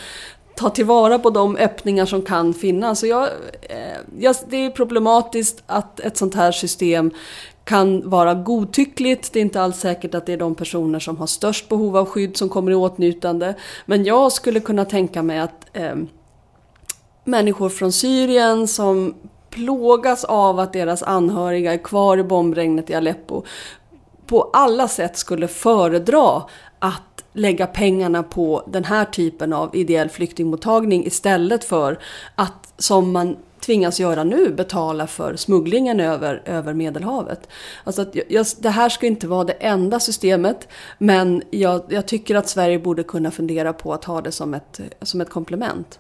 ta 0.57 0.71
tillvara 0.71 1.19
på 1.19 1.31
de 1.31 1.57
öppningar 1.57 2.07
som 2.07 2.23
kan 2.23 2.55
finnas. 2.55 3.01
Så 3.01 3.07
jag, 3.07 3.25
eh, 3.63 3.99
jag, 4.19 4.37
det 4.49 4.57
är 4.57 4.71
problematiskt 4.71 5.63
att 5.67 6.01
ett 6.01 6.17
sånt 6.17 6.35
här 6.35 6.53
system 6.53 7.11
kan 7.65 8.11
vara 8.11 8.35
godtyckligt. 8.35 9.33
Det 9.33 9.39
är 9.39 9.43
inte 9.43 9.63
alls 9.63 9.77
säkert 9.77 10.15
att 10.15 10.27
det 10.27 10.33
är 10.33 10.37
de 10.37 10.55
personer 10.55 10.99
som 10.99 11.17
har 11.17 11.27
störst 11.27 11.69
behov 11.69 11.97
av 11.97 12.07
skydd 12.07 12.37
som 12.37 12.49
kommer 12.49 12.73
i 12.73 12.75
åtnjutande. 12.75 13.55
Men 13.87 14.05
jag 14.05 14.33
skulle 14.33 14.61
kunna 14.61 14.85
tänka 14.85 15.23
mig 15.23 15.39
att 15.39 15.67
eh, 15.73 15.95
människor 17.25 17.69
från 17.69 17.93
Syrien 17.93 18.69
som 18.69 19.15
plågas 19.51 20.25
av 20.25 20.59
att 20.59 20.73
deras 20.73 21.03
anhöriga 21.03 21.73
är 21.73 21.79
kvar 21.85 22.19
i 22.19 22.23
bombregnet 22.23 22.91
i 22.91 22.95
Aleppo 22.95 23.43
på 24.27 24.51
alla 24.53 24.89
sätt 24.89 25.17
skulle 25.17 25.49
föredra 25.49 26.43
att 26.79 27.14
lägga 27.35 27.67
pengarna 27.67 28.23
på 28.23 28.63
den 28.73 28.85
här 28.85 29.05
typen 29.05 29.53
av 29.53 29.77
ideell 29.77 30.09
flyktingmottagning 30.09 31.07
istället 31.07 31.65
för 31.65 31.99
att, 32.35 32.73
som 32.79 33.13
man 33.13 33.37
tvingas 33.61 34.01
göra 34.01 34.25
nu, 34.25 34.51
betala 34.53 35.07
för 35.07 35.37
smugglingen 35.37 36.01
över, 36.01 36.43
över 36.45 36.75
Medelhavet. 36.75 37.49
Alltså 37.85 38.03
att 38.03 38.17
jag- 38.29 38.47
det 38.59 38.71
här 38.71 38.89
ska 38.89 39.07
inte 39.07 39.27
vara 39.27 39.45
det 39.45 39.53
enda 39.53 40.01
systemet, 40.01 40.69
men 40.99 41.43
jag, 41.51 41.83
jag 41.89 42.09
tycker 42.09 42.35
att 42.35 42.49
Sverige 42.49 42.79
borde 42.79 43.03
kunna 43.03 43.31
fundera 43.31 43.73
på 43.73 43.93
att 43.93 44.05
ha 44.05 44.21
det 44.21 44.33
som 44.33 44.55
ett, 44.55 44.81
som 45.03 45.21
ett 45.21 45.31
komplement. 45.31 45.99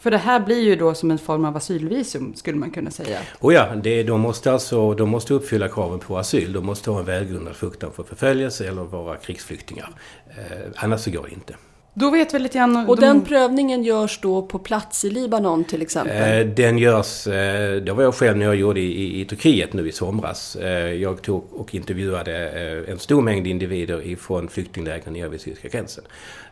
För 0.00 0.10
det 0.10 0.18
här 0.18 0.40
blir 0.40 0.60
ju 0.60 0.76
då 0.76 0.94
som 0.94 1.10
en 1.10 1.18
form 1.18 1.44
av 1.44 1.56
asylvisum, 1.56 2.34
skulle 2.34 2.56
man 2.56 2.70
kunna 2.70 2.90
säga. 2.90 3.18
Och 3.38 3.52
ja, 3.52 3.74
det, 3.82 4.02
de, 4.02 4.20
måste 4.20 4.52
alltså, 4.52 4.94
de 4.94 5.08
måste 5.08 5.34
uppfylla 5.34 5.68
kraven 5.68 5.98
på 5.98 6.18
asyl. 6.18 6.52
De 6.52 6.66
måste 6.66 6.90
ha 6.90 6.98
en 6.98 7.04
välgrundad 7.04 7.56
fruktan 7.56 7.92
för 7.92 8.02
förföljelse 8.02 8.68
eller 8.68 8.82
vara 8.82 9.16
krigsflyktingar. 9.16 9.90
Eh, 10.38 10.56
annars 10.76 11.00
så 11.00 11.10
går 11.10 11.22
det 11.22 11.34
inte. 11.34 11.54
Då 11.94 12.10
vet 12.10 12.34
vi 12.34 12.38
lite 12.38 12.58
grann... 12.58 12.76
Och 12.88 12.96
de- 12.96 13.02
den 13.06 13.20
prövningen 13.22 13.82
görs 13.82 14.20
då 14.22 14.42
på 14.42 14.58
plats 14.58 15.04
i 15.04 15.10
Libanon 15.10 15.64
till 15.64 15.82
exempel. 15.82 16.40
Eh, 16.48 16.54
den 16.54 16.78
görs, 16.78 17.26
eh, 17.26 17.76
det 17.82 17.92
var 17.92 18.02
jag 18.02 18.14
själv 18.14 18.36
när 18.36 18.46
jag 18.46 18.54
gjorde 18.56 18.80
i, 18.80 18.84
i, 19.02 19.20
i 19.20 19.24
Turkiet 19.24 19.72
nu 19.72 19.88
i 19.88 19.92
somras. 19.92 20.56
Eh, 20.56 20.68
jag 20.92 21.22
tog 21.22 21.44
och 21.52 21.74
intervjuade 21.74 22.50
eh, 22.86 22.92
en 22.92 22.98
stor 22.98 23.22
mängd 23.22 23.46
individer 23.46 24.06
ifrån 24.06 24.48
flyktinglägren 24.48 25.12
nere 25.12 25.28
vid 25.28 25.40
syriska 25.40 25.68
gränsen. 25.68 26.04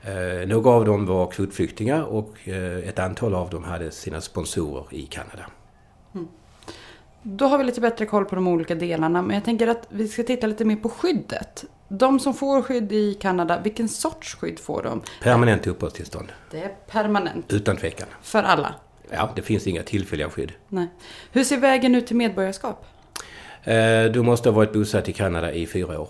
Eh, 0.03 0.49
några 0.49 0.71
av 0.71 0.85
dem 0.85 1.07
var 1.07 1.27
kvotflyktingar 1.27 2.03
och 2.03 2.35
eh, 2.49 2.89
ett 2.89 2.99
antal 2.99 3.35
av 3.35 3.51
dem 3.51 3.65
hade 3.65 3.91
sina 3.91 4.21
sponsorer 4.21 4.85
i 4.91 5.03
Kanada. 5.07 5.47
Då 7.37 7.47
har 7.47 7.59
vi 7.59 7.65
lite 7.65 7.81
bättre 7.81 8.07
koll 8.07 8.25
på 8.25 8.35
de 8.35 8.49
olika 8.49 8.75
delarna. 8.75 9.23
Men 9.23 9.35
jag 9.35 9.45
tänker 9.45 9.67
att 9.69 9.87
vi 9.89 10.09
ska 10.09 10.23
titta 10.23 10.47
lite 10.47 10.65
mer 10.65 10.77
på 10.77 10.89
skyddet. 10.89 11.65
De 11.89 12.21
som 12.21 12.35
får 12.35 12.63
skydd 12.63 12.93
i 12.93 13.15
Kanada, 13.15 13.61
vilken 13.61 13.89
sorts 13.89 14.35
skydd 14.35 14.59
får 14.59 14.83
de? 14.83 15.03
Permanent 15.23 15.67
uppehållstillstånd, 15.67 16.33
Det 16.51 16.63
är 16.63 16.69
permanent. 16.87 17.53
utan 17.53 17.77
tvekan. 17.77 18.09
För 18.23 18.43
alla. 18.43 18.75
Ja, 19.11 19.31
det 19.37 19.43
finns 19.43 19.67
inga 19.67 19.83
tillfälliga 19.83 20.31
skydd. 20.31 20.53
Nej. 20.69 20.89
Hur 21.33 21.45
ser 21.45 21.57
vägen 21.57 21.95
ut 21.95 22.07
till 22.07 22.17
medborgarskap? 22.17 22.87
Eh, 23.65 24.05
du 24.05 24.23
måste 24.23 24.49
ha 24.49 24.57
varit 24.57 24.73
bosatt 24.73 25.09
i 25.09 25.13
Kanada 25.13 25.53
i 25.53 25.67
fyra 25.67 26.01
år. 26.01 26.09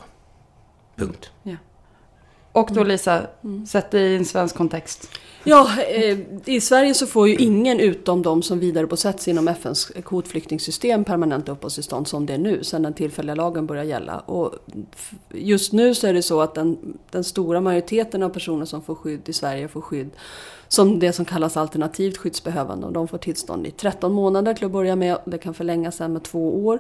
Punkt. 0.96 1.31
Ja. 1.42 1.57
Och 2.59 2.71
då 2.73 2.83
Lisa, 2.85 3.27
sätt 3.66 3.90
dig 3.90 4.12
i 4.12 4.16
en 4.16 4.25
svensk 4.25 4.57
kontext. 4.57 5.11
Ja, 5.44 5.68
eh, 5.83 6.18
i 6.44 6.61
Sverige 6.61 6.94
så 6.94 7.07
får 7.07 7.29
ju 7.29 7.35
ingen 7.35 7.81
utom 7.81 8.23
de 8.23 8.42
som 8.42 8.59
vidarebosätts 8.59 9.29
inom 9.29 9.49
FNs 9.49 9.92
kvotflyktingsystem 10.05 11.05
permanent 11.05 11.49
uppehållstillstånd 11.49 12.09
som 12.09 12.27
det 12.27 12.35
är 12.35 12.38
nu, 12.38 12.64
sedan 12.64 12.83
den 12.83 12.94
tillfälliga 12.94 13.35
lagen 13.35 13.66
börjar 13.66 13.85
gälla. 13.85 14.18
Och 14.18 14.55
just 15.35 15.73
nu 15.73 15.94
så 15.94 16.07
är 16.07 16.14
det 16.14 16.23
så 16.23 16.40
att 16.40 16.55
den, 16.55 16.99
den 17.11 17.25
stora 17.25 17.61
majoriteten 17.61 18.23
av 18.23 18.29
personer 18.29 18.64
som 18.64 18.83
får 18.83 18.94
skydd 18.94 19.29
i 19.29 19.33
Sverige 19.33 19.68
får 19.68 19.81
skydd 19.81 20.11
som 20.68 20.99
det 20.99 21.12
som 21.12 21.25
kallas 21.25 21.57
alternativt 21.57 22.16
skyddsbehövande 22.16 22.87
och 22.87 22.92
de 22.92 23.09
får 23.09 23.18
tillstånd 23.18 23.66
i 23.66 23.71
13 23.71 24.12
månader 24.12 24.55
till 24.55 24.64
att 24.66 24.73
börja 24.73 24.97
med. 24.97 25.18
Det 25.25 25.38
kan 25.38 25.55
förlängas 25.55 25.97
sen 25.97 26.12
med 26.12 26.23
två 26.23 26.66
år. 26.66 26.79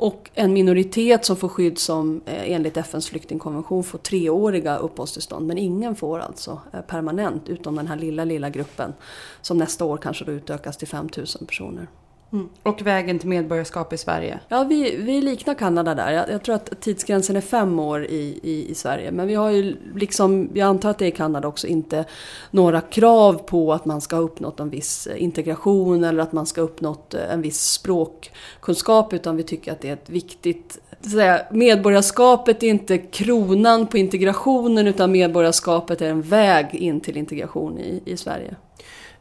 Och 0.00 0.30
en 0.34 0.52
minoritet 0.52 1.24
som 1.24 1.36
får 1.36 1.48
skydd 1.48 1.78
som 1.78 2.20
eh, 2.26 2.52
enligt 2.52 2.76
FNs 2.76 3.08
flyktingkonvention 3.08 3.84
får 3.84 3.98
treåriga 3.98 4.76
uppehållstillstånd. 4.76 5.46
Men 5.46 5.58
ingen 5.58 5.96
får 5.96 6.18
alltså 6.18 6.60
eh, 6.72 6.80
permanent 6.80 7.48
utom 7.48 7.76
den 7.76 7.86
här 7.86 7.96
lilla, 7.96 8.24
lilla 8.24 8.50
gruppen 8.50 8.92
som 9.40 9.58
nästa 9.58 9.84
år 9.84 9.96
kanske 9.96 10.24
då 10.24 10.32
utökas 10.32 10.76
till 10.76 10.88
5000 10.88 11.46
personer. 11.46 11.88
Mm. 12.32 12.48
Och 12.62 12.82
vägen 12.82 13.18
till 13.18 13.28
medborgarskap 13.28 13.92
i 13.92 13.96
Sverige. 13.96 14.40
Ja, 14.48 14.64
vi, 14.64 14.96
vi 14.96 15.20
liknar 15.20 15.54
Kanada 15.54 15.94
där. 15.94 16.12
Jag, 16.12 16.30
jag 16.30 16.42
tror 16.42 16.54
att 16.54 16.80
tidsgränsen 16.80 17.36
är 17.36 17.40
fem 17.40 17.78
år 17.78 18.04
i, 18.04 18.40
i, 18.42 18.70
i 18.70 18.74
Sverige. 18.74 19.10
Men 19.10 19.26
vi 19.26 19.34
har 19.34 19.50
ju 19.50 19.76
liksom, 19.94 20.48
jag 20.54 20.66
antar 20.66 20.90
att 20.90 20.98
det 20.98 21.04
är 21.04 21.08
i 21.08 21.12
Kanada 21.12 21.48
också, 21.48 21.66
inte 21.66 22.04
några 22.50 22.80
krav 22.80 23.32
på 23.32 23.72
att 23.72 23.84
man 23.84 24.00
ska 24.00 24.16
ha 24.16 24.22
uppnått 24.22 24.60
en 24.60 24.70
viss 24.70 25.08
integration 25.16 26.04
eller 26.04 26.22
att 26.22 26.32
man 26.32 26.46
ska 26.46 26.60
ha 26.60 26.68
uppnått 26.68 27.14
eh, 27.14 27.32
en 27.32 27.42
viss 27.42 27.60
språkkunskap. 27.60 29.12
Utan 29.12 29.36
vi 29.36 29.42
tycker 29.42 29.72
att 29.72 29.80
det 29.80 29.88
är 29.88 29.92
ett 29.92 30.10
viktigt 30.10 30.78
så 31.00 31.06
att 31.06 31.12
säga, 31.12 31.42
medborgarskapet 31.50 32.62
är 32.62 32.66
inte 32.66 32.98
kronan 32.98 33.86
på 33.86 33.98
integrationen 33.98 34.86
utan 34.86 35.12
medborgarskapet 35.12 36.02
är 36.02 36.10
en 36.10 36.22
väg 36.22 36.74
in 36.74 37.00
till 37.00 37.16
integration 37.16 37.78
i, 37.78 38.02
i 38.04 38.16
Sverige. 38.16 38.56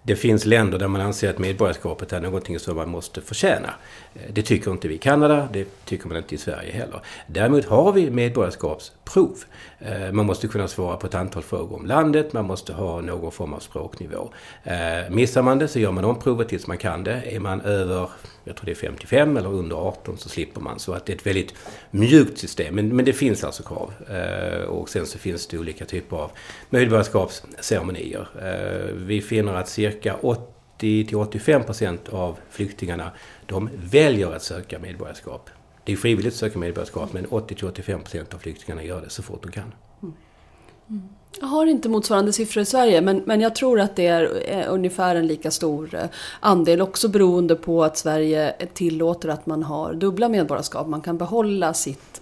Det 0.09 0.15
finns 0.15 0.45
länder 0.45 0.79
där 0.79 0.87
man 0.87 1.01
anser 1.01 1.29
att 1.29 1.37
medborgarskapet 1.37 2.13
är 2.13 2.21
någonting 2.21 2.59
som 2.59 2.75
man 2.75 2.89
måste 2.89 3.21
förtjäna. 3.21 3.73
Eh, 4.15 4.21
det 4.33 4.41
tycker 4.41 4.71
inte 4.71 4.87
vi 4.87 4.95
i 4.95 4.97
Kanada, 4.97 5.49
det 5.53 5.85
tycker 5.85 6.07
man 6.07 6.17
inte 6.17 6.35
i 6.35 6.37
Sverige 6.37 6.71
heller. 6.71 7.01
Däremot 7.27 7.65
har 7.65 7.91
vi 7.93 8.09
medborgarskaps 8.09 8.91
prov. 9.13 9.43
Eh, 9.79 10.11
man 10.11 10.25
måste 10.25 10.47
kunna 10.47 10.67
svara 10.67 10.97
på 10.97 11.07
ett 11.07 11.15
antal 11.15 11.43
frågor 11.43 11.75
om 11.75 11.85
landet, 11.85 12.33
man 12.33 12.45
måste 12.45 12.73
ha 12.73 13.01
någon 13.01 13.31
form 13.31 13.53
av 13.53 13.59
språknivå. 13.59 14.33
Eh, 14.63 15.09
missar 15.09 15.41
man 15.41 15.59
det 15.59 15.67
så 15.67 15.79
gör 15.79 15.91
man 15.91 16.05
om 16.05 16.19
provet 16.19 16.49
tills 16.49 16.67
man 16.67 16.77
kan 16.77 17.03
det. 17.03 17.21
Är 17.25 17.39
man 17.39 17.61
över, 17.61 18.09
jag 18.43 18.55
tror 18.55 18.65
det 18.65 18.71
är 18.71 18.75
55 18.75 19.37
eller 19.37 19.53
under 19.53 19.75
18 19.75 20.17
så 20.17 20.29
slipper 20.29 20.61
man. 20.61 20.79
Så 20.79 20.93
att 20.93 21.05
det 21.05 21.13
är 21.13 21.17
ett 21.17 21.27
väldigt 21.27 21.53
mjukt 21.91 22.37
system. 22.37 22.75
Men, 22.75 22.95
men 22.95 23.05
det 23.05 23.13
finns 23.13 23.43
alltså 23.43 23.63
krav. 23.63 23.93
Eh, 24.09 24.61
och 24.61 24.89
sen 24.89 25.05
så 25.05 25.17
finns 25.17 25.47
det 25.47 25.57
olika 25.57 25.85
typer 25.85 26.17
av 26.17 26.31
medborgarskapsceremonier. 26.69 28.27
Vi 28.95 29.21
finner 29.21 29.53
att 29.53 29.69
cirka 29.69 30.15
80-85% 30.79 32.13
av 32.13 32.37
flyktingarna 32.49 33.11
de 33.45 33.69
väljer 33.91 34.35
att 34.35 34.43
söka 34.43 34.79
medborgarskap. 34.79 35.49
Det 35.89 35.93
är 35.93 35.97
frivilligt 35.97 36.33
att 36.33 36.39
söka 36.39 36.59
medborgarskap 36.59 37.13
men 37.13 37.25
80-85% 37.25 38.35
av 38.35 38.37
flyktingarna 38.37 38.83
gör 38.83 39.01
det 39.01 39.09
så 39.09 39.23
fort 39.23 39.43
de 39.43 39.51
kan. 39.51 39.73
Jag 41.39 41.47
har 41.47 41.65
inte 41.65 41.89
motsvarande 41.89 42.33
siffror 42.33 42.61
i 42.61 42.65
Sverige 42.65 43.01
men, 43.01 43.23
men 43.25 43.41
jag 43.41 43.55
tror 43.55 43.79
att 43.79 43.95
det 43.95 44.07
är 44.07 44.43
eh, 44.45 44.73
ungefär 44.73 45.15
en 45.15 45.27
lika 45.27 45.51
stor 45.51 45.95
eh, 45.95 46.03
andel 46.39 46.81
också 46.81 47.07
beroende 47.07 47.55
på 47.55 47.83
att 47.83 47.97
Sverige 47.97 48.55
tillåter 48.73 49.29
att 49.29 49.45
man 49.45 49.63
har 49.63 49.93
dubbla 49.93 50.29
medborgarskap. 50.29 50.87
Man 50.87 51.01
kan 51.01 51.17
behålla 51.17 51.73
sitt 51.73 52.21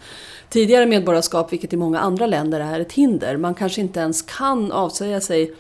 tidigare 0.50 0.86
medborgarskap 0.86 1.54
vilket 1.54 1.74
i 1.74 1.78
många 1.78 2.00
andra 2.00 2.28
länder 2.28 2.60
är 2.60 2.80
ett 2.80 2.94
hinder. 2.94 3.38
Man 3.38 3.54
kanske 3.54 3.82
inte 3.82 4.00
ens 4.00 4.22
kan 4.22 4.72
avsäga 4.72 5.22
sig 5.22 5.56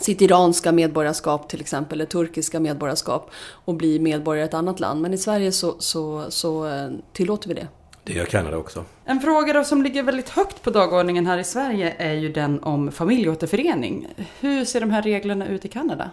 sitt 0.00 0.20
iranska 0.20 0.72
medborgarskap 0.72 1.48
till 1.48 1.60
exempel, 1.60 2.00
eller 2.00 2.10
turkiska 2.10 2.60
medborgarskap 2.60 3.30
och 3.64 3.74
bli 3.74 3.98
medborgare 3.98 4.44
i 4.44 4.48
ett 4.48 4.54
annat 4.54 4.80
land. 4.80 5.00
Men 5.00 5.14
i 5.14 5.18
Sverige 5.18 5.52
så, 5.52 5.74
så, 5.78 6.24
så 6.28 6.66
eh, 6.66 6.90
tillåter 7.12 7.48
vi 7.48 7.54
det. 7.54 7.68
Det 8.04 8.12
gör 8.12 8.24
Kanada 8.24 8.56
också. 8.56 8.84
En 9.04 9.20
fråga 9.20 9.52
då 9.52 9.64
som 9.64 9.82
ligger 9.82 10.02
väldigt 10.02 10.28
högt 10.28 10.62
på 10.62 10.70
dagordningen 10.70 11.26
här 11.26 11.38
i 11.38 11.44
Sverige 11.44 11.94
är 11.98 12.12
ju 12.12 12.32
den 12.32 12.62
om 12.62 12.92
familjeåterförening. 12.92 14.08
Hur 14.40 14.64
ser 14.64 14.80
de 14.80 14.90
här 14.90 15.02
reglerna 15.02 15.46
ut 15.46 15.64
i 15.64 15.68
Kanada? 15.68 16.10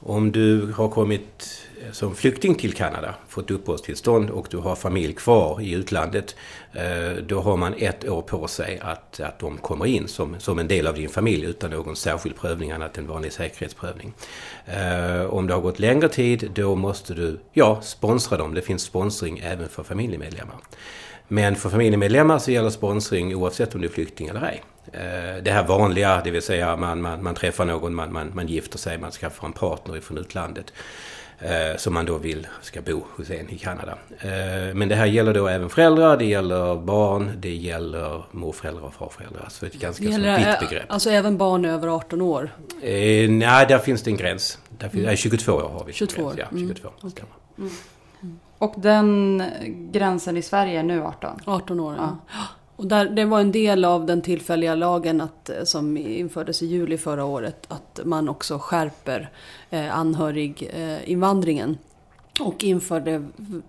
Om 0.00 0.32
du 0.32 0.72
har 0.72 0.88
kommit 0.88 1.65
Eh, 1.86 1.92
som 1.92 2.14
flykting 2.14 2.54
till 2.54 2.72
Kanada, 2.72 3.14
fått 3.28 3.50
uppehållstillstånd 3.50 4.30
och 4.30 4.46
du 4.50 4.56
har 4.56 4.76
familj 4.76 5.12
kvar 5.12 5.60
i 5.60 5.72
utlandet, 5.72 6.36
eh, 6.72 7.22
då 7.26 7.40
har 7.40 7.56
man 7.56 7.74
ett 7.78 8.08
år 8.08 8.22
på 8.22 8.48
sig 8.48 8.78
att, 8.82 9.20
att 9.20 9.38
de 9.38 9.58
kommer 9.58 9.86
in 9.86 10.08
som, 10.08 10.40
som 10.40 10.58
en 10.58 10.68
del 10.68 10.86
av 10.86 10.94
din 10.94 11.08
familj 11.08 11.46
utan 11.46 11.70
någon 11.70 11.96
särskild 11.96 12.36
prövning 12.36 12.72
annat 12.72 12.98
än 12.98 13.06
vanlig 13.06 13.32
säkerhetsprövning. 13.32 14.14
Eh, 14.66 15.26
om 15.26 15.46
det 15.46 15.54
har 15.54 15.60
gått 15.60 15.78
längre 15.78 16.08
tid, 16.08 16.50
då 16.54 16.74
måste 16.74 17.14
du, 17.14 17.40
ja, 17.52 17.80
sponsra 17.82 18.36
dem. 18.36 18.54
Det 18.54 18.62
finns 18.62 18.82
sponsring 18.82 19.38
även 19.38 19.68
för 19.68 19.82
familjemedlemmar. 19.82 20.56
Men 21.28 21.56
för 21.56 21.70
familjemedlemmar 21.70 22.38
så 22.38 22.50
gäller 22.50 22.70
sponsring 22.70 23.36
oavsett 23.36 23.74
om 23.74 23.80
du 23.80 23.86
är 23.86 23.92
flykting 23.92 24.28
eller 24.28 24.42
ej. 24.42 24.62
Det 25.42 25.50
här 25.50 25.66
vanliga, 25.66 26.20
det 26.24 26.30
vill 26.30 26.42
säga 26.42 26.76
man, 26.76 27.00
man, 27.00 27.22
man 27.22 27.34
träffar 27.34 27.64
någon, 27.64 27.94
man, 27.94 28.12
man, 28.12 28.30
man 28.34 28.46
gifter 28.46 28.78
sig, 28.78 28.98
man 28.98 29.10
skaffar 29.10 29.46
en 29.46 29.52
partner 29.52 30.00
från 30.00 30.18
utlandet 30.18 30.72
eh, 31.38 31.76
Som 31.76 31.94
man 31.94 32.06
då 32.06 32.18
vill 32.18 32.46
ska 32.62 32.80
bo 32.82 33.04
hos 33.16 33.30
en 33.30 33.50
i 33.50 33.58
Kanada. 33.58 33.98
Eh, 34.20 34.74
Men 34.74 34.88
det 34.88 34.94
här 34.94 35.06
gäller 35.06 35.34
då 35.34 35.48
även 35.48 35.68
föräldrar, 35.70 36.16
det 36.16 36.24
gäller 36.24 36.76
barn, 36.76 37.32
det 37.38 37.54
gäller 37.54 38.22
morföräldrar 38.30 38.82
och 38.82 38.94
farföräldrar. 38.94 39.46
Så 39.50 39.64
det 39.64 39.72
är 39.72 39.76
ett 39.76 39.82
ganska 39.82 40.04
gäller, 40.04 40.38
vitt 40.38 40.46
eh, 40.46 40.68
begrepp. 40.68 40.84
Alltså 40.88 41.10
även 41.10 41.36
barn 41.36 41.64
över 41.64 41.88
18 41.88 42.20
år. 42.20 42.50
Eh, 42.82 43.30
nej, 43.30 43.66
där 43.66 43.78
finns 43.78 44.02
det 44.02 44.10
en 44.10 44.16
gräns. 44.16 44.58
Där 44.78 44.88
finns, 44.88 45.04
nej, 45.06 45.16
22 45.16 45.52
år 45.52 45.60
har 45.68 45.84
vi. 45.84 45.92
som 45.92 46.06
22 46.08 46.22
år. 46.22 46.34
Ja, 46.38 46.44
Mm. 46.50 46.68
22 46.68 46.90
stämmer. 47.10 47.70
Och 48.58 48.74
den 48.76 49.42
gränsen 49.92 50.36
i 50.36 50.42
Sverige 50.42 50.78
är 50.78 50.82
nu 50.82 51.02
18. 51.04 51.40
18 51.44 51.80
år, 51.80 51.94
ja. 51.98 52.16
Ja. 52.32 52.34
Och 52.76 52.86
där, 52.86 53.04
det 53.08 53.24
var 53.24 53.40
en 53.40 53.52
del 53.52 53.84
av 53.84 54.06
den 54.06 54.22
tillfälliga 54.22 54.74
lagen 54.74 55.20
att, 55.20 55.48
eh, 55.48 55.64
som 55.64 55.96
infördes 55.96 56.62
i 56.62 56.66
juli 56.66 56.98
förra 56.98 57.24
året 57.24 57.66
att 57.68 58.00
man 58.04 58.28
också 58.28 58.58
skärper 58.58 59.30
eh, 59.70 59.98
anhöriginvandringen. 59.98 61.78
Och 62.40 62.64
införde 62.64 63.22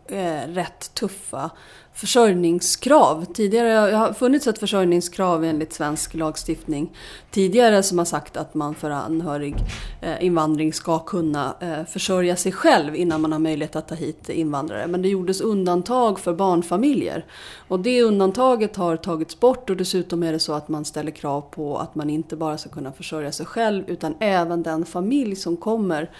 eh, 0.08 0.48
rätt 0.48 0.94
tuffa 0.94 1.50
försörjningskrav. 1.98 3.26
Tidigare 3.34 3.70
jag 3.70 3.98
har 3.98 4.14
funnits 4.14 4.48
ett 4.48 4.60
försörjningskrav 4.60 5.44
enligt 5.44 5.74
svensk 5.74 6.14
lagstiftning 6.14 6.92
tidigare 7.32 7.84
som 7.84 7.98
har 7.98 8.06
sagt 8.06 8.38
att 8.38 8.54
man 8.54 8.76
för 8.76 8.90
anhöriginvandring 8.90 10.68
eh, 10.68 10.74
ska 10.74 11.00
kunna 11.00 11.56
eh, 11.60 11.86
försörja 11.86 12.36
sig 12.36 12.52
själv 12.52 12.96
innan 12.96 13.22
man 13.22 13.32
har 13.32 13.40
möjlighet 13.40 13.76
att 13.76 13.88
ta 13.88 13.96
hit 13.96 14.30
invandrare. 14.30 14.88
Men 14.88 15.02
det 15.02 15.10
gjordes 15.10 15.42
undantag 15.42 16.20
för 16.20 16.34
barnfamiljer. 16.34 17.26
Och 17.68 17.80
det 17.80 18.04
undantaget 18.04 18.76
har 18.76 18.98
tagits 18.98 19.40
bort 19.40 19.70
och 19.70 19.78
dessutom 19.78 20.24
är 20.24 20.32
det 20.32 20.40
så 20.40 20.54
att 20.54 20.68
man 20.68 20.86
ställer 20.86 21.12
krav 21.12 21.42
på 21.42 21.78
att 21.78 21.96
man 21.96 22.10
inte 22.10 22.36
bara 22.36 22.58
ska 22.58 22.70
kunna 22.70 22.92
försörja 22.92 23.32
sig 23.32 23.46
själv 23.46 23.84
utan 23.88 24.16
även 24.20 24.64
den 24.64 24.86
familj 24.86 25.36
som 25.36 25.58
kommer 25.58 26.12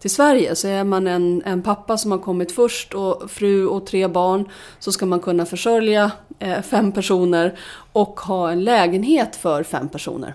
till 0.00 0.10
Sverige. 0.10 0.54
Så 0.54 0.68
är 0.68 0.84
man 0.84 1.06
en, 1.06 1.42
en 1.44 1.62
pappa 1.62 1.98
som 1.98 2.10
har 2.10 2.18
kommit 2.18 2.52
först 2.52 2.94
och 2.94 3.30
fru 3.30 3.66
och 3.66 3.86
tre 3.86 4.08
barn 4.08 4.48
så 4.78 4.92
ska 4.92 5.06
man 5.06 5.20
kunna 5.26 5.46
försörja 5.46 6.12
eh, 6.38 6.62
fem 6.62 6.92
personer 6.92 7.58
och 7.92 8.20
ha 8.20 8.50
en 8.50 8.64
lägenhet 8.64 9.36
för 9.36 9.62
fem 9.62 9.88
personer. 9.88 10.34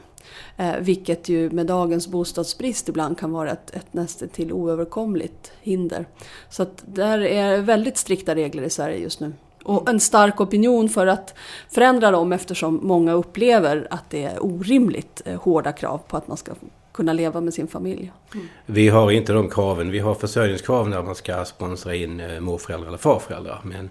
Eh, 0.58 0.76
vilket 0.80 1.30
ju 1.30 1.50
med 1.50 1.66
dagens 1.66 2.08
bostadsbrist 2.08 2.90
ibland 2.90 3.20
kan 3.20 3.32
vara 3.32 3.52
ett, 3.52 3.76
ett 3.76 3.94
nästan 3.94 4.30
till 4.30 4.52
oöverkomligt 4.52 5.52
hinder. 5.62 6.06
Så 6.50 6.64
att 6.64 6.84
där 6.86 7.20
är 7.20 7.58
väldigt 7.58 7.98
strikta 7.98 8.36
regler 8.36 8.64
i 8.64 8.70
Sverige 8.70 8.98
just 8.98 9.20
nu. 9.20 9.34
Och 9.64 9.90
en 9.90 10.00
stark 10.00 10.42
opinion 10.42 10.90
för 10.90 11.08
att 11.08 11.34
förändra 11.70 12.12
dem 12.12 12.34
eftersom 12.34 12.80
många 12.84 13.14
upplever 13.14 13.88
att 13.90 14.10
det 14.10 14.24
är 14.24 14.46
orimligt 14.46 15.22
eh, 15.26 15.42
hårda 15.42 15.72
krav 15.72 15.98
på 16.08 16.18
att 16.18 16.28
man 16.28 16.38
ska 16.38 16.52
kunna 16.92 17.14
leva 17.14 17.42
med 17.42 17.54
sin 17.54 17.68
familj. 17.68 18.12
Mm. 18.34 18.48
Vi 18.66 18.90
har 18.90 19.12
inte 19.12 19.34
de 19.34 19.50
kraven. 19.50 19.92
Vi 19.92 20.00
har 20.00 20.16
försörjningskrav 20.16 20.90
när 20.90 21.04
man 21.04 21.16
ska 21.16 21.46
sponsra 21.46 21.96
in 21.96 22.22
morföräldrar 22.40 22.88
eller 22.88 22.98
farföräldrar. 22.98 23.62
Men 23.64 23.90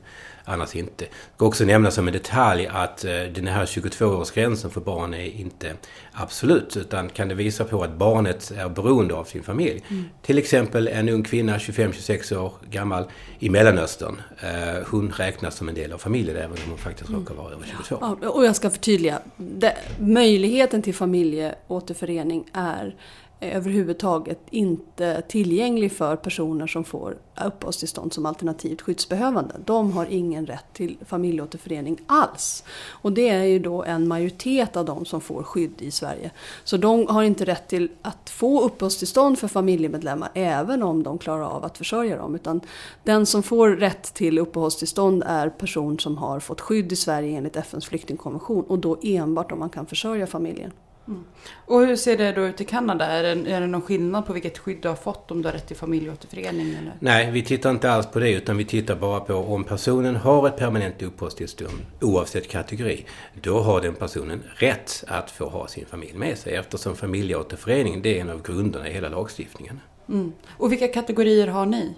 annars 0.50 0.76
inte. 0.76 1.04
Jag 1.04 1.34
ska 1.36 1.46
också 1.46 1.64
nämna 1.64 1.90
som 1.90 2.06
en 2.06 2.12
detalj 2.12 2.66
att 2.66 3.04
eh, 3.04 3.10
den 3.12 3.46
här 3.46 3.66
22-årsgränsen 3.66 4.68
för 4.68 4.80
barn 4.80 5.14
är 5.14 5.24
inte 5.40 5.72
absolut. 6.12 6.76
Utan 6.76 7.08
kan 7.08 7.28
det 7.28 7.34
visa 7.34 7.64
på 7.64 7.82
att 7.82 7.92
barnet 7.92 8.52
är 8.56 8.68
beroende 8.68 9.14
av 9.14 9.24
sin 9.24 9.42
familj. 9.42 9.82
Till 10.22 10.38
exempel 10.38 10.88
en 10.88 11.08
ung 11.08 11.22
kvinna, 11.22 11.58
25-26 11.58 12.36
år 12.36 12.52
gammal, 12.70 13.04
i 13.38 13.50
Mellanöstern. 13.50 14.20
Eh, 14.40 14.86
Hon 14.90 15.12
räknas 15.16 15.56
som 15.56 15.68
en 15.68 15.74
del 15.74 15.92
av 15.92 15.98
familjen 15.98 16.36
även 16.36 16.50
om 16.50 16.68
hon 16.68 16.78
faktiskt 16.78 17.10
råkar 17.10 17.34
vara 17.34 17.52
över 17.52 17.66
22. 17.88 17.98
Ja, 18.00 18.28
och 18.28 18.44
jag 18.44 18.56
ska 18.56 18.70
förtydliga. 18.70 19.18
Det, 19.36 19.76
möjligheten 19.98 20.82
till 20.82 20.94
familjeåterförening 20.94 22.44
är 22.52 22.94
är 23.40 23.50
överhuvudtaget 23.50 24.40
inte 24.50 25.22
tillgänglig 25.28 25.92
för 25.92 26.16
personer 26.16 26.66
som 26.66 26.84
får 26.84 27.16
uppehållstillstånd 27.44 28.12
som 28.12 28.26
alternativt 28.26 28.80
skyddsbehövande. 28.80 29.54
De 29.64 29.92
har 29.92 30.06
ingen 30.06 30.46
rätt 30.46 30.64
till 30.72 30.96
familjeåterförening 31.06 31.98
alls. 32.06 32.64
Och 32.88 33.12
det 33.12 33.28
är 33.28 33.44
ju 33.44 33.58
då 33.58 33.84
en 33.84 34.08
majoritet 34.08 34.76
av 34.76 34.84
de 34.84 35.04
som 35.04 35.20
får 35.20 35.42
skydd 35.42 35.82
i 35.82 35.90
Sverige. 35.90 36.30
Så 36.64 36.76
de 36.76 37.06
har 37.06 37.22
inte 37.22 37.44
rätt 37.44 37.68
till 37.68 37.90
att 38.02 38.30
få 38.30 38.60
uppehållstillstånd 38.62 39.38
för 39.38 39.48
familjemedlemmar 39.48 40.30
även 40.34 40.82
om 40.82 41.02
de 41.02 41.18
klarar 41.18 41.44
av 41.44 41.64
att 41.64 41.78
försörja 41.78 42.16
dem. 42.16 42.34
Utan 42.34 42.60
den 43.04 43.26
som 43.26 43.42
får 43.42 43.68
rätt 43.68 44.14
till 44.14 44.38
uppehållstillstånd 44.38 45.22
är 45.26 45.48
person 45.48 45.98
som 45.98 46.18
har 46.18 46.40
fått 46.40 46.60
skydd 46.60 46.92
i 46.92 46.96
Sverige 46.96 47.36
enligt 47.36 47.56
FNs 47.56 47.86
flyktingkonvention 47.86 48.64
och 48.64 48.78
då 48.78 48.98
enbart 49.02 49.52
om 49.52 49.58
man 49.58 49.70
kan 49.70 49.86
försörja 49.86 50.26
familjen. 50.26 50.72
Mm. 51.10 51.24
Och 51.66 51.80
hur 51.80 51.96
ser 51.96 52.16
det 52.16 52.32
då 52.32 52.46
ut 52.46 52.60
i 52.60 52.64
Kanada? 52.64 53.06
Är 53.06 53.22
det, 53.22 53.50
är 53.50 53.60
det 53.60 53.66
någon 53.66 53.82
skillnad 53.82 54.26
på 54.26 54.32
vilket 54.32 54.58
skydd 54.58 54.78
du 54.82 54.88
har 54.88 54.96
fått 54.96 55.30
om 55.30 55.42
du 55.42 55.48
har 55.48 55.52
rätt 55.52 55.66
till 55.66 55.76
familjeåterförening? 55.76 56.68
Eller? 56.68 56.92
Nej, 56.98 57.30
vi 57.30 57.42
tittar 57.42 57.70
inte 57.70 57.90
alls 57.92 58.06
på 58.06 58.18
det 58.18 58.32
utan 58.32 58.56
vi 58.56 58.64
tittar 58.64 58.96
bara 58.96 59.20
på 59.20 59.34
om 59.34 59.64
personen 59.64 60.16
har 60.16 60.48
ett 60.48 60.56
permanent 60.56 61.02
uppehållstillstånd 61.02 61.86
oavsett 62.00 62.48
kategori. 62.48 63.06
Då 63.42 63.60
har 63.60 63.80
den 63.80 63.94
personen 63.94 64.42
rätt 64.54 65.04
att 65.06 65.30
få 65.30 65.48
ha 65.48 65.68
sin 65.68 65.86
familj 65.86 66.14
med 66.14 66.38
sig 66.38 66.54
eftersom 66.54 66.96
familjeåterförening 66.96 68.02
det 68.02 68.18
är 68.18 68.20
en 68.20 68.30
av 68.30 68.42
grunderna 68.42 68.88
i 68.88 68.92
hela 68.92 69.08
lagstiftningen. 69.08 69.80
Mm. 70.08 70.32
Och 70.48 70.72
vilka 70.72 70.88
kategorier 70.88 71.46
har 71.46 71.66
ni? 71.66 71.94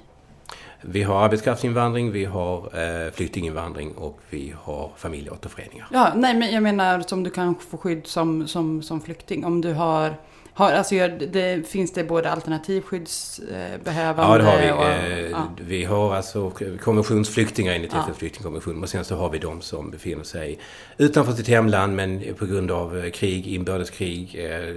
Vi 0.83 1.03
har 1.03 1.25
arbetskraftsinvandring, 1.25 2.13
vi 2.13 2.25
har 2.25 2.59
eh, 2.59 3.13
flyktinginvandring 3.13 3.93
och 3.93 4.21
vi 4.31 4.55
har 4.63 4.91
familjeåterföreningar. 4.97 5.87
Ja, 5.93 6.13
nej 6.17 6.35
men 6.35 6.53
jag 6.53 6.63
menar 6.63 7.01
som 7.01 7.23
du 7.23 7.31
kan 7.31 7.55
få 7.55 7.77
skydd 7.77 8.07
som, 8.07 8.49
som, 8.49 8.83
som 8.83 9.01
flykting. 9.01 9.45
Om 9.45 9.61
du 9.61 9.73
har 9.73 10.15
har, 10.55 10.73
alltså, 10.73 10.95
det, 11.33 11.69
finns 11.69 11.93
det 11.93 12.05
både 12.05 12.31
alternativskyddsbehövande 12.31 14.23
Ja, 14.23 14.39
det 14.39 14.45
har 14.45 14.59
vi. 14.59 14.73
Och, 14.73 14.85
eh, 14.85 15.31
ja. 15.31 15.53
Vi 15.61 15.85
har 15.85 16.15
alltså 16.15 16.53
konventionsflyktingar 16.81 17.73
enligt 17.73 17.93
Ja. 17.93 18.03
FNs 18.03 18.17
flyktingkonvention. 18.19 18.81
Men 18.81 18.89
sen 18.89 19.05
så 19.05 19.17
har 19.17 19.31
vi 19.31 19.39
de 19.39 19.61
som 19.61 19.91
befinner 19.91 20.25
sig 20.25 20.59
utanför 20.99 21.33
sitt 21.33 21.49
hemland 21.49 21.97
men 21.97 22.35
på 22.39 22.47
grund 22.47 22.71
av 22.71 22.99
eh, 22.99 23.11
krig, 23.11 23.47
inbördeskrig, 23.47 24.45
eh, 24.45 24.75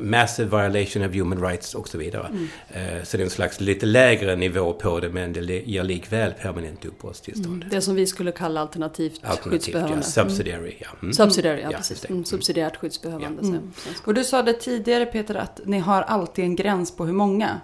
massive 0.00 0.62
violation 0.62 1.04
of 1.04 1.14
human 1.14 1.42
rights 1.42 1.74
och 1.74 1.88
så 1.88 1.98
vidare. 1.98 2.26
Mm. 2.26 2.48
Så 3.04 3.16
det 3.16 3.22
är 3.22 3.24
en 3.24 3.30
slags 3.30 3.60
lite 3.60 3.86
lägre 3.86 4.36
nivå 4.36 4.72
på 4.72 5.00
det 5.00 5.08
men 5.08 5.32
det 5.32 5.42
ger 5.42 5.82
likväl 5.84 6.32
permanent 6.32 6.84
uppehållstillstånd. 6.84 7.64
Det 7.70 7.80
som 7.80 7.94
vi 7.94 8.06
skulle 8.06 8.32
kalla 8.32 8.60
alternativt, 8.60 9.12
Alternativt, 9.22 9.44
ja. 9.44 9.50
skyddsbehövande. 9.50 10.02
Subsidiary, 10.02 10.74
ja. 10.78 10.88
Mm. 11.02 11.12
Subsidiary, 11.12 11.60
ja, 11.60 11.68
Ja, 11.70 11.76
precis. 11.76 11.90
just 11.90 12.02
det. 12.02 12.08
Mm, 12.08 12.24
subsidiärt 12.24 12.76
skyddsbehövande. 12.76 13.42
Mm. 13.42 13.72
Och 14.04 14.14
du 14.14 14.24
sa 14.24 14.42
det 14.42 14.52
tidigare 14.52 14.93
Peter 15.00 15.34
att 15.34 15.60
ni 15.64 15.78
har 15.78 16.02
alltid 16.02 16.44
en 16.44 16.56
gräns 16.56 16.96
på 16.96 17.04
hur 17.04 17.12
många. 17.12 17.60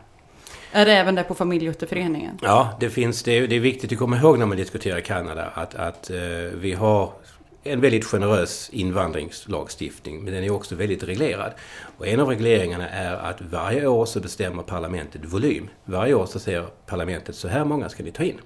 Är 0.72 0.86
det 0.86 0.92
även 0.92 1.14
det 1.14 1.22
på 1.22 1.34
familjeåterföreningen? 1.34 2.38
Ja, 2.42 2.76
det, 2.80 2.90
finns, 2.90 3.22
det, 3.22 3.38
är, 3.38 3.48
det 3.48 3.56
är 3.56 3.60
viktigt 3.60 3.92
att 3.92 3.98
komma 3.98 4.16
ihåg 4.16 4.38
när 4.38 4.46
man 4.46 4.56
diskuterar 4.56 5.00
Kanada 5.00 5.46
att, 5.54 5.74
att 5.74 6.10
eh, 6.10 6.16
vi 6.54 6.72
har 6.72 7.12
en 7.62 7.80
väldigt 7.80 8.04
generös 8.04 8.70
invandringslagstiftning 8.72 10.24
men 10.24 10.34
den 10.34 10.44
är 10.44 10.50
också 10.50 10.74
väldigt 10.74 11.02
reglerad. 11.02 11.52
Och 11.98 12.06
en 12.06 12.20
av 12.20 12.28
regleringarna 12.28 12.88
är 12.88 13.12
att 13.12 13.40
varje 13.40 13.86
år 13.86 14.06
så 14.06 14.20
bestämmer 14.20 14.62
parlamentet 14.62 15.24
volym. 15.24 15.68
Varje 15.84 16.14
år 16.14 16.26
så 16.26 16.38
säger 16.38 16.66
parlamentet 16.86 17.34
så 17.34 17.48
här 17.48 17.64
många 17.64 17.88
ska 17.88 18.02
ni 18.02 18.12
ta 18.12 18.22
in. 18.22 18.40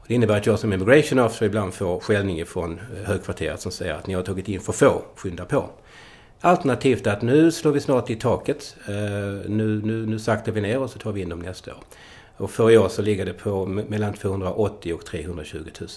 Och 0.00 0.04
det 0.08 0.14
innebär 0.14 0.36
att 0.36 0.46
jag 0.46 0.58
som 0.58 0.72
immigration 0.72 1.18
officer 1.18 1.46
ibland 1.46 1.74
får 1.74 2.00
skällning 2.00 2.46
från 2.46 2.80
högkvarteret 3.04 3.60
som 3.60 3.72
säger 3.72 3.94
att 3.94 4.06
ni 4.06 4.14
har 4.14 4.22
tagit 4.22 4.48
in 4.48 4.60
för 4.60 4.72
få, 4.72 5.02
skynda 5.16 5.44
på. 5.44 5.70
Alternativt 6.40 7.06
att 7.06 7.22
nu 7.22 7.52
slår 7.52 7.72
vi 7.72 7.80
snart 7.80 8.10
i 8.10 8.16
taket. 8.16 8.76
Eh, 8.88 8.94
nu, 9.48 9.80
nu, 9.84 10.06
nu 10.06 10.18
saktar 10.18 10.52
vi 10.52 10.60
ner 10.60 10.78
och 10.78 10.90
så 10.90 10.98
tar 10.98 11.12
vi 11.12 11.22
in 11.22 11.28
dem 11.28 11.38
nästa 11.38 11.70
år. 11.70 11.80
Och 12.36 12.50
för 12.50 12.70
i 12.70 12.78
år 12.78 12.88
så 12.88 13.02
ligger 13.02 13.26
det 13.26 13.32
på 13.32 13.66
mellan 13.66 14.14
280 14.14 14.94
och 14.94 15.04
320 15.04 15.58
000. 15.80 15.88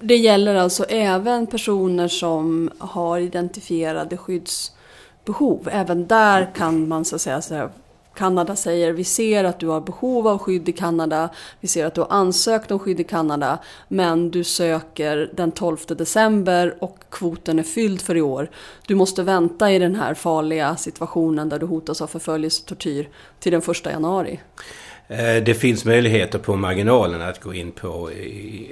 Det 0.00 0.16
gäller 0.16 0.54
alltså 0.54 0.84
även 0.84 1.46
personer 1.46 2.08
som 2.08 2.70
har 2.78 3.18
identifierade 3.18 4.16
skyddsbehov. 4.16 5.68
Även 5.72 6.06
där 6.06 6.50
kan 6.54 6.88
man 6.88 7.04
så 7.04 7.14
att 7.14 7.22
säga 7.22 7.42
så 7.42 7.54
här, 7.54 7.70
Kanada 8.16 8.56
säger 8.56 8.92
vi 8.92 9.04
ser 9.04 9.44
att 9.44 9.60
du 9.60 9.66
har 9.66 9.80
behov 9.80 10.28
av 10.28 10.38
skydd 10.38 10.68
i 10.68 10.72
Kanada, 10.72 11.28
vi 11.60 11.68
ser 11.68 11.86
att 11.86 11.94
du 11.94 12.00
har 12.00 12.12
ansökt 12.12 12.70
om 12.70 12.78
skydd 12.78 13.00
i 13.00 13.04
Kanada, 13.04 13.58
men 13.88 14.30
du 14.30 14.44
söker 14.44 15.30
den 15.34 15.52
12 15.52 15.76
december 15.88 16.76
och 16.80 16.98
kvoten 17.10 17.58
är 17.58 17.62
fylld 17.62 18.00
för 18.00 18.16
i 18.16 18.22
år. 18.22 18.50
Du 18.86 18.94
måste 18.94 19.22
vänta 19.22 19.72
i 19.72 19.78
den 19.78 19.94
här 19.94 20.14
farliga 20.14 20.76
situationen 20.76 21.48
där 21.48 21.58
du 21.58 21.66
hotas 21.66 22.02
av 22.02 22.06
förföljelse 22.06 22.62
och 22.62 22.68
tortyr 22.68 23.08
till 23.38 23.52
den 23.52 23.62
1 23.70 23.86
januari. 23.86 24.40
Eh, 25.08 25.42
det 25.42 25.54
finns 25.54 25.84
möjligheter 25.84 26.38
på 26.38 26.56
marginalen 26.56 27.22
att 27.22 27.40
gå 27.40 27.54
in 27.54 27.72
på 27.72 28.10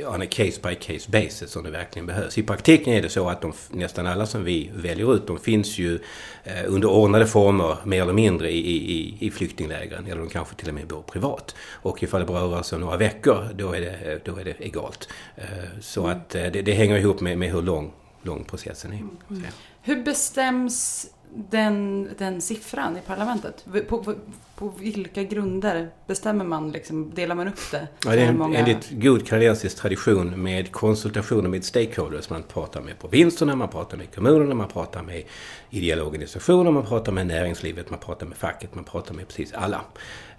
on 0.07 0.23
a 0.23 0.27
case 0.31 0.61
by 0.63 0.75
case 0.75 1.11
basis 1.11 1.57
om 1.57 1.65
det 1.65 1.71
verkligen 1.71 2.07
behövs. 2.07 2.39
I 2.39 2.43
praktiken 2.43 2.93
är 2.93 3.03
det 3.03 3.09
så 3.09 3.29
att 3.29 3.41
de, 3.41 3.53
nästan 3.71 4.07
alla 4.07 4.27
som 4.27 4.45
vi 4.45 4.71
väljer 4.75 5.15
ut 5.15 5.27
de 5.27 5.39
finns 5.39 5.79
ju 5.79 5.99
eh, 6.45 6.65
under 6.67 6.89
ordnade 6.89 7.27
former 7.27 7.77
mer 7.85 8.03
eller 8.03 8.13
mindre 8.13 8.51
i, 8.51 8.59
i, 8.59 9.17
i 9.21 9.31
flyktinglägren 9.31 10.07
eller 10.07 10.17
de 10.17 10.29
kanske 10.29 10.55
till 10.55 10.69
och 10.69 10.75
med 10.75 10.87
bor 10.87 11.03
privat. 11.03 11.55
Och 11.73 12.03
ifall 12.03 12.21
det 12.21 12.27
bara 12.27 12.43
rör 12.43 12.63
sig 12.63 12.77
om 12.77 12.83
några 12.83 12.97
veckor 12.97 13.49
då 13.55 13.73
är 13.73 13.81
det, 13.81 14.21
då 14.25 14.37
är 14.37 14.45
det 14.45 14.55
egalt. 14.59 15.09
Eh, 15.37 15.45
så 15.81 16.07
att 16.07 16.29
det, 16.29 16.51
det 16.51 16.73
hänger 16.73 16.97
ihop 16.97 17.21
med, 17.21 17.39
med 17.39 17.53
hur 17.53 17.63
lång, 17.63 17.93
lång 18.23 18.45
processen 18.45 18.93
är. 18.93 18.97
Mm. 18.97 19.45
Hur 19.83 20.03
bestäms 20.03 21.07
den, 21.51 22.09
den 22.19 22.41
siffran 22.41 22.97
i 22.97 23.01
parlamentet? 23.07 23.65
På, 23.89 23.99
på, 24.05 24.15
på 24.57 24.69
vilka 24.69 25.23
grunder 25.23 25.89
bestämmer 26.07 26.45
man, 26.45 26.73
liksom, 26.73 27.15
delar 27.15 27.35
man 27.35 27.49
upp 27.49 27.71
det? 27.71 27.89
Ja, 28.05 28.11
det 28.11 28.23
är 28.23 28.27
en, 28.29 28.39
många- 28.39 28.59
enligt 28.59 28.91
god 28.91 29.27
kanadensisk 29.27 29.77
tradition 29.77 30.43
med 30.43 30.73
konsultationer 30.73 31.49
med 31.49 31.65
stakeholders. 31.65 32.31
Man 32.31 32.43
pratar 32.43 32.81
med 32.81 32.99
provinserna, 32.99 33.57
man 33.57 33.69
pratar 33.69 33.97
med 33.97 34.15
kommunerna, 34.15 34.55
man 34.55 34.69
pratar 34.69 35.03
med 35.03 35.23
ideella 35.71 36.05
organisationer, 36.05 36.71
man 36.71 36.85
pratar 36.87 37.13
med 37.13 37.27
näringslivet, 37.27 37.91
man 37.91 37.99
pratar 37.99 38.27
med 38.27 38.37
facket, 38.37 38.75
man 38.75 38.85
pratar 38.85 39.15
med 39.15 39.29
precis 39.29 39.53
alla. 39.53 39.81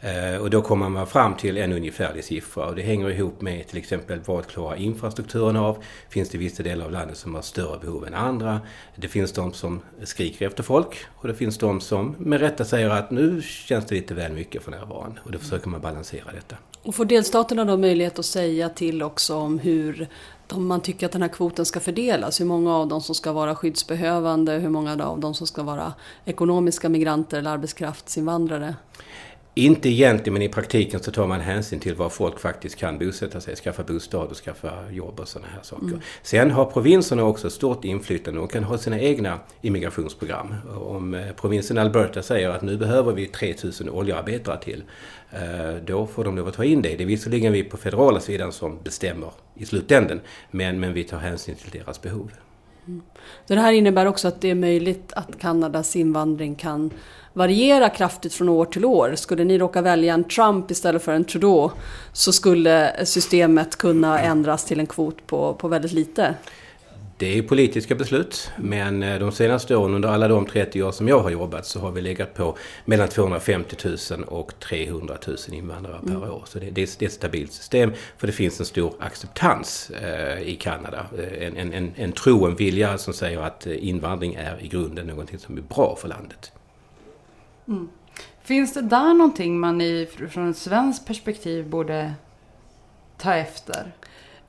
Eh, 0.02 0.42
och 0.42 0.50
då 0.50 0.62
kommer 0.62 0.90
man 0.90 1.08
fram 1.08 1.36
till 1.36 1.58
en 1.58 1.74
ungefärlig 1.74 2.24
siffra 2.24 2.66
och 2.66 2.76
det 2.76 2.82
hänger 2.82 3.10
ihop 3.10 3.42
med 3.42 3.68
till 3.68 3.78
exempel 3.78 4.20
vad 4.26 4.48
klarar 4.48 4.76
infrastrukturen 4.76 5.56
av? 5.56 5.78
Finns 6.10 6.30
det 6.30 6.38
vissa 6.38 6.64
delar 6.64 6.86
av 6.86 6.92
landet 6.92 7.18
som 7.18 7.36
har 7.36 7.42
större 7.42 7.80
behov 7.80 8.08
än 8.08 8.14
andra? 8.14 8.62
Det 8.96 9.08
finns 9.08 9.32
de 9.32 9.54
som 9.54 9.82
skriker 10.04 10.48
efter 10.48 10.64
folk 10.64 11.06
och 11.16 11.28
det 11.28 11.34
finns 11.34 11.58
de 11.58 11.82
som 11.82 12.16
med 12.18 12.40
rätta 12.40 12.66
säger 12.66 12.90
att 12.90 13.12
nu 13.12 13.42
känns 13.42 13.86
det 13.86 13.96
lite 13.96 14.14
väl 14.14 14.32
mycket 14.32 14.64
för 14.64 14.72
närvarande 14.72 15.22
och 15.24 15.32
då 15.32 15.40
försöker 15.40 15.70
man 15.70 15.82
balansera 15.82 16.32
detta. 16.32 16.56
Och 16.84 16.96
får 16.96 17.06
delstaterna 17.06 17.66
då 17.66 17.78
möjlighet 17.78 18.20
att 18.20 18.26
säga 18.26 18.70
till 18.70 19.04
också 19.04 19.36
om 19.36 19.60
hur 19.60 20.08
de, 20.48 20.68
man 20.68 20.82
tycker 20.82 21.06
att 21.06 21.12
den 21.12 21.22
här 21.22 21.30
kvoten 21.30 21.66
ska 21.66 21.80
fördelas? 21.80 22.40
Hur 22.42 22.46
många 22.46 22.76
av 22.76 22.88
dem 22.88 23.02
som 23.02 23.16
ska 23.16 23.32
vara 23.32 23.56
skyddsbehövande? 23.56 24.52
Hur 24.52 24.70
många 24.70 25.06
av 25.06 25.20
dem 25.20 25.34
som 25.34 25.48
ska 25.48 25.64
vara 25.64 25.94
ekonomiska 26.26 26.90
migranter 26.90 27.38
eller 27.38 27.52
arbetskraftsinvandrare? 27.52 28.76
Inte 29.58 29.90
egentligen, 29.90 30.34
men 30.34 30.42
i 30.42 30.50
praktiken 30.50 31.04
så 31.04 31.12
tar 31.12 31.28
man 31.28 31.42
hänsyn 31.42 31.80
till 31.80 31.96
var 31.96 32.10
folk 32.10 32.40
faktiskt 32.40 32.76
kan 32.76 33.00
bosätta 33.00 33.42
sig, 33.42 33.56
skaffa 33.56 33.84
bostad 33.84 34.28
och 34.28 34.38
skaffa 34.38 34.92
jobb 34.92 35.20
och 35.20 35.28
sådana 35.28 35.48
här 35.52 35.62
saker. 35.62 36.00
Sen 36.22 36.52
har 36.52 36.66
provinserna 36.66 37.24
också 37.24 37.50
stort 37.50 37.86
inflytande 37.86 38.40
och 38.40 38.52
kan 38.52 38.64
ha 38.64 38.78
sina 38.78 39.00
egna 39.00 39.40
immigrationsprogram. 39.62 40.56
Om 40.76 41.14
eh, 41.14 41.32
provinsen 41.32 41.78
Alberta 41.78 42.22
säger 42.24 42.50
att 42.50 42.62
nu 42.62 42.78
behöver 42.78 43.14
vi 43.14 43.28
3000 43.28 43.90
oljearbetare 43.90 44.58
till, 44.58 44.84
eh, 45.32 45.76
då 45.86 46.08
får 46.08 46.24
de 46.24 46.36
lov 46.36 46.48
att 46.48 46.54
ta 46.54 46.64
in 46.64 46.82
det. 46.82 46.96
Det 46.96 47.04
är 47.04 47.08
visserligen 47.08 47.54
vi 47.54 47.64
på 47.64 47.78
federala 47.78 48.20
sidan 48.20 48.52
som 48.52 48.80
bestämmer 48.84 49.32
i 49.56 49.66
slutänden, 49.66 50.22
men, 50.52 50.80
men 50.80 50.94
vi 50.94 51.04
tar 51.04 51.18
hänsyn 51.18 51.56
till 51.56 51.80
deras 51.80 52.02
behov. 52.02 52.32
Så 53.46 53.56
det 53.56 53.62
här 53.62 53.72
innebär 53.72 54.06
också 54.06 54.28
att 54.28 54.42
det 54.42 54.50
är 54.50 54.56
möjligt 54.56 55.14
att 55.16 55.40
Kanadas 55.40 55.96
invandring 55.96 56.56
kan 56.56 56.92
variera 57.36 57.90
kraftigt 57.90 58.34
från 58.34 58.50
år 58.50 58.66
till 58.66 58.86
år. 58.86 59.16
Skulle 59.16 59.44
ni 59.44 59.58
råka 59.58 59.82
välja 59.82 60.14
en 60.14 60.24
Trump 60.24 60.72
istället 60.72 61.04
för 61.04 61.12
en 61.12 61.26
Trudeau 61.26 61.72
så 62.14 62.34
skulle 62.34 63.06
systemet 63.06 63.76
kunna 63.76 64.20
ändras 64.20 64.66
till 64.66 64.80
en 64.80 64.88
kvot 64.88 65.28
på, 65.28 65.54
på 65.54 65.68
väldigt 65.68 65.92
lite. 65.92 66.36
Det 67.18 67.38
är 67.38 67.42
politiska 67.42 67.96
beslut, 67.96 68.52
men 68.58 69.04
eh, 69.04 69.20
de 69.20 69.32
senaste 69.32 69.76
åren, 69.76 69.94
under 69.94 70.10
alla 70.10 70.28
de 70.28 70.46
30 70.46 70.84
år 70.84 70.92
som 70.92 71.08
jag 71.08 71.20
har 71.20 71.30
jobbat, 71.30 71.66
så 71.66 71.80
har 71.80 71.92
vi 71.92 72.02
legat 72.02 72.34
på 72.34 72.58
mellan 72.86 73.08
250 73.08 73.76
000 74.12 74.24
och 74.24 74.60
300 74.60 75.18
000 75.28 75.38
invandrare 75.52 76.00
per 76.08 76.32
år. 76.32 76.44
Så 76.46 76.60
det, 76.60 76.70
det, 76.70 76.82
är, 76.82 76.90
det 77.00 77.06
är 77.06 77.08
ett 77.08 77.14
stabilt 77.14 77.54
system, 77.54 77.92
för 78.18 78.28
det 78.28 78.34
finns 78.34 78.60
en 78.60 78.66
stor 78.66 78.94
acceptans 79.00 79.90
eh, 79.90 80.42
i 80.42 80.56
Kanada. 80.56 81.06
Eh, 81.18 81.48
En, 81.48 81.58
en, 81.58 81.74
en, 81.74 81.94
en 81.96 82.12
tro, 82.12 82.46
en 82.46 82.56
vilja 82.56 82.98
som 82.98 83.14
säger 83.14 83.40
att 83.40 83.68
eh, 83.68 83.88
invandring 83.88 84.34
är 84.34 84.58
i 84.62 84.68
grunden 84.68 85.08
någonting 85.08 85.40
som 85.40 85.58
är 85.58 85.62
bra 85.62 85.98
för 86.02 86.08
landet. 86.08 86.52
Finns 88.44 88.74
det 88.74 88.82
där 88.82 89.14
någonting 89.14 89.60
man 89.60 89.82
i, 89.82 90.08
från 90.32 90.50
ett 90.50 90.58
svenskt 90.58 91.08
perspektiv 91.08 91.70
borde 91.70 92.14
ta 93.18 93.34
efter? 93.34 93.92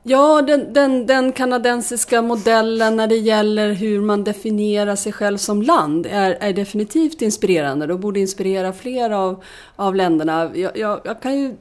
Ja, 0.03 0.43
den, 0.43 0.73
den, 0.73 1.07
den 1.07 1.33
kanadensiska 1.33 2.23
modellen 2.23 2.97
när 2.97 3.07
det 3.07 3.17
gäller 3.17 3.73
hur 3.73 4.01
man 4.01 4.25
definierar 4.25 4.97
sig 4.97 5.13
själv 5.13 5.37
som 5.37 5.63
land 5.63 6.07
är, 6.07 6.37
är 6.41 6.53
definitivt 6.53 7.23
inspirerande 7.23 7.93
och 7.93 8.01
borde 8.01 8.21
inspirera 8.21 8.73
fler 8.73 9.11
av, 9.11 9.45
av 9.77 9.95
länderna. 9.95 10.51
Jag, 10.55 10.79
jag, 10.79 11.01
jag 11.05 11.23
kan 11.23 11.39
ju 11.39 11.57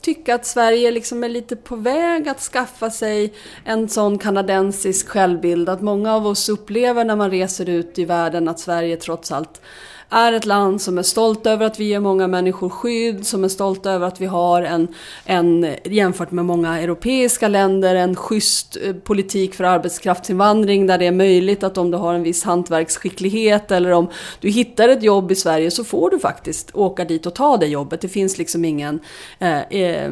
tycka 0.00 0.34
att 0.34 0.46
Sverige 0.46 0.90
liksom 0.90 1.24
är 1.24 1.28
lite 1.28 1.56
på 1.56 1.76
väg 1.76 2.28
att 2.28 2.40
skaffa 2.40 2.90
sig 2.90 3.32
en 3.64 3.88
sån 3.88 4.18
kanadensisk 4.18 5.08
självbild. 5.08 5.68
Att 5.68 5.82
många 5.82 6.14
av 6.14 6.26
oss 6.26 6.48
upplever 6.48 7.04
när 7.04 7.16
man 7.16 7.30
reser 7.30 7.68
ut 7.68 7.98
i 7.98 8.04
världen 8.04 8.48
att 8.48 8.60
Sverige 8.60 8.96
trots 8.96 9.32
allt 9.32 9.60
är 10.12 10.32
ett 10.32 10.46
land 10.46 10.82
som 10.82 10.98
är 10.98 11.02
stolt 11.02 11.46
över 11.46 11.66
att 11.66 11.80
vi 11.80 11.84
ger 11.84 12.00
många 12.00 12.26
människor 12.26 12.68
skydd, 12.68 13.26
som 13.26 13.44
är 13.44 13.48
stolt 13.48 13.86
över 13.86 14.06
att 14.06 14.20
vi 14.20 14.26
har 14.26 14.62
en, 14.62 14.88
en 15.24 15.74
jämfört 15.84 16.30
med 16.30 16.44
många 16.44 16.80
europeiska 16.80 17.48
länder, 17.48 17.94
en 17.94 18.16
schysst 18.16 18.76
eh, 18.82 18.92
politik 18.92 19.54
för 19.54 19.64
arbetskraftsinvandring 19.64 20.86
där 20.86 20.98
det 20.98 21.06
är 21.06 21.12
möjligt 21.12 21.62
att 21.62 21.78
om 21.78 21.90
du 21.90 21.96
har 21.96 22.14
en 22.14 22.22
viss 22.22 22.44
hantverksskicklighet 22.44 23.70
eller 23.70 23.90
om 23.90 24.08
du 24.40 24.50
hittar 24.50 24.88
ett 24.88 25.02
jobb 25.02 25.32
i 25.32 25.34
Sverige 25.34 25.70
så 25.70 25.84
får 25.84 26.10
du 26.10 26.18
faktiskt 26.18 26.74
åka 26.74 27.04
dit 27.04 27.26
och 27.26 27.34
ta 27.34 27.56
det 27.56 27.66
jobbet. 27.66 28.00
Det 28.00 28.08
finns 28.08 28.38
liksom 28.38 28.64
ingen 28.64 29.00
eh, 29.38 29.60
eh, 29.60 30.10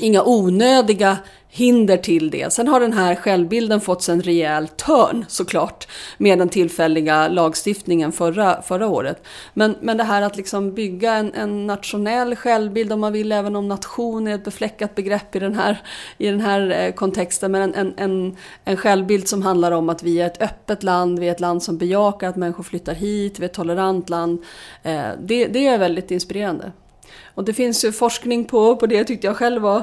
inga 0.00 0.22
onödiga 0.24 1.18
hinder 1.56 1.96
till 1.96 2.30
det. 2.30 2.52
Sen 2.52 2.68
har 2.68 2.80
den 2.80 2.92
här 2.92 3.14
självbilden 3.14 3.80
fått 3.80 4.08
en 4.08 4.22
rejäl 4.22 4.68
törn 4.68 5.24
såklart 5.28 5.88
med 6.18 6.38
den 6.38 6.48
tillfälliga 6.48 7.28
lagstiftningen 7.28 8.12
förra, 8.12 8.62
förra 8.62 8.86
året. 8.86 9.22
Men, 9.54 9.76
men 9.80 9.96
det 9.96 10.04
här 10.04 10.22
att 10.22 10.36
liksom 10.36 10.74
bygga 10.74 11.14
en, 11.14 11.34
en 11.34 11.66
nationell 11.66 12.36
självbild 12.36 12.92
om 12.92 13.00
man 13.00 13.12
vill, 13.12 13.32
även 13.32 13.56
om 13.56 13.68
nation 13.68 14.28
är 14.28 14.34
ett 14.34 14.44
befläckat 14.44 14.94
begrepp 14.94 15.36
i 15.36 15.38
den 15.38 15.54
här, 15.54 15.82
i 16.18 16.30
den 16.30 16.40
här 16.40 16.70
eh, 16.70 16.92
kontexten, 16.92 17.52
men 17.52 17.62
en, 17.62 17.74
en, 17.74 17.94
en, 17.96 18.36
en 18.64 18.76
självbild 18.76 19.28
som 19.28 19.42
handlar 19.42 19.72
om 19.72 19.88
att 19.88 20.02
vi 20.02 20.20
är 20.20 20.26
ett 20.26 20.42
öppet 20.42 20.82
land, 20.82 21.18
vi 21.18 21.28
är 21.28 21.32
ett 21.32 21.40
land 21.40 21.62
som 21.62 21.78
bejakar 21.78 22.28
att 22.28 22.36
människor 22.36 22.64
flyttar 22.64 22.94
hit, 22.94 23.38
vi 23.38 23.44
är 23.44 23.48
ett 23.48 23.54
tolerant 23.54 24.10
land. 24.10 24.42
Eh, 24.82 25.08
det, 25.22 25.46
det 25.46 25.66
är 25.66 25.78
väldigt 25.78 26.10
inspirerande. 26.10 26.72
Och 27.34 27.44
det 27.44 27.52
finns 27.52 27.84
ju 27.84 27.92
forskning 27.92 28.44
på, 28.44 28.76
på 28.76 28.86
det 28.86 29.04
tyckte 29.04 29.26
jag 29.26 29.36
själv 29.36 29.62
var, 29.62 29.82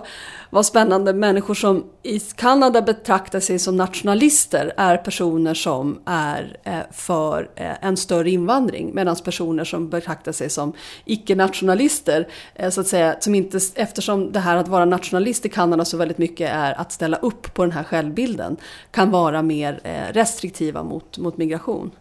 var 0.49 0.63
spännande. 0.63 1.13
Människor 1.13 1.53
som 1.53 1.83
i 2.03 2.19
Kanada 2.19 2.81
betraktar 2.81 3.39
sig 3.39 3.59
som 3.59 3.77
nationalister 3.77 4.73
är 4.77 4.97
personer 4.97 5.53
som 5.53 5.99
är 6.05 6.57
eh, 6.63 6.79
för 6.91 7.49
eh, 7.55 7.85
en 7.85 7.97
större 7.97 8.29
invandring. 8.29 8.91
Medan 8.93 9.15
personer 9.15 9.63
som 9.63 9.89
betraktar 9.89 10.31
sig 10.31 10.49
som 10.49 10.73
icke-nationalister, 11.05 12.27
eh, 12.55 12.69
så 12.69 12.81
att 12.81 12.87
säga, 12.87 13.15
som 13.19 13.35
inte, 13.35 13.59
eftersom 13.75 14.31
det 14.31 14.39
här 14.39 14.57
att 14.57 14.67
vara 14.67 14.85
nationalist 14.85 15.45
i 15.45 15.49
Kanada 15.49 15.85
så 15.85 15.97
väldigt 15.97 16.17
mycket 16.17 16.49
är 16.53 16.81
att 16.81 16.91
ställa 16.91 17.17
upp 17.17 17.53
på 17.53 17.63
den 17.63 17.71
här 17.71 17.83
självbilden, 17.83 18.57
kan 18.91 19.11
vara 19.11 19.41
mer 19.41 19.79
restriktiva 20.13 20.83
mot, 20.83 21.17
mot 21.17 21.37
migration. 21.37 21.91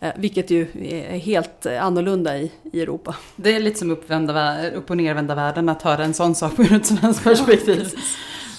Eh, 0.00 0.12
vilket 0.16 0.50
ju 0.50 0.66
är 0.82 1.18
helt 1.18 1.66
annorlunda 1.66 2.38
i, 2.38 2.52
i 2.72 2.82
Europa. 2.82 3.16
Det 3.36 3.56
är 3.56 3.60
lite 3.60 3.78
som 3.78 3.90
uppvända, 3.90 4.70
upp 4.70 4.90
och 4.90 4.96
nervända 4.96 5.34
världen 5.34 5.68
att 5.68 5.82
höra 5.82 6.04
en 6.04 6.14
sån 6.14 6.34
sak 6.34 6.52
ur 6.58 6.72
ett 6.72 6.86
svenskt 6.86 7.24
perspektiv. 7.24 7.88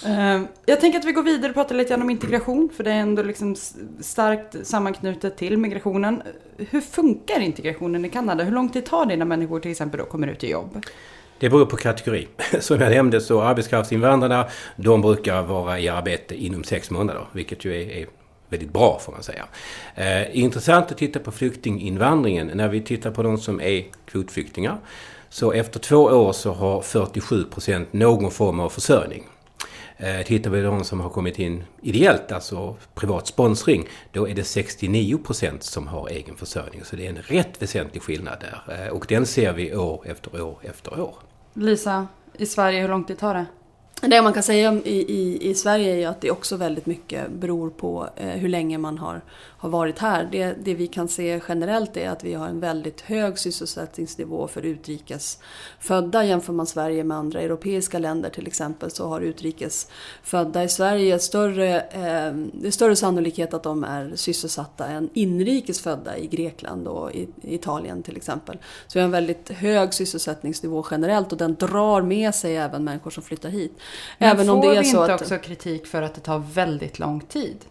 Ja, 0.04 0.42
jag 0.66 0.80
tänker 0.80 1.00
att 1.00 1.06
vi 1.06 1.12
går 1.12 1.24
vidare 1.24 1.50
och 1.50 1.56
pratar 1.56 1.76
lite 1.76 1.90
grann 1.90 2.02
om 2.02 2.10
integration, 2.10 2.70
för 2.78 2.84
det 2.84 2.92
är 2.92 3.00
ändå 3.00 3.24
liksom 3.24 3.56
starkt 4.00 4.68
sammanknutet 4.68 5.38
till 5.38 5.58
migrationen. 5.58 6.22
Hur 6.58 6.82
funkar 6.82 7.40
integrationen 7.40 8.06
i 8.06 8.10
Kanada? 8.10 8.44
Hur 8.44 8.52
lång 8.52 8.70
tid 8.70 8.86
tar 8.86 9.06
det 9.06 9.14
innan 9.14 9.28
människor 9.28 9.60
till 9.60 9.72
exempel 9.72 10.00
då 10.00 10.06
kommer 10.06 10.28
ut 10.28 10.44
i 10.44 10.50
jobb? 10.50 10.86
Det 11.40 11.50
beror 11.50 11.66
på 11.66 11.78
kategori. 11.78 12.28
Som 12.60 12.82
jag 12.82 12.90
nämnde 12.90 13.22
så 13.22 13.42
arbetskraftsinvandrarna, 13.42 14.46
de 14.76 15.02
brukar 15.02 15.42
vara 15.42 15.80
i 15.80 15.90
arbete 15.90 16.36
inom 16.36 16.64
sex 16.64 16.92
månader, 16.92 17.26
vilket 17.34 17.66
ju 17.66 17.82
är, 17.82 17.90
är 17.90 18.08
väldigt 18.50 18.74
bra 18.74 19.00
får 19.00 19.12
man 19.12 19.24
säga. 19.24 19.46
Eh, 19.96 20.40
intressant 20.40 20.92
att 20.92 20.98
titta 20.98 21.20
på 21.20 21.32
flyktinginvandringen. 21.32 22.52
När 22.54 22.68
vi 22.68 22.82
tittar 22.82 23.12
på 23.12 23.24
de 23.24 23.38
som 23.38 23.62
är 23.62 23.86
kvotflyktingar 24.06 24.78
så 25.30 25.52
efter 25.52 25.80
två 25.80 25.98
år 25.98 26.34
så 26.34 26.54
har 26.54 26.82
47 26.82 27.44
procent 27.44 27.94
någon 27.94 28.32
form 28.32 28.60
av 28.60 28.70
försörjning. 28.70 29.24
Eh, 29.98 30.26
tittar 30.26 30.50
vi 30.50 30.64
på 30.64 30.70
de 30.70 30.84
som 30.84 31.00
har 31.00 31.10
kommit 31.10 31.40
in 31.40 31.64
ideellt, 31.82 32.32
alltså 32.32 32.76
privat 32.96 33.28
sponsring, 33.28 33.88
då 34.12 34.28
är 34.28 34.36
det 34.36 34.44
69 34.44 35.18
procent 35.18 35.64
som 35.64 35.88
har 35.88 36.08
egen 36.08 36.36
försörjning. 36.36 36.84
Så 36.84 36.96
det 36.96 37.06
är 37.06 37.10
en 37.10 37.22
rätt 37.22 37.62
väsentlig 37.62 38.04
skillnad 38.04 38.38
där. 38.40 38.86
Eh, 38.86 38.94
och 38.94 39.06
den 39.10 39.26
ser 39.26 39.54
vi 39.54 39.76
år 39.76 40.02
efter 40.06 40.42
år 40.42 40.58
efter 40.62 41.00
år. 41.00 41.16
Lisa, 41.54 42.08
i 42.34 42.46
Sverige, 42.46 42.82
hur 42.82 42.88
lång 42.88 43.04
tid 43.04 43.20
tar 43.20 43.34
det? 43.34 43.46
Det 44.02 44.22
man 44.22 44.34
kan 44.34 44.44
säga 44.44 44.82
i, 44.84 45.14
i, 45.14 45.50
i 45.50 45.56
Sverige 45.56 45.94
är 45.94 45.98
ju 45.98 46.06
att 46.06 46.22
det 46.22 46.32
också 46.32 46.56
väldigt 46.56 46.86
mycket 46.86 47.32
beror 47.32 47.70
på 47.70 48.10
eh, 48.16 48.28
hur 48.28 48.50
länge 48.50 48.78
man 48.78 48.98
har, 48.98 49.22
har 49.32 49.70
varit 49.70 50.00
här. 50.00 50.30
Det, 50.32 50.56
det 50.64 50.74
vi 50.74 50.88
kan 50.88 51.08
se 51.08 51.42
generellt 51.48 51.98
är 51.98 52.10
att 52.10 52.24
vi 52.24 52.34
har 52.34 52.48
en 52.48 52.60
väldigt 52.60 53.02
hög 53.02 53.40
sysselsättningsnivå 53.40 54.48
för 54.48 54.62
utrikes 54.62 55.40
födda. 55.80 56.24
Jämför 56.24 56.54
man 56.54 56.68
Sverige 56.68 57.04
med 57.04 57.18
andra 57.18 57.42
europeiska 57.42 58.00
länder 58.00 58.30
till 58.30 58.48
exempel 58.48 58.92
så 58.92 59.08
har 59.08 59.22
utrikes 59.22 59.88
födda 60.24 60.64
i 60.64 60.70
Sverige 60.70 61.20
större, 61.20 61.80
eh, 61.80 62.34
det 62.54 62.68
är 62.68 62.72
större 62.72 62.96
sannolikhet 62.96 63.54
att 63.54 63.64
de 63.64 63.84
är 63.84 64.12
sysselsatta 64.16 64.88
än 64.88 65.10
inrikes 65.14 65.80
födda 65.80 66.18
i 66.18 66.28
Grekland 66.28 66.88
och 66.88 67.12
i, 67.12 67.28
i 67.42 67.56
Italien 67.56 68.04
till 68.04 68.18
exempel. 68.18 68.58
Så 68.88 68.94
vi 68.94 69.00
har 69.00 69.06
en 69.06 69.12
väldigt 69.12 69.50
hög 69.50 69.94
sysselsättningsnivå 69.94 70.86
generellt 70.92 71.32
och 71.32 71.38
den 71.38 71.56
drar 71.56 72.02
med 72.02 72.36
sig 72.36 72.58
även 72.58 72.84
människor 72.84 73.12
som 73.12 73.24
flyttar 73.24 73.50
hit. 73.50 73.72
Men 74.18 74.30
Även 74.30 74.46
får 74.46 74.54
om 74.54 74.62
det 74.62 74.68
är 74.68 74.80
vi 74.80 74.86
så 74.86 75.02
inte 75.02 75.14
att, 75.14 75.22
också 75.22 75.38
kritik 75.38 75.88
för 75.88 76.02
att 76.02 76.16
det 76.16 76.22
tar 76.22 76.40
väldigt 76.40 77.00
lång 77.00 77.22
tid? 77.22 77.66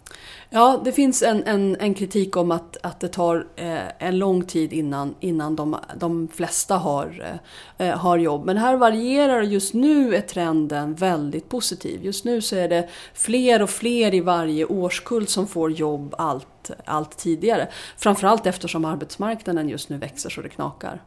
Ja, 0.51 0.81
det 0.85 0.93
finns 0.93 1.23
en, 1.23 1.45
en, 1.45 1.77
en 1.81 1.95
kritik 1.95 2.37
om 2.37 2.51
att, 2.51 2.77
att 2.83 3.01
det 3.01 3.09
tar 3.09 3.47
eh, 3.57 3.79
en 3.99 4.19
lång 4.19 4.45
tid 4.45 4.73
innan, 4.73 5.15
innan 5.21 5.57
de, 5.57 5.77
de 5.97 6.29
flesta 6.29 6.77
har, 6.77 7.39
eh, 7.79 7.99
har 7.99 8.19
jobb. 8.19 8.45
Men 8.45 8.57
här 8.57 8.77
varierar 8.77 9.43
just 9.43 9.75
nu 9.75 10.15
är 10.15 10.21
trenden 10.21 10.95
väldigt 10.95 11.49
positiv. 11.49 12.05
Just 12.05 12.25
nu 12.25 12.41
så 12.41 12.57
är 12.57 12.69
det 12.69 12.89
fler 13.15 13.63
och 13.63 13.71
fler 13.71 14.15
i 14.15 14.21
varje 14.21 14.65
årskull 14.65 15.27
som 15.27 15.47
får 15.47 15.73
jobb 15.73 16.15
allt, 16.19 16.71
allt 16.85 17.19
tidigare. 17.19 17.69
Framförallt 17.97 18.47
eftersom 18.47 18.85
arbetsmarknaden 18.85 19.69
just 19.69 19.89
nu 19.89 19.99
växer 19.99 20.31
så 20.31 20.43
det 20.43 20.49
knakar. 20.49 21.03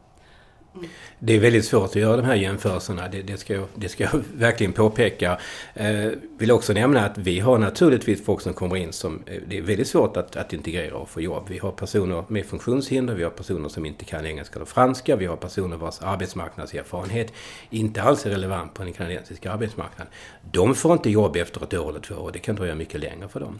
Det 1.18 1.32
är 1.32 1.40
väldigt 1.40 1.64
svårt 1.64 1.88
att 1.88 1.96
göra 1.96 2.16
de 2.16 2.26
här 2.26 2.34
jämförelserna, 2.34 3.08
det, 3.08 3.22
det, 3.22 3.36
ska, 3.36 3.54
jag, 3.54 3.66
det 3.74 3.88
ska 3.88 4.04
jag 4.04 4.22
verkligen 4.34 4.72
påpeka. 4.72 5.38
Eh, 5.74 6.10
vill 6.38 6.50
också 6.50 6.72
nämna 6.72 7.04
att 7.04 7.18
vi 7.18 7.40
har 7.40 7.58
naturligtvis 7.58 8.24
folk 8.24 8.40
som 8.40 8.54
kommer 8.54 8.76
in 8.76 8.92
som 8.92 9.22
eh, 9.26 9.42
det 9.48 9.58
är 9.58 9.62
väldigt 9.62 9.88
svårt 9.88 10.16
att, 10.16 10.36
att 10.36 10.52
integrera 10.52 10.96
och 10.96 11.08
få 11.08 11.20
jobb. 11.20 11.46
Vi 11.48 11.58
har 11.58 11.72
personer 11.72 12.24
med 12.28 12.46
funktionshinder, 12.46 13.14
vi 13.14 13.22
har 13.22 13.30
personer 13.30 13.68
som 13.68 13.86
inte 13.86 14.04
kan 14.04 14.26
engelska 14.26 14.56
eller 14.56 14.66
franska, 14.66 15.16
vi 15.16 15.26
har 15.26 15.36
personer 15.36 15.76
vars 15.76 16.02
arbetsmarknadserfarenhet 16.02 17.32
inte 17.70 18.02
alls 18.02 18.26
är 18.26 18.30
relevant 18.30 18.74
på 18.74 18.82
den 18.82 18.92
kanadensiska 18.92 19.52
arbetsmarknaden. 19.52 20.12
De 20.52 20.74
får 20.74 20.92
inte 20.92 21.10
jobb 21.10 21.36
efter 21.36 21.62
ett 21.62 21.74
år 21.74 21.88
eller 21.88 22.00
två 22.00 22.14
och 22.14 22.32
det 22.32 22.38
kan 22.38 22.56
dröja 22.56 22.74
mycket 22.74 23.00
längre 23.00 23.28
för 23.28 23.40
dem. 23.40 23.58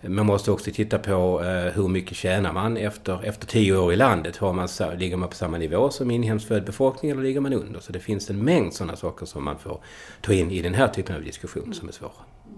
Man 0.00 0.26
måste 0.26 0.50
också 0.50 0.70
titta 0.70 0.98
på 0.98 1.42
eh, 1.44 1.72
hur 1.72 1.88
mycket 1.88 2.16
tjänar 2.16 2.52
man 2.52 2.76
efter, 2.76 3.24
efter 3.24 3.46
tio 3.46 3.76
år 3.76 3.92
i 3.92 3.96
landet. 3.96 4.36
Har 4.36 4.52
man, 4.52 4.68
ligger 4.98 5.16
man 5.16 5.28
på 5.28 5.34
samma 5.34 5.58
nivå 5.58 5.90
som 5.90 6.10
inhemskt 6.10 6.48
född 6.48 6.64
befolkning 6.64 7.10
eller 7.10 7.22
ligger 7.22 7.40
man 7.40 7.52
under? 7.52 7.80
Så 7.80 7.92
det 7.92 8.00
finns 8.00 8.30
en 8.30 8.44
mängd 8.44 8.74
sådana 8.74 8.96
saker 8.96 9.26
som 9.26 9.44
man 9.44 9.58
får 9.58 9.80
ta 10.20 10.32
in 10.32 10.50
i 10.50 10.62
den 10.62 10.74
här 10.74 10.88
typen 10.88 11.16
av 11.16 11.22
diskussion 11.22 11.74
som 11.74 11.88
är 11.88 11.92
svåra. 11.92 12.10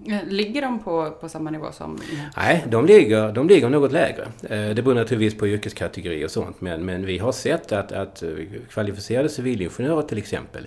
Eh, 0.07 0.29
ligger 0.29 0.63
de 0.63 0.79
på, 0.79 1.11
på 1.21 1.29
samma 1.29 1.51
nivå 1.51 1.73
som? 1.73 1.99
Nej, 2.37 2.65
de 2.69 2.87
ligger, 2.87 3.33
de 3.33 3.49
ligger 3.49 3.69
något 3.69 3.93
lägre. 3.93 4.29
Eh, 4.43 4.75
det 4.75 4.83
beror 4.83 4.95
naturligtvis 4.95 5.39
på 5.39 5.49
yrkeskategori 5.49 6.27
och 6.27 6.31
sånt. 6.31 6.61
Men, 6.61 6.85
men 6.85 7.07
vi 7.07 7.19
har 7.19 7.33
sett 7.33 7.73
att, 7.73 7.93
att 7.93 8.23
kvalificerade 8.71 9.29
civilingenjörer 9.29 10.03
till 10.03 10.19
exempel 10.19 10.67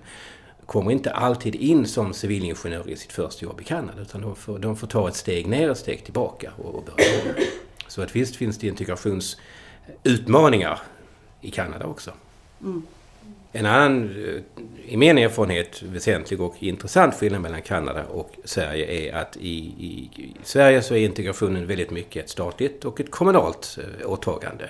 kommer 0.70 0.92
inte 0.92 1.12
alltid 1.12 1.56
in 1.56 1.88
som 1.88 2.14
civilingenjör 2.14 2.90
i 2.90 2.96
sitt 2.96 3.12
första 3.12 3.46
jobb 3.46 3.62
i 3.62 3.64
Kanada. 3.64 4.02
Utan 4.02 4.22
de 4.22 4.36
får, 4.36 4.60
de 4.60 4.76
får 4.76 4.88
ta 4.88 5.08
ett 5.08 5.16
steg 5.16 5.48
ner, 5.48 5.70
ett 5.70 5.78
steg 5.78 6.04
tillbaka 6.04 6.52
och, 6.58 6.76
och 6.76 6.84
börja 6.84 7.08
Så 7.88 8.02
att 8.02 8.16
visst 8.16 8.36
finns 8.36 8.58
det 8.58 8.68
integrationsutmaningar 8.68 10.80
i 11.42 11.52
Kanada 11.52 11.86
också. 11.86 12.12
Mm. 12.62 12.84
En 13.52 13.66
annan, 13.66 14.04
eh, 14.04 14.64
i 14.94 14.98
min 14.98 15.18
erfarenhet, 15.18 15.82
väsentlig 15.84 16.42
och 16.42 16.56
intressant 16.60 17.16
skillnad 17.16 17.42
mellan 17.42 17.62
Kanada 17.62 18.06
och 18.06 18.32
Sverige 18.44 18.86
är 18.86 19.16
att 19.16 19.38
i, 19.38 19.58
i, 19.58 20.10
i, 20.22 20.36
Sverige 20.44 20.82
så 20.82 20.96
är 20.96 21.06
integrationen 21.06 21.68
väldigt 21.68 21.92
mycket 21.92 22.24
ett 22.24 22.30
statligt 22.30 22.86
och 22.86 23.00
ett 23.00 23.12
kommunalt 23.12 23.78
eh, 23.82 24.12
åtagande. 24.12 24.70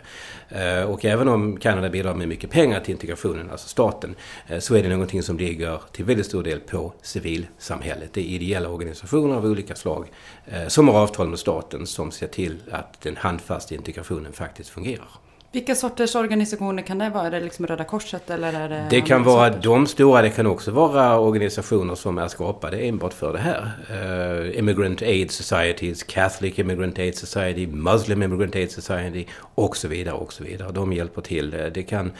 Eh, 0.49 0.83
och 0.83 1.05
även 1.05 1.27
om 1.27 1.57
Kanada 1.57 1.89
bidrar 1.89 2.13
med 2.13 2.27
mycket 2.27 2.49
pengar 2.49 2.79
till 2.79 2.91
integrationen, 2.91 3.49
alltså 3.49 3.67
staten, 3.67 4.15
eh, 4.47 4.59
så 4.59 4.75
är 4.75 4.83
det 4.83 4.89
någonting 4.89 5.23
som 5.23 5.37
ligger 5.37 5.81
till 5.91 6.05
väldigt 6.05 6.25
stor 6.25 6.43
del 6.43 6.59
på 6.59 6.93
civilsamhället. 7.01 8.13
Det 8.13 8.21
är 8.21 8.25
ideella 8.25 8.69
organisationer 8.69 9.35
av 9.35 9.45
olika 9.45 9.75
slag 9.75 10.07
eh, 10.45 10.67
som 10.67 10.87
har 10.87 10.99
avtal 10.99 11.27
med 11.27 11.39
staten 11.39 11.87
som 11.87 12.11
ser 12.11 12.27
till 12.27 12.57
att 12.71 13.01
den 13.01 13.17
handfasta 13.17 13.75
integrationen 13.75 14.33
faktiskt 14.33 14.69
fungerar. 14.69 15.28
Vilka 15.51 15.75
sorters 15.75 16.15
organisationer 16.15 16.83
kan 16.83 16.97
det 16.97 17.09
vara? 17.09 17.27
Är 17.27 17.31
det 17.31 17.39
liksom 17.39 17.67
Röda 17.67 17.83
Korset 17.83 18.29
eller 18.29 18.53
är 18.53 18.69
det... 18.69 18.87
Det 18.89 19.01
kan 19.01 19.23
vara 19.23 19.47
sorters? 19.47 19.63
de 19.63 19.87
stora, 19.87 20.21
det 20.21 20.29
kan 20.29 20.47
också 20.47 20.71
vara 20.71 21.19
organisationer 21.19 21.95
som 21.95 22.17
är 22.17 22.27
skapade 22.27 22.77
enbart 22.77 23.13
för 23.13 23.33
det 23.33 23.39
här. 23.39 23.71
Uh, 23.91 24.59
Immigrant 24.59 25.01
Aid 25.01 25.31
Societies, 25.31 26.03
Catholic 26.03 26.59
Immigrant 26.59 26.99
Aid 26.99 27.15
Society, 27.15 27.67
Muslim 27.67 28.23
Immigrant 28.23 28.55
Aid 28.55 28.71
Society 28.71 29.25
och 29.55 29.77
så 29.77 29.87
vidare 29.87 30.15
och 30.15 30.33
så 30.33 30.43
vidare. 30.43 30.71
De 30.71 30.93
hjälper 30.93 31.21
till. 31.21 31.51
Det 31.73 31.83
kan 31.83 32.11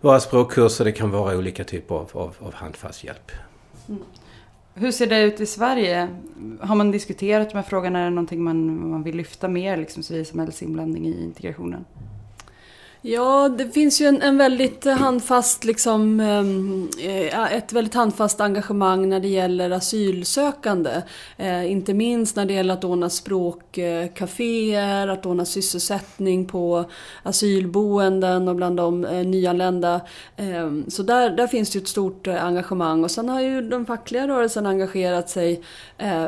vara 0.00 0.20
språkkurser, 0.20 0.84
det 0.84 0.92
kan 0.92 1.10
vara 1.10 1.36
olika 1.36 1.64
typer 1.64 1.94
av, 1.94 2.10
av, 2.12 2.34
av 2.38 2.54
handfast 2.54 3.04
hjälp. 3.04 3.32
Hur 4.74 4.92
ser 4.92 5.06
det 5.06 5.22
ut 5.22 5.40
i 5.40 5.46
Sverige? 5.46 6.08
Har 6.60 6.74
man 6.74 6.90
diskuterat 6.90 7.50
de 7.50 7.56
här 7.56 7.62
frågorna? 7.62 8.00
Är 8.00 8.04
det 8.04 8.10
någonting 8.10 8.44
man, 8.44 8.90
man 8.90 9.02
vill 9.02 9.16
lyfta 9.16 9.48
mer, 9.48 9.76
liksom 9.76 10.02
civilsamhällsinblandning 10.02 11.06
i 11.06 11.24
integrationen? 11.24 11.84
Ja, 13.02 13.48
det 13.48 13.68
finns 13.70 14.00
ju 14.00 14.06
en, 14.06 14.22
en 14.22 14.38
väldigt 14.38 14.84
handfast, 14.84 15.64
liksom, 15.64 16.20
ehm, 16.20 16.88
eh, 17.00 17.52
ett 17.52 17.72
väldigt 17.72 17.94
handfast 17.94 18.40
engagemang 18.40 19.08
när 19.08 19.20
det 19.20 19.28
gäller 19.28 19.70
asylsökande. 19.70 21.02
Eh, 21.36 21.70
inte 21.70 21.94
minst 21.94 22.36
när 22.36 22.44
det 22.44 22.54
gäller 22.54 22.74
att 22.74 22.84
ordna 22.84 23.10
språkcaféer, 23.10 25.08
att 25.08 25.26
ordna 25.26 25.44
sysselsättning 25.44 26.46
på 26.46 26.84
asylboenden 27.22 28.48
och 28.48 28.56
bland 28.56 28.76
de 28.76 29.04
eh, 29.04 29.26
nyanlända. 29.26 30.00
Ehm, 30.36 30.84
så 30.88 31.02
där, 31.02 31.30
där 31.30 31.46
finns 31.46 31.70
det 31.70 31.78
ju 31.78 31.82
ett 31.82 31.88
stort 31.88 32.26
engagemang. 32.26 33.04
Och 33.04 33.10
sen 33.10 33.28
har 33.28 33.40
ju 33.40 33.62
den 33.62 33.86
fackliga 33.86 34.28
rörelsen 34.28 34.66
engagerat 34.66 35.30
sig 35.30 35.62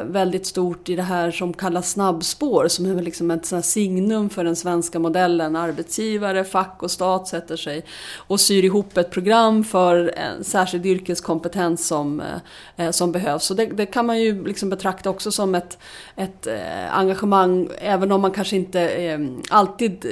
väldigt 0.05 0.47
stort 0.47 0.89
i 0.89 0.97
det 0.97 1.03
här 1.03 1.31
som 1.31 1.53
kallas 1.53 1.91
snabbspår, 1.91 2.69
som 2.69 2.87
är 2.87 3.03
liksom 3.03 3.31
ett 3.31 3.65
signum 3.65 4.31
för 4.31 4.45
den 4.45 4.57
svenska 4.57 4.99
modellen. 4.99 5.57
Arbetsgivare, 5.57 6.45
fack 6.45 6.68
fack 6.69 6.83
och 6.83 6.91
stat 6.91 7.29
sätter 7.29 7.57
sig 7.57 7.85
och 8.17 8.41
syr 8.41 8.65
ihop 8.65 8.97
ett 8.97 9.11
program 9.11 9.65
för 9.65 10.13
en 10.17 10.45
särskild 10.45 10.87
yrkeskompetens 10.87 11.87
som, 11.87 12.21
eh, 12.21 12.87
eh, 12.87 12.91
som 12.91 13.13
behövs. 13.13 13.45
Så 13.45 13.55
det, 13.55 13.67
det 13.67 13.87
kan 13.87 14.07
man 14.07 14.21
ju 14.21 14.45
liksom 14.45 14.71
betrakta 14.71 15.11
också 15.11 15.31
som 15.31 15.55
ett, 15.55 15.79
ett 16.17 16.47
eh, 16.47 16.99
engagemang, 16.99 17.69
även 17.79 18.13
om 18.13 18.21
man 18.21 18.31
kanske 18.31 18.57
inte 18.57 18.79
alltid 19.51 20.07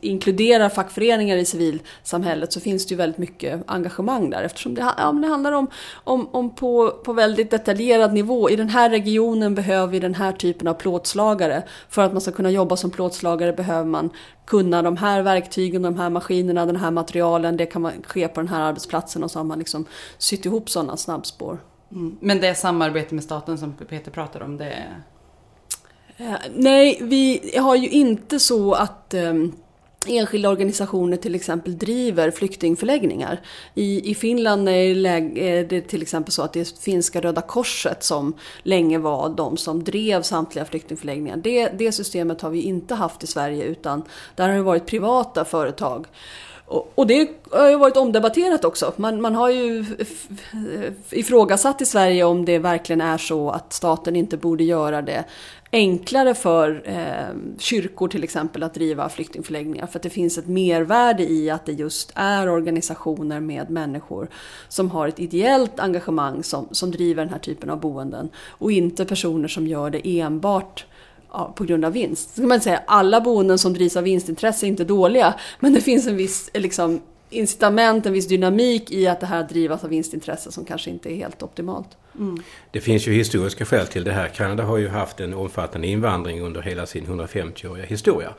inkluderar 0.00 0.68
fackföreningar 0.68 1.36
i 1.36 1.44
civilsamhället 1.44 2.52
så 2.52 2.60
finns 2.60 2.86
det 2.86 2.92
ju 2.92 2.96
väldigt 2.96 3.18
mycket 3.18 3.62
engagemang 3.66 4.30
där 4.30 4.42
eftersom 4.42 4.74
det, 4.74 4.94
ja, 4.98 5.12
men 5.12 5.22
det 5.22 5.28
handlar 5.28 5.52
om, 5.52 5.66
om, 6.04 6.28
om 6.32 6.54
på, 6.54 6.90
på 7.04 7.12
väldigt 7.12 7.50
detaljerad 7.50 8.12
nivå. 8.12 8.50
I 8.50 8.56
den 8.56 8.68
här 8.68 8.90
regionen 8.90 9.54
behöver 9.54 9.86
vi 9.86 10.00
den 10.00 10.14
här 10.14 10.32
typen 10.32 10.68
av 10.68 10.74
plåtslagare. 10.74 11.62
För 11.88 12.02
att 12.02 12.12
man 12.12 12.20
ska 12.20 12.32
kunna 12.32 12.50
jobba 12.50 12.76
som 12.76 12.90
plåtslagare 12.90 13.52
behöver 13.52 13.84
man 13.84 14.10
kunna 14.50 14.82
de 14.82 14.96
här 14.96 15.22
verktygen, 15.22 15.82
de 15.82 15.98
här 15.98 16.10
maskinerna, 16.10 16.66
den 16.66 16.76
här 16.76 16.90
materialen. 16.90 17.56
Det 17.56 17.66
kan 17.66 17.82
man 17.82 17.92
ske 18.06 18.28
på 18.28 18.40
den 18.40 18.48
här 18.48 18.60
arbetsplatsen 18.60 19.24
och 19.24 19.30
så 19.30 19.38
har 19.38 19.44
man 19.44 19.58
liksom 19.58 19.84
sytt 20.18 20.46
ihop 20.46 20.70
sådana 20.70 20.96
snabbspår. 20.96 21.58
Mm. 21.92 22.16
Men 22.20 22.40
det 22.40 22.54
samarbete 22.54 23.14
med 23.14 23.24
staten 23.24 23.58
som 23.58 23.72
Peter 23.72 24.10
pratar 24.10 24.40
om, 24.42 24.56
det... 24.56 24.84
Eh, 26.16 26.32
nej, 26.54 26.98
vi 27.00 27.52
har 27.58 27.76
ju 27.76 27.88
inte 27.88 28.38
så 28.38 28.72
att 28.72 29.14
eh, 29.14 29.34
enskilda 30.06 30.48
organisationer 30.48 31.16
till 31.16 31.34
exempel 31.34 31.78
driver 31.78 32.30
flyktingförläggningar. 32.30 33.40
I, 33.74 34.10
i 34.10 34.14
Finland 34.14 34.68
är 34.68 35.64
det 35.64 35.80
till 35.80 36.02
exempel 36.02 36.32
så 36.32 36.42
att 36.42 36.52
det 36.52 36.60
är 36.60 36.80
finska 36.80 37.20
Röda 37.20 37.40
Korset 37.40 38.04
som 38.04 38.34
länge 38.62 38.98
var 38.98 39.28
de 39.28 39.56
som 39.56 39.84
drev 39.84 40.22
samtliga 40.22 40.64
flyktingförläggningar. 40.64 41.36
Det, 41.36 41.68
det 41.68 41.92
systemet 41.92 42.40
har 42.40 42.50
vi 42.50 42.62
inte 42.62 42.94
haft 42.94 43.24
i 43.24 43.26
Sverige 43.26 43.64
utan 43.64 44.02
där 44.34 44.48
har 44.48 44.54
det 44.54 44.62
varit 44.62 44.86
privata 44.86 45.44
företag. 45.44 46.06
Och, 46.70 46.92
och 46.94 47.06
det 47.06 47.30
har 47.50 47.70
ju 47.70 47.76
varit 47.76 47.96
omdebatterat 47.96 48.64
också. 48.64 48.92
Man, 48.96 49.20
man 49.20 49.34
har 49.34 49.50
ju 49.50 49.84
ifrågasatt 51.10 51.80
i 51.80 51.86
Sverige 51.86 52.24
om 52.24 52.44
det 52.44 52.58
verkligen 52.58 53.00
är 53.00 53.18
så 53.18 53.50
att 53.50 53.72
staten 53.72 54.16
inte 54.16 54.36
borde 54.36 54.64
göra 54.64 55.02
det 55.02 55.24
enklare 55.72 56.34
för 56.34 56.82
eh, 56.84 57.58
kyrkor 57.58 58.08
till 58.08 58.24
exempel 58.24 58.62
att 58.62 58.74
driva 58.74 59.08
flyktingförläggningar. 59.08 59.86
För 59.86 59.98
att 59.98 60.02
det 60.02 60.10
finns 60.10 60.38
ett 60.38 60.46
mervärde 60.46 61.30
i 61.30 61.50
att 61.50 61.66
det 61.66 61.72
just 61.72 62.12
är 62.14 62.48
organisationer 62.48 63.40
med 63.40 63.70
människor 63.70 64.28
som 64.68 64.90
har 64.90 65.08
ett 65.08 65.20
ideellt 65.20 65.80
engagemang 65.80 66.42
som, 66.42 66.68
som 66.70 66.90
driver 66.90 67.24
den 67.24 67.32
här 67.32 67.40
typen 67.40 67.70
av 67.70 67.80
boenden. 67.80 68.28
Och 68.48 68.72
inte 68.72 69.04
personer 69.04 69.48
som 69.48 69.66
gör 69.66 69.90
det 69.90 70.20
enbart 70.20 70.86
ja, 71.32 71.52
på 71.56 71.64
grund 71.64 71.84
av 71.84 71.92
vinst. 71.92 72.34
Så 72.34 72.40
kan 72.40 72.48
man 72.48 72.60
säga 72.60 72.82
alla 72.86 73.20
boenden 73.20 73.58
som 73.58 73.74
drivs 73.74 73.96
av 73.96 74.04
vinstintresse 74.04 74.66
är 74.66 74.68
inte 74.68 74.84
dåliga. 74.84 75.34
Men 75.60 75.72
det 75.72 75.80
finns 75.80 76.06
en 76.06 76.16
viss 76.16 76.50
liksom, 76.54 77.00
incitament, 77.30 78.06
en 78.06 78.12
viss 78.12 78.28
dynamik 78.28 78.90
i 78.90 79.06
att 79.06 79.20
det 79.20 79.26
här 79.26 79.42
drivas 79.42 79.84
av 79.84 79.90
vinstintresse 79.90 80.52
som 80.52 80.64
kanske 80.64 80.90
inte 80.90 81.12
är 81.12 81.16
helt 81.16 81.42
optimalt. 81.42 81.88
Mm. 82.18 82.42
Det 82.70 82.80
finns 82.80 83.08
ju 83.08 83.12
historiska 83.12 83.64
skäl 83.64 83.86
till 83.86 84.04
det 84.04 84.12
här. 84.12 84.28
Kanada 84.28 84.62
har 84.62 84.76
ju 84.76 84.88
haft 84.88 85.20
en 85.20 85.34
omfattande 85.34 85.86
invandring 85.86 86.40
under 86.40 86.62
hela 86.62 86.86
sin 86.86 87.06
150-åriga 87.06 87.86
historia. 87.86 88.34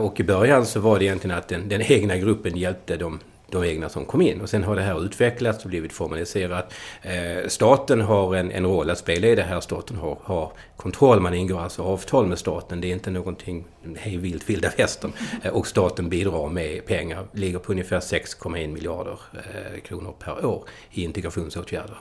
Och 0.00 0.20
i 0.20 0.24
början 0.24 0.66
så 0.66 0.80
var 0.80 0.98
det 0.98 1.04
egentligen 1.04 1.38
att 1.38 1.48
den, 1.48 1.68
den 1.68 1.82
egna 1.82 2.16
gruppen 2.16 2.56
hjälpte 2.56 2.96
de 2.96 3.20
de 3.52 3.64
egna 3.64 3.88
som 3.88 4.04
kom 4.04 4.22
in. 4.22 4.40
Och 4.40 4.50
sen 4.50 4.64
har 4.64 4.76
det 4.76 4.82
här 4.82 5.04
utvecklats 5.04 5.64
och 5.64 5.70
blivit 5.70 5.92
formaliserat. 5.92 6.74
Eh, 7.02 7.48
staten 7.48 8.00
har 8.00 8.34
en, 8.34 8.50
en 8.50 8.66
roll 8.66 8.90
att 8.90 8.98
spela 8.98 9.26
i 9.26 9.34
det 9.34 9.42
här. 9.42 9.60
Staten 9.60 9.96
har, 9.96 10.18
har 10.22 10.52
kontroll. 10.76 11.20
Man 11.20 11.34
ingår 11.34 11.60
alltså 11.60 11.82
avtal 11.82 12.26
med 12.26 12.38
staten. 12.38 12.80
Det 12.80 12.86
är 12.86 12.92
inte 12.92 13.10
någonting 13.10 13.64
hej 13.96 14.16
vilt 14.16 14.50
vilda 14.50 14.70
västern. 14.76 15.12
Eh, 15.42 15.52
och 15.52 15.66
staten 15.66 16.08
bidrar 16.08 16.48
med 16.48 16.86
pengar. 16.86 17.26
Ligger 17.32 17.58
på 17.58 17.72
ungefär 17.72 18.00
6,1 18.00 18.68
miljarder 18.68 19.18
eh, 19.32 19.80
kronor 19.80 20.14
per 20.18 20.46
år 20.46 20.64
i 20.90 21.04
integrationsåtgärder. 21.04 21.98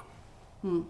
Mm. 0.63 0.83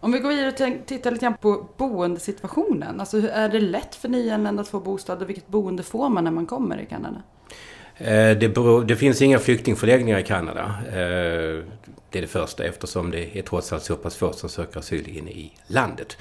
Om 0.00 0.12
vi 0.12 0.18
går 0.18 0.28
vidare 0.28 0.48
och 0.48 0.86
tittar 0.86 1.10
lite 1.10 1.24
grann 1.24 1.36
på 1.40 1.68
boendesituationen. 1.76 3.00
Alltså 3.00 3.28
är 3.28 3.48
det 3.48 3.60
lätt 3.60 3.94
för 3.94 4.08
nyanlända 4.08 4.62
att 4.62 4.68
få 4.68 4.80
bostad 4.80 5.22
och 5.22 5.28
vilket 5.28 5.48
boende 5.48 5.82
får 5.82 6.08
man 6.08 6.24
när 6.24 6.30
man 6.30 6.46
kommer 6.46 6.80
i 6.80 6.86
Kanada? 6.86 7.22
Det, 7.98 8.54
beror, 8.54 8.84
det, 8.84 8.96
finns 8.96 9.22
inga 9.22 9.38
flyktingförläggningar 9.38 10.18
i 10.18 10.22
Kanada. 10.22 10.74
Det 12.10 12.18
är 12.18 12.22
det 12.22 12.26
första 12.26 12.64
eftersom 12.64 13.10
det 13.10 13.38
är 13.38 13.42
trots 13.42 13.72
allt 13.72 13.82
så 13.82 13.96
pass 13.96 14.16
få 14.16 14.32
som 14.32 14.48
söker 14.48 14.78
asyl 14.78 15.18
inne 15.18 15.30
i 15.30 15.52
landet. 15.66 16.16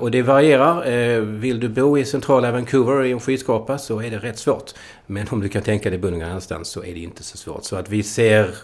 Och 0.00 0.10
det 0.10 0.22
varierar. 0.22 1.20
Vill 1.20 1.60
du 1.60 1.68
bo 1.68 1.98
i 1.98 2.04
centrala 2.04 2.52
Vancouver 2.52 3.04
i 3.04 3.12
en 3.12 3.20
skyskrapa 3.20 3.78
så 3.78 4.02
är 4.02 4.10
det 4.10 4.18
rätt 4.18 4.38
svårt. 4.38 4.70
Men 5.06 5.26
om 5.30 5.40
du 5.40 5.48
kan 5.48 5.62
tänka 5.62 5.90
dig 5.90 5.98
bo 5.98 6.10
någon 6.10 6.22
annanstans 6.22 6.68
så 6.68 6.84
är 6.84 6.94
det 6.94 7.00
inte 7.00 7.22
så 7.22 7.36
svårt. 7.36 7.64
Så 7.64 7.76
att 7.76 7.88
vi 7.88 8.02
ser 8.02 8.54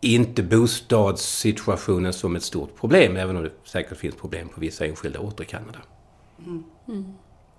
inte 0.00 0.42
bostadssituationen 0.42 2.12
som 2.12 2.36
ett 2.36 2.42
stort 2.42 2.76
problem 2.80 3.16
även 3.16 3.36
om 3.36 3.42
det 3.42 3.50
säkert 3.64 3.98
finns 3.98 4.14
problem 4.14 4.48
på 4.48 4.60
vissa 4.60 4.86
enskilda 4.86 5.18
orter 5.18 5.44
i 5.44 5.46
Kanada. 5.46 5.78
Mm. 6.46 7.14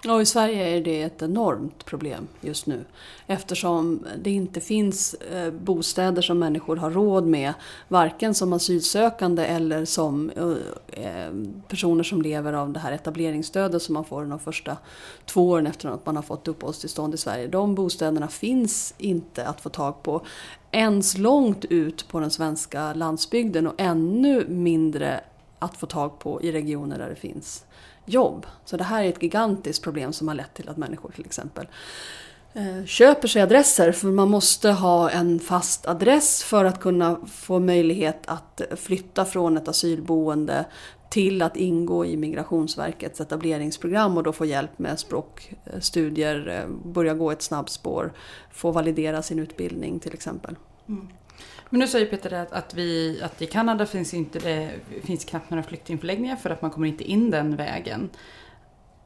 Och 0.09 0.21
i 0.21 0.25
Sverige 0.25 0.77
är 0.77 0.81
det 0.81 1.01
ett 1.01 1.21
enormt 1.21 1.85
problem 1.85 2.27
just 2.41 2.65
nu 2.65 2.85
eftersom 3.27 4.05
det 4.21 4.31
inte 4.31 4.61
finns 4.61 5.13
eh, 5.13 5.53
bostäder 5.53 6.21
som 6.21 6.39
människor 6.39 6.75
har 6.75 6.91
råd 6.91 7.25
med 7.25 7.53
varken 7.87 8.33
som 8.33 8.53
asylsökande 8.53 9.45
eller 9.45 9.85
som 9.85 10.29
eh, 10.29 11.05
eh, 11.05 11.31
personer 11.67 12.03
som 12.03 12.21
lever 12.21 12.53
av 12.53 12.73
det 12.73 12.79
här 12.79 12.91
etableringsstödet 12.91 13.81
som 13.81 13.93
man 13.93 14.05
får 14.05 14.25
de 14.25 14.39
första 14.39 14.77
två 15.25 15.49
åren 15.49 15.67
efter 15.67 15.89
att 15.89 16.05
man 16.05 16.15
har 16.15 16.23
fått 16.23 16.47
uppehållstillstånd 16.47 17.13
i 17.13 17.17
Sverige. 17.17 17.47
De 17.47 17.75
bostäderna 17.75 18.27
finns 18.27 18.93
inte 18.97 19.47
att 19.47 19.61
få 19.61 19.69
tag 19.69 20.03
på 20.03 20.21
ens 20.71 21.17
långt 21.17 21.65
ut 21.65 22.07
på 22.07 22.19
den 22.19 22.31
svenska 22.31 22.93
landsbygden 22.93 23.67
och 23.67 23.73
ännu 23.77 24.45
mindre 24.47 25.21
att 25.59 25.77
få 25.77 25.85
tag 25.85 26.19
på 26.19 26.41
i 26.41 26.51
regioner 26.51 26.97
där 26.97 27.09
det 27.09 27.15
finns 27.15 27.65
jobb. 28.13 28.45
Så 28.65 28.77
det 28.77 28.83
här 28.83 29.03
är 29.03 29.09
ett 29.09 29.23
gigantiskt 29.23 29.83
problem 29.83 30.13
som 30.13 30.27
har 30.27 30.35
lett 30.35 30.53
till 30.53 30.69
att 30.69 30.77
människor 30.77 31.11
till 31.11 31.25
exempel 31.25 31.67
eh, 32.53 32.85
köper 32.85 33.27
sig 33.27 33.41
adresser 33.41 33.91
för 33.91 34.07
man 34.07 34.29
måste 34.29 34.71
ha 34.71 35.09
en 35.09 35.39
fast 35.39 35.87
adress 35.87 36.43
för 36.43 36.65
att 36.65 36.79
kunna 36.79 37.19
få 37.31 37.59
möjlighet 37.59 38.21
att 38.25 38.61
flytta 38.75 39.25
från 39.25 39.57
ett 39.57 39.67
asylboende 39.67 40.65
till 41.11 41.41
att 41.41 41.57
ingå 41.57 42.05
i 42.05 42.17
Migrationsverkets 42.17 43.21
etableringsprogram 43.21 44.17
och 44.17 44.23
då 44.23 44.33
få 44.33 44.45
hjälp 44.45 44.79
med 44.79 44.99
språkstudier, 44.99 46.47
eh, 46.47 46.91
börja 46.91 47.13
gå 47.13 47.31
ett 47.31 47.41
snabbspår, 47.41 48.13
få 48.51 48.71
validera 48.71 49.21
sin 49.21 49.39
utbildning 49.39 49.99
till 49.99 50.13
exempel. 50.13 50.55
Mm. 50.87 51.07
Men 51.71 51.79
nu 51.79 51.87
säger 51.87 52.05
Peter 52.05 52.33
att, 52.33 52.51
att, 52.51 52.73
vi, 52.73 53.21
att 53.23 53.41
i 53.41 53.45
Kanada 53.45 53.85
finns, 53.85 54.13
inte 54.13 54.39
det, 54.39 54.71
finns 55.03 55.25
knappt 55.25 55.49
några 55.49 55.63
flyktingförläggningar 55.63 56.35
för 56.35 56.49
att 56.49 56.61
man 56.61 56.71
kommer 56.71 56.87
inte 56.87 57.03
in 57.03 57.31
den 57.31 57.55
vägen. 57.55 58.09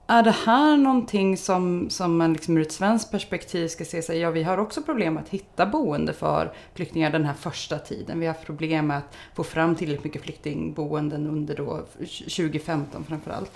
Är 0.08 0.24
det 0.24 0.36
här 0.46 0.78
någonting 0.78 1.38
som, 1.38 1.90
som 1.90 2.18
man 2.18 2.34
liksom 2.34 2.58
ur 2.58 2.62
ett 2.62 2.72
svenskt 2.72 3.12
perspektiv 3.12 3.68
ska 3.68 3.86
se 3.86 4.02
sig, 4.02 4.20
ja 4.20 4.30
vi 4.30 4.44
har 4.44 4.58
också 4.58 4.82
problem 4.82 5.18
att 5.18 5.30
hitta 5.30 5.66
boende 5.66 6.14
för 6.14 6.54
flyktingar 6.74 7.10
den 7.10 7.26
här 7.26 7.34
första 7.34 7.80
tiden. 7.80 8.20
Vi 8.20 8.26
har 8.26 8.34
haft 8.34 8.46
problem 8.46 8.88
med 8.88 8.98
att 8.98 9.16
få 9.36 9.44
fram 9.44 9.76
tillräckligt 9.76 10.04
mycket 10.04 10.22
flyktingboenden 10.22 11.28
under 11.28 11.56
då 11.56 11.86
2015 12.00 13.04
framförallt. 13.04 13.52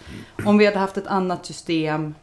Om 0.45 0.57
vi 0.57 0.65
hade 0.65 0.79
haft 0.79 0.97
ett 0.97 1.07
annat 1.07 1.45
system, 1.45 2.15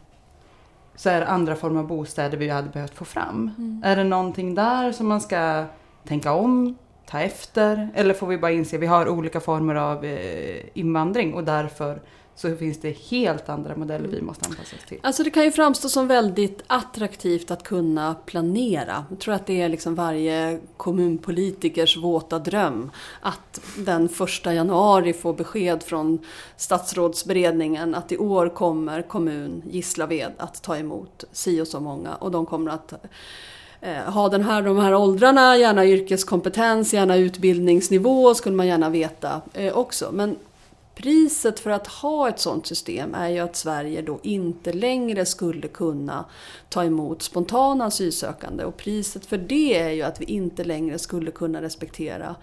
så 0.96 1.08
är 1.10 1.20
det 1.20 1.26
andra 1.26 1.56
former 1.56 1.80
av 1.80 1.86
bostäder 1.86 2.38
vi 2.38 2.48
hade 2.48 2.68
behövt 2.68 2.94
få 2.94 3.04
fram. 3.04 3.50
Är 3.84 3.96
det 3.96 4.04
någonting 4.04 4.54
där 4.54 4.92
som 4.92 5.08
man 5.08 5.20
ska 5.20 5.64
tänka 6.06 6.32
om, 6.32 6.76
ta 7.06 7.20
efter? 7.20 7.88
Eller 7.94 8.14
får 8.14 8.26
vi 8.26 8.38
bara 8.38 8.52
inse 8.52 8.76
att 8.76 8.82
vi 8.82 8.86
har 8.86 9.08
olika 9.08 9.40
former 9.40 9.74
av 9.74 10.04
eh, 10.04 10.62
invandring 10.74 11.34
och 11.34 11.44
därför 11.44 12.00
så 12.36 12.56
finns 12.56 12.80
det 12.80 12.90
helt 12.90 13.48
andra 13.48 13.76
modeller 13.76 14.08
vi 14.08 14.22
måste 14.22 14.46
anpassa 14.46 14.76
oss 14.76 14.84
till. 14.88 14.98
Alltså 15.02 15.22
det 15.22 15.30
kan 15.30 15.44
ju 15.44 15.50
framstå 15.50 15.88
som 15.88 16.06
väldigt 16.06 16.62
attraktivt 16.66 17.50
att 17.50 17.62
kunna 17.62 18.14
planera. 18.14 19.04
Jag 19.10 19.18
tror 19.18 19.34
att 19.34 19.46
det 19.46 19.60
är 19.60 19.68
liksom 19.68 19.94
varje 19.94 20.60
kommunpolitikers 20.76 21.96
våta 21.96 22.38
dröm. 22.38 22.90
Att 23.20 23.60
den 23.78 24.08
första 24.08 24.54
januari 24.54 25.12
få 25.12 25.32
besked 25.32 25.82
från 25.82 26.18
statsrådsberedningen 26.56 27.94
att 27.94 28.12
i 28.12 28.18
år 28.18 28.48
kommer 28.48 29.02
kommun 29.02 29.62
Gislaved 29.70 30.32
att 30.38 30.62
ta 30.62 30.76
emot 30.76 31.24
si 31.32 31.60
och 31.60 31.68
så 31.68 31.80
många 31.80 32.14
och 32.14 32.30
de 32.30 32.46
kommer 32.46 32.70
att 32.70 32.94
Eh, 33.86 34.12
ha 34.12 34.28
den 34.28 34.42
här, 34.42 34.62
de 34.62 34.78
här 34.78 34.94
åldrarna, 34.94 35.56
gärna 35.56 35.86
yrkeskompetens, 35.86 36.94
gärna 36.94 37.16
utbildningsnivå 37.16 38.34
skulle 38.34 38.56
man 38.56 38.66
gärna 38.66 38.90
veta 38.90 39.40
eh, 39.52 39.76
också. 39.76 40.10
Men 40.12 40.36
Priset 40.94 41.60
för 41.60 41.70
att 41.70 41.86
ha 41.86 42.28
ett 42.28 42.40
sådant 42.40 42.66
system 42.66 43.14
är 43.14 43.28
ju 43.28 43.38
att 43.38 43.56
Sverige 43.56 44.02
då 44.02 44.18
inte 44.22 44.72
längre 44.72 45.26
skulle 45.26 45.68
kunna 45.68 46.24
ta 46.68 46.84
emot 46.84 47.22
spontana 47.22 47.84
asylsökande 47.84 48.64
och 48.64 48.76
priset 48.76 49.26
för 49.26 49.38
det 49.38 49.78
är 49.78 49.90
ju 49.90 50.02
att 50.02 50.20
vi 50.20 50.24
inte 50.24 50.64
längre 50.64 50.98
skulle 50.98 51.30
kunna 51.30 51.62
respektera 51.62 52.36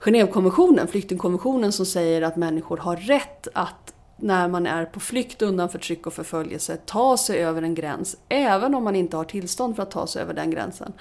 Genèvekonventionen, 0.00 0.86
flyktingkonventionen 0.86 1.72
som 1.72 1.86
säger 1.86 2.22
att 2.22 2.36
människor 2.36 2.76
har 2.76 2.96
rätt 2.96 3.48
att 3.54 3.94
när 4.22 4.48
man 4.48 4.66
är 4.66 4.84
på 4.84 5.00
flykt 5.00 5.42
undan 5.42 5.68
förtryck 5.68 6.06
och 6.06 6.12
förföljelse 6.12 6.76
ta 6.76 7.16
sig 7.16 7.44
över 7.44 7.62
en 7.62 7.74
gräns, 7.74 8.16
även 8.28 8.74
om 8.74 8.84
man 8.84 8.96
inte 8.96 9.16
har 9.16 9.24
tillstånd 9.24 9.76
för 9.76 9.82
att 9.82 9.90
ta 9.90 10.06
sig 10.06 10.22
över 10.22 10.34
den 10.34 10.50
gränsen. 10.50 10.92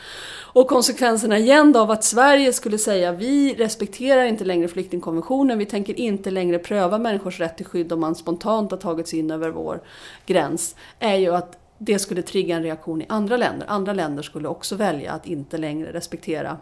Och 0.53 0.67
konsekvenserna 0.67 1.37
igen 1.37 1.71
då 1.71 1.79
av 1.79 1.91
att 1.91 2.03
Sverige 2.03 2.53
skulle 2.53 2.77
säga 2.77 3.11
vi 3.11 3.53
respekterar 3.53 4.23
inte 4.23 4.45
längre 4.45 4.67
flyktingkonventionen, 4.67 5.57
vi 5.57 5.65
tänker 5.65 5.99
inte 5.99 6.31
längre 6.31 6.59
pröva 6.59 6.97
människors 6.97 7.39
rätt 7.39 7.57
till 7.57 7.65
skydd 7.65 7.91
om 7.93 7.99
man 7.99 8.15
spontant 8.15 8.71
har 8.71 8.77
tagit 8.77 9.07
sig 9.07 9.19
in 9.19 9.31
över 9.31 9.49
vår 9.49 9.81
gräns, 10.25 10.75
är 10.99 11.15
ju 11.15 11.35
att 11.35 11.57
det 11.77 11.99
skulle 11.99 12.21
trigga 12.21 12.55
en 12.55 12.63
reaktion 12.63 13.01
i 13.01 13.05
andra 13.09 13.37
länder. 13.37 13.67
Andra 13.67 13.93
länder 13.93 14.23
skulle 14.23 14.47
också 14.47 14.75
välja 14.75 15.11
att 15.11 15.27
inte 15.27 15.57
längre 15.57 15.93
respektera 15.93 16.57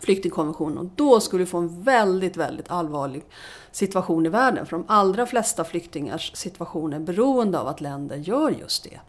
flyktingkonventionen. 0.00 0.78
Och 0.78 0.86
då 0.96 1.20
skulle 1.20 1.44
vi 1.44 1.50
få 1.50 1.58
en 1.58 1.82
väldigt, 1.82 2.36
väldigt 2.36 2.70
allvarlig 2.70 3.22
situation 3.72 4.26
i 4.26 4.28
världen. 4.28 4.66
För 4.66 4.76
de 4.76 4.84
allra 4.88 5.26
flesta 5.26 5.64
flyktingars 5.64 6.36
situation 6.36 6.92
är 6.92 7.00
beroende 7.00 7.58
av 7.58 7.66
att 7.66 7.80
länder 7.80 8.16
gör 8.16 8.50
just 8.50 8.84
det. 8.84 9.00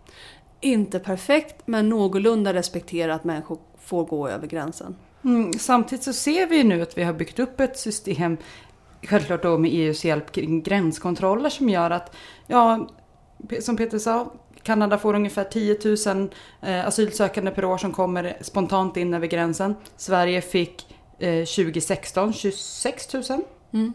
Inte 0.59 0.99
perfekt, 0.99 1.67
men 1.67 1.89
någorlunda 1.89 2.53
respektera 2.53 3.15
att 3.15 3.23
människor 3.23 3.59
får 3.79 4.05
gå 4.05 4.27
över 4.27 4.47
gränsen. 4.47 4.95
Mm, 5.23 5.53
samtidigt 5.53 6.03
så 6.03 6.13
ser 6.13 6.47
vi 6.47 6.63
nu 6.63 6.82
att 6.82 6.97
vi 6.97 7.03
har 7.03 7.13
byggt 7.13 7.39
upp 7.39 7.59
ett 7.59 7.77
system, 7.77 8.38
självklart 9.01 9.43
då 9.43 9.57
med 9.57 9.71
EUs 9.73 10.05
hjälp 10.05 10.32
kring 10.32 10.61
gränskontroller 10.61 11.49
som 11.49 11.69
gör 11.69 11.89
att, 11.89 12.15
ja, 12.47 12.89
som 13.61 13.77
Peter 13.77 13.99
sa, 13.99 14.34
Kanada 14.64 14.97
får 14.97 15.14
ungefär 15.14 15.43
10 15.43 15.78
000 16.14 16.30
eh, 16.62 16.88
asylsökande 16.88 17.51
per 17.51 17.66
år 17.66 17.78
som 17.78 17.93
kommer 17.93 18.38
spontant 18.41 18.97
in 18.97 19.14
över 19.14 19.28
gränsen. 19.28 19.76
Sverige 19.97 20.41
fick 20.41 20.95
eh, 21.20 21.45
2016 21.45 22.34
26 22.34 23.14
000. 23.14 23.24
Mm. 23.74 23.93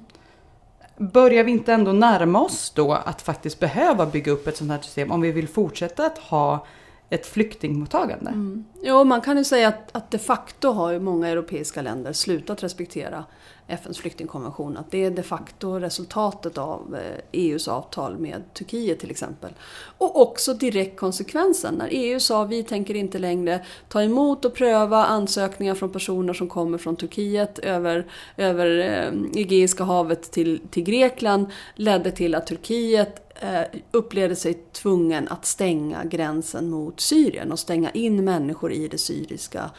Börjar 0.98 1.44
vi 1.44 1.50
inte 1.50 1.72
ändå 1.72 1.92
närma 1.92 2.40
oss 2.40 2.72
då 2.76 2.92
att 2.92 3.22
faktiskt 3.22 3.60
behöva 3.60 4.06
bygga 4.06 4.32
upp 4.32 4.46
ett 4.46 4.56
sånt 4.56 4.70
här 4.70 4.80
system 4.80 5.12
om 5.12 5.20
vi 5.20 5.32
vill 5.32 5.48
fortsätta 5.48 6.06
att 6.06 6.18
ha 6.18 6.66
ett 7.10 7.26
flyktingmottagande? 7.26 8.30
Mm. 8.30 8.64
Jo, 8.82 9.04
man 9.04 9.20
kan 9.20 9.38
ju 9.38 9.44
säga 9.44 9.68
att, 9.68 9.96
att 9.96 10.10
de 10.10 10.18
facto 10.18 10.72
har 10.72 10.92
ju 10.92 11.00
många 11.00 11.28
europeiska 11.28 11.82
länder 11.82 12.12
slutat 12.12 12.62
respektera 12.62 13.24
FNs 13.68 13.98
flyktingkonvention. 13.98 14.76
Att 14.76 14.90
det 14.90 15.04
är 15.04 15.10
de 15.10 15.22
facto 15.22 15.78
resultatet 15.78 16.58
av 16.58 16.94
eh, 16.94 17.16
e 17.16 17.46
EUs 17.46 17.68
avtal 17.68 18.18
med 18.18 18.42
Turkiet 18.54 19.00
till 19.00 19.10
exempel. 19.10 19.52
Och 19.98 20.20
också 20.20 20.54
direkt 20.54 20.98
konsekvensen. 20.98 21.74
När 21.74 21.88
EU 21.90 22.20
sa 22.20 22.44
vi 22.44 22.62
tänker 22.62 22.94
inte 22.94 23.18
längre 23.18 23.64
ta 23.88 24.02
emot 24.02 24.44
och 24.44 24.54
pröva 24.54 25.04
ansökningar 25.04 25.74
från 25.74 25.92
personer 25.92 26.32
som 26.32 26.48
kommer 26.48 26.78
från 26.78 26.96
Turkiet 26.96 27.58
över, 27.58 28.06
över 28.36 28.78
eh, 28.78 29.40
Egeiska 29.40 29.84
havet 29.84 30.30
till, 30.30 30.60
till 30.70 30.82
Grekland 30.82 31.46
ledde 31.74 32.10
till 32.10 32.34
att 32.34 32.46
Turkiet 32.46 33.34
eh, 33.40 33.80
upplevde 33.90 34.36
sig 34.36 34.54
tvungen 34.72 35.28
att 35.28 35.46
stänga 35.46 36.04
gränsen 36.04 36.70
mot 36.70 37.00
Syrien 37.00 37.52
och 37.52 37.58
stänga 37.58 37.90
in 37.90 38.24
människor 38.24 38.72
i 38.72 38.88
det 38.88 38.98
syriska 38.98 39.70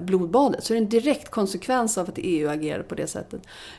blodbadet. 0.00 0.64
Så 0.64 0.72
det 0.72 0.76
är 0.76 0.82
en 0.82 0.88
direkt 0.88 1.30
konsekvens 1.30 1.98
av 1.98 2.08
att 2.08 2.14
EU 2.16 2.48
agerar 2.48 2.82
på 2.82 2.94
det 2.94 3.06
sättet. 3.06 3.29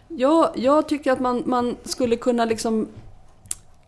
Jag, 0.07 0.49
jag 0.55 0.87
tycker 0.87 1.11
att 1.11 1.19
man, 1.19 1.43
man 1.45 1.75
skulle 1.83 2.15
kunna 2.15 2.45
liksom 2.45 2.87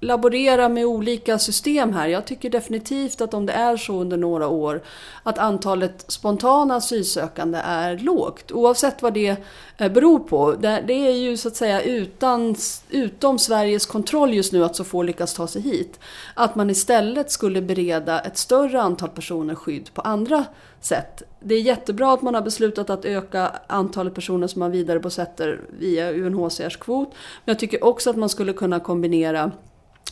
laborera 0.04 0.70
med 0.70 0.86
olika 0.86 1.40
system 1.40 1.94
här. 1.94 2.08
Jag 2.08 2.26
tycker 2.26 2.50
definitivt 2.50 3.22
att 3.22 3.34
om 3.34 3.46
det 3.46 3.54
är 3.54 3.78
så 3.78 3.94
under 3.94 4.18
några 4.18 4.48
år 4.48 4.82
att 5.24 5.38
antalet 5.38 6.06
spontana 6.08 6.76
asylsökande 6.76 7.60
är 7.64 7.98
lågt, 7.98 8.52
oavsett 8.52 9.02
vad 9.02 9.14
det 9.14 9.36
eh, 9.78 9.92
beror 9.92 10.20
på. 10.20 10.52
Det 10.62 11.08
är 11.08 11.12
ju 11.12 11.38
så 11.38 11.48
att 11.48 11.56
säga 11.56 11.82
utan, 11.82 12.56
utom 12.90 13.40
Sveriges 13.40 13.86
kontroll 13.86 14.34
just 14.34 14.54
nu 14.54 14.64
att 14.64 14.76
så 14.76 14.84
få 14.84 15.04
lyckas 15.04 15.34
ta 15.34 15.48
sig 15.48 15.62
hit. 15.62 16.00
Att 16.34 16.56
man 16.56 16.70
istället 16.70 17.32
skulle 17.32 17.62
bereda 17.62 18.20
ett 18.20 18.38
större 18.38 18.82
antal 18.82 19.10
personer 19.10 19.56
skydd 19.56 19.94
på 19.94 20.02
andra 20.02 20.46
sätt. 20.82 21.24
Det 21.40 21.56
är 21.56 21.62
jättebra 21.62 22.14
att 22.14 22.22
man 22.22 22.34
har 22.36 22.42
beslutat 22.42 22.90
att 22.90 23.06
öka 23.06 23.52
antalet 23.68 24.16
personer 24.16 24.48
som 24.48 24.60
man 24.60 24.72
vidarebosätter 24.72 25.62
via 25.80 26.12
UNHCRs 26.12 26.78
kvot. 26.78 27.10
Men 27.46 27.54
jag 27.54 27.60
tycker 27.60 27.84
också 27.84 28.10
att 28.10 28.16
man 28.16 28.30
skulle 28.30 28.54
kunna 28.54 28.80
kombinera 28.80 29.52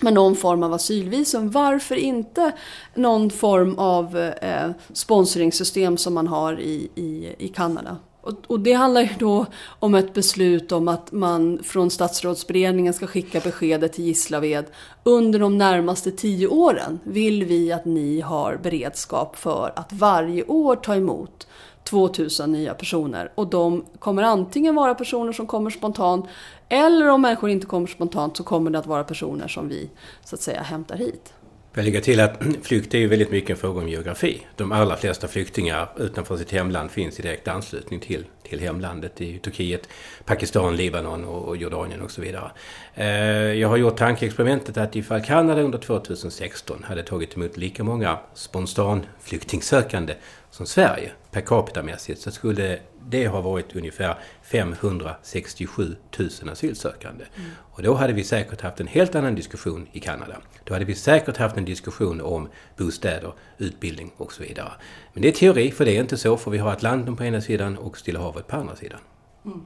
med 0.01 0.13
någon 0.13 0.35
form 0.35 0.63
av 0.63 0.73
asylvisum. 0.73 1.49
Varför 1.49 1.95
inte 1.95 2.51
någon 2.95 3.29
form 3.29 3.79
av 3.79 4.17
eh, 4.17 4.69
sponsringssystem 4.93 5.97
som 5.97 6.13
man 6.13 6.27
har 6.27 6.59
i, 6.59 6.89
i, 6.95 7.35
i 7.37 7.47
Kanada? 7.47 7.97
Och, 8.23 8.33
och, 8.47 8.59
det 8.59 8.73
handlar 8.73 9.01
ju 9.01 9.09
då 9.19 9.45
om 9.79 9.95
ett 9.95 10.13
beslut 10.13 10.71
om 10.71 10.87
att 10.87 11.11
man 11.11 11.59
från 11.63 11.89
statsrådsberedningen 11.89 12.93
ska 12.93 13.07
skicka 13.07 13.39
beskedet 13.39 13.93
till 13.93 14.05
Gislaved. 14.05 14.65
Under 15.03 15.39
de 15.39 15.57
närmaste 15.57 16.11
tio 16.11 16.47
åren 16.47 16.99
vill 17.03 17.43
vi 17.43 17.71
att 17.71 17.85
ni 17.85 18.21
har 18.21 18.59
beredskap 18.63 19.35
för 19.35 19.73
att 19.75 19.93
varje 19.93 20.43
år 20.43 20.75
ta 20.75 20.95
emot 20.95 21.47
2000 21.83 22.51
nya 22.51 22.73
personer. 22.73 23.31
Och 23.35 23.47
de 23.47 23.85
kommer 23.99 24.23
antingen 24.23 24.75
vara 24.75 24.95
personer 24.95 25.31
som 25.31 25.47
kommer 25.47 25.69
spontant 25.69 26.25
eller 26.69 27.09
om 27.09 27.21
människor 27.21 27.49
inte 27.49 27.65
kommer 27.65 27.87
spontant 27.87 28.37
så 28.37 28.43
kommer 28.43 28.71
det 28.71 28.79
att 28.79 28.87
vara 28.87 29.03
personer 29.03 29.47
som 29.47 29.67
vi 29.67 29.89
så 30.25 30.35
att 30.35 30.41
säga 30.41 30.61
hämtar 30.61 30.95
hit. 30.95 31.33
Jag 31.73 31.85
lägger 31.85 32.01
till 32.01 32.19
att 32.19 32.41
flykt 32.63 32.93
är 32.93 32.97
ju 32.97 33.07
väldigt 33.07 33.31
mycket 33.31 33.49
en 33.49 33.57
fråga 33.57 33.81
om 33.81 33.89
geografi. 33.89 34.47
De 34.55 34.71
allra 34.71 34.95
flesta 34.95 35.27
flyktingar 35.27 35.89
utanför 35.97 36.37
sitt 36.37 36.51
hemland 36.51 36.91
finns 36.91 37.19
i 37.19 37.21
direkt 37.21 37.47
anslutning 37.47 37.99
till, 37.99 38.25
till 38.43 38.59
hemlandet 38.59 39.21
i 39.21 39.39
Turkiet, 39.39 39.89
Pakistan, 40.25 40.75
Libanon 40.75 41.25
och 41.25 41.57
Jordanien 41.57 42.01
och 42.01 42.11
så 42.11 42.21
vidare. 42.21 42.51
Eh, 42.95 43.07
jag 43.53 43.67
har 43.67 43.77
gjort 43.77 43.97
tankeexperimentet 43.97 44.77
att 44.77 44.95
ifall 44.95 45.21
Kanada 45.21 45.61
under 45.61 45.77
2016 45.77 46.83
hade 46.83 47.03
tagit 47.03 47.35
emot 47.35 47.57
lika 47.57 47.83
många 47.83 48.19
spontan 48.33 49.05
flyktingsökande 49.21 50.13
som 50.49 50.65
Sverige 50.65 51.11
per 51.31 51.41
capita-mässigt 51.41 52.21
så 52.21 52.31
skulle 52.31 52.79
det 53.09 53.27
ha 53.27 53.41
varit 53.41 53.75
ungefär 53.75 54.15
567 54.41 55.95
000 56.19 56.29
asylsökande. 56.51 57.25
Mm. 57.35 57.49
Och 57.57 57.83
då 57.83 57.93
hade 57.93 58.13
vi 58.13 58.23
säkert 58.23 58.61
haft 58.61 58.79
en 58.79 58.87
helt 58.87 59.15
annan 59.15 59.35
diskussion 59.35 59.87
i 59.91 59.99
Kanada. 59.99 60.37
Då 60.63 60.73
hade 60.73 60.85
vi 60.85 60.95
säkert 60.95 61.37
haft 61.37 61.57
en 61.57 61.65
diskussion 61.65 62.21
om 62.21 62.49
bostäder, 62.77 63.33
utbildning 63.57 64.11
och 64.17 64.33
så 64.33 64.43
vidare. 64.43 64.71
Men 65.13 65.21
det 65.21 65.27
är 65.27 65.31
teori, 65.31 65.71
för 65.71 65.85
det 65.85 65.97
är 65.97 66.01
inte 66.01 66.17
så, 66.17 66.37
för 66.37 66.51
vi 66.51 66.57
har 66.57 66.71
Atlanten 66.71 67.15
på 67.15 67.23
ena 67.23 67.41
sidan 67.41 67.77
och 67.77 67.97
Stilla 67.97 68.19
havet 68.19 68.47
på 68.47 68.55
andra 68.55 68.75
sidan. 68.75 68.99
Mm. 69.45 69.61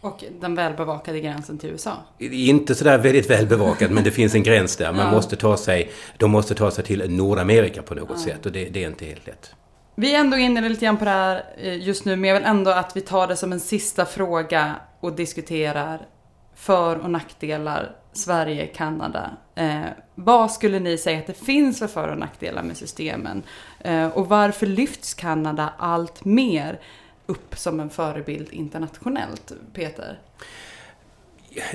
Och 0.00 0.24
den 0.40 0.54
välbevakade 0.54 1.20
gränsen 1.20 1.58
till 1.58 1.70
USA? 1.70 1.92
Inte 2.18 2.74
sådär 2.74 2.98
väldigt 2.98 3.30
välbevakad, 3.30 3.90
men 3.90 4.04
det 4.04 4.10
finns 4.10 4.34
en 4.34 4.42
gräns 4.42 4.76
där. 4.76 4.92
Man 4.92 5.06
ja. 5.06 5.10
måste 5.10 5.36
ta 5.36 5.56
sig, 5.56 5.90
de 6.16 6.30
måste 6.30 6.54
ta 6.54 6.70
sig 6.70 6.84
till 6.84 7.10
Nordamerika 7.10 7.82
på 7.82 7.94
något 7.94 8.10
ja. 8.10 8.32
sätt 8.32 8.46
och 8.46 8.52
det, 8.52 8.64
det 8.64 8.84
är 8.84 8.88
inte 8.88 9.04
helt 9.04 9.26
lätt. 9.26 9.54
Vi 10.00 10.14
är 10.14 10.20
ändå 10.20 10.36
inne 10.36 10.68
lite 10.68 10.84
grann 10.84 10.96
på 10.96 11.04
det 11.04 11.10
här 11.10 11.44
eh, 11.56 11.78
just 11.78 12.04
nu, 12.04 12.16
men 12.16 12.28
jag 12.28 12.36
vill 12.36 12.48
ändå 12.48 12.70
att 12.70 12.96
vi 12.96 13.00
tar 13.00 13.26
det 13.26 13.36
som 13.36 13.52
en 13.52 13.60
sista 13.60 14.06
fråga 14.06 14.74
och 15.00 15.12
diskuterar 15.12 16.06
för 16.54 16.98
och 16.98 17.10
nackdelar 17.10 17.96
Sverige, 18.12 18.66
Kanada. 18.66 19.30
Eh, 19.54 19.82
vad 20.14 20.52
skulle 20.52 20.80
ni 20.80 20.98
säga 20.98 21.18
att 21.18 21.26
det 21.26 21.44
finns 21.44 21.78
för 21.78 21.86
för 21.86 22.08
och 22.08 22.18
nackdelar 22.18 22.62
med 22.62 22.76
systemen? 22.76 23.42
Eh, 23.80 24.06
och 24.06 24.28
varför 24.28 24.66
lyfts 24.66 25.14
Kanada 25.14 25.72
allt 25.78 26.24
mer 26.24 26.80
upp 27.26 27.58
som 27.58 27.80
en 27.80 27.90
förebild 27.90 28.52
internationellt, 28.52 29.52
Peter? 29.72 30.18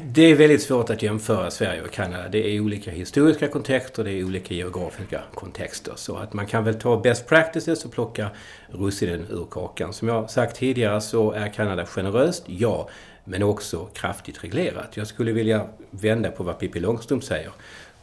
Det 0.02 0.22
är 0.22 0.36
väldigt 0.36 0.62
svårt 0.62 0.90
att 0.90 1.02
jämföra 1.02 1.52
Sverige 1.52 1.82
och 1.82 1.92
Kanada. 1.92 2.30
Det 2.30 2.56
är 2.56 2.60
olika 2.60 2.92
historiska 2.92 3.48
kontexter, 3.48 4.04
det 4.04 4.12
är 4.12 4.24
olika 4.24 4.54
geografiska 4.54 5.22
kontexter. 5.34 5.94
Så 5.96 6.16
att 6.16 6.34
man 6.34 6.48
kan 6.48 6.64
väl 6.64 6.80
ta 6.80 7.00
best 7.00 7.28
practices 7.28 7.86
och 7.86 7.92
plocka 7.92 8.30
russinen 8.68 9.26
ur 9.30 9.46
kakan. 9.52 9.94
Som 9.94 10.08
jag 10.08 10.30
sagt 10.30 10.56
tidigare 10.56 11.02
så 11.02 11.32
är 11.32 11.54
Kanada 11.54 11.86
generöst, 11.86 12.44
ja, 12.46 12.90
men 13.24 13.44
också 13.44 13.86
kraftigt 13.94 14.44
reglerat. 14.44 14.98
Jag 14.98 15.08
skulle 15.08 15.32
vilja 15.32 15.68
vända 15.90 16.32
på 16.32 16.44
vad 16.44 16.60
Pippi 16.60 16.80
Långstrump 16.80 17.24
säger. 17.24 17.52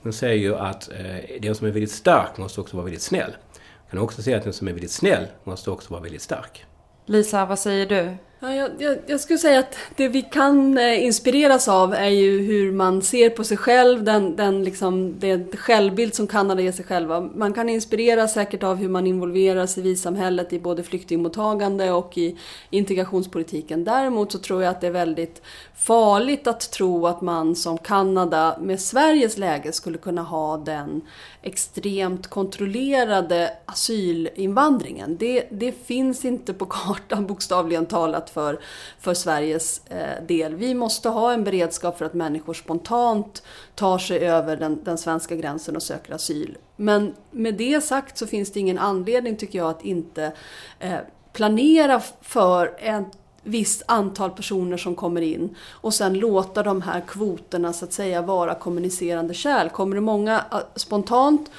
Hon 0.02 0.12
säger 0.12 0.36
ju 0.36 0.56
att 0.56 0.90
eh, 0.90 1.40
den 1.40 1.54
som 1.54 1.66
är 1.66 1.70
väldigt 1.70 1.92
stark 1.92 2.38
måste 2.38 2.60
också 2.60 2.76
vara 2.76 2.84
väldigt 2.84 3.02
snäll. 3.02 3.30
Man 3.60 3.90
kan 3.90 3.98
också 3.98 4.22
säga 4.22 4.36
att 4.36 4.44
den 4.44 4.52
som 4.52 4.68
är 4.68 4.72
väldigt 4.72 4.90
snäll 4.90 5.26
måste 5.44 5.70
också 5.70 5.92
vara 5.92 6.02
väldigt 6.02 6.22
stark. 6.22 6.64
Lisa, 7.06 7.46
vad 7.46 7.58
säger 7.58 7.86
du? 7.86 8.16
Ja, 8.42 8.54
jag, 8.54 8.70
jag, 8.78 8.98
jag, 9.06 9.20
skulle 9.20 9.38
säga 9.38 9.58
att 9.58 9.76
det 9.96 10.08
vi 10.08 10.22
kan 10.22 10.78
eh, 10.78 11.04
inspireras 11.04 11.68
av 11.68 11.94
är 11.94 12.08
ju 12.08 12.42
hur 12.42 12.72
man 12.72 13.02
ser 13.02 13.30
på 13.30 13.44
sig 13.44 13.56
själv, 13.56 14.04
den, 14.04 14.36
den, 14.36 14.64
liksom, 14.64 15.14
det 15.18 15.58
självbild 15.58 16.14
som 16.14 16.26
Kanada 16.26 16.62
ger 16.62 16.72
sig 16.72 16.84
själva. 16.84 17.20
Man 17.20 17.52
kan 17.52 17.68
inspireras 17.68 18.34
säkert 18.34 18.62
av 18.62 18.76
hur 18.76 18.88
man 18.88 19.06
involverar 19.06 19.66
civilsamhället 19.66 20.52
i 20.52 20.60
både 20.60 20.82
flyktingmottagande 20.82 21.92
och 21.92 22.18
i 22.18 22.36
integrationspolitiken. 22.70 23.84
Däremot 23.84 24.32
så 24.32 24.38
tror 24.38 24.62
jag 24.62 24.70
att 24.70 24.80
det 24.80 24.86
är 24.86 24.90
väldigt 24.90 25.42
farligt 25.76 26.46
att 26.46 26.70
tro 26.70 27.06
att 27.06 27.20
man 27.20 27.56
som 27.56 27.78
Kanada 27.78 28.58
med 28.60 28.80
Sveriges 28.80 29.38
läge 29.38 29.72
skulle 29.72 29.98
kunna 29.98 30.22
ha 30.22 30.56
den 30.56 31.00
extremt 31.42 32.26
kontrollerade 32.26 33.50
asylinvandringen. 33.66 35.16
Det, 35.16 35.46
det 35.50 35.72
finns 35.72 36.24
inte 36.24 36.54
på 36.54 36.66
kartan 36.66 37.26
bokstavligen 37.26 37.86
talat 37.86 38.29
för, 38.30 38.60
för 38.98 39.14
Sveriges 39.14 39.86
eh, 39.86 40.24
del. 40.26 40.54
Vi 40.54 40.74
måste 40.74 41.08
ha 41.08 41.32
en 41.32 41.44
beredskap 41.44 41.98
för 41.98 42.04
att 42.04 42.14
människor 42.14 42.54
spontant 42.54 43.42
tar 43.74 43.98
sig 43.98 44.18
över 44.18 44.56
den, 44.56 44.84
den 44.84 44.98
svenska 44.98 45.36
gränsen 45.36 45.76
och 45.76 45.82
söker 45.82 46.14
asyl. 46.14 46.58
Men 46.76 47.14
med 47.30 47.54
det 47.54 47.80
sagt 47.80 48.18
så 48.18 48.26
finns 48.26 48.52
det 48.52 48.60
ingen 48.60 48.78
anledning 48.78 49.36
tycker 49.36 49.58
jag 49.58 49.70
att 49.70 49.84
inte 49.84 50.32
eh, 50.78 50.98
planera 51.32 52.00
för 52.20 52.74
en 52.78 53.04
visst 53.42 53.82
antal 53.86 54.30
personer 54.30 54.76
som 54.76 54.94
kommer 54.94 55.20
in 55.20 55.56
och 55.70 55.94
sen 55.94 56.14
låta 56.14 56.62
de 56.62 56.82
här 56.82 57.00
kvoterna 57.00 57.72
så 57.72 57.84
att 57.84 57.92
säga 57.92 58.22
vara 58.22 58.54
kommunicerande 58.54 59.34
kärl. 59.34 59.68
Kommer 59.68 59.94
det 59.94 60.00
många 60.00 60.44
eh, 60.52 60.58
spontant 60.76 61.50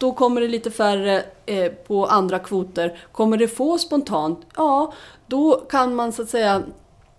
då 0.00 0.12
kommer 0.12 0.40
det 0.40 0.48
lite 0.48 0.70
färre 0.70 1.24
eh, 1.46 1.72
på 1.72 2.06
andra 2.06 2.38
kvoter. 2.38 2.98
Kommer 3.12 3.36
det 3.36 3.48
få 3.48 3.78
spontant, 3.78 4.40
ja 4.56 4.92
då 5.26 5.52
kan 5.52 5.94
man 5.94 6.12
så 6.12 6.22
att 6.22 6.28
säga 6.28 6.62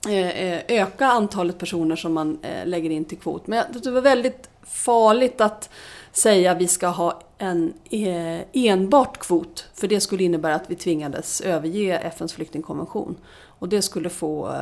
eh, 0.08 0.30
eh 0.30 0.62
öka 0.68 1.08
antalet 1.08 1.58
personer 1.58 1.96
som 1.96 2.14
man 2.14 2.40
eh, 2.42 2.66
lägger 2.68 2.90
in 2.90 3.06
till 3.06 3.18
kvot. 3.18 3.48
Men 3.48 3.66
det 3.84 3.92
var 3.92 4.02
väldigt 4.02 4.50
farligt 4.64 5.42
att 5.42 5.70
säga 6.12 6.52
att 6.52 6.58
vi 6.58 6.68
ska 6.68 6.88
ha 6.88 7.22
en 7.38 7.74
eh, 7.90 8.42
enbart 8.54 9.18
kvot. 9.18 9.68
För 9.74 9.88
det 9.88 10.00
skulle 10.00 10.24
innebära 10.24 10.56
att 10.56 10.70
vi 10.70 10.76
tvingades 10.76 11.42
överge 11.42 11.98
FNs 11.98 12.34
flyktingkonvention. 12.34 13.16
Och 13.60 13.70
det 13.70 13.82
skulle 13.82 14.10
få 14.10 14.56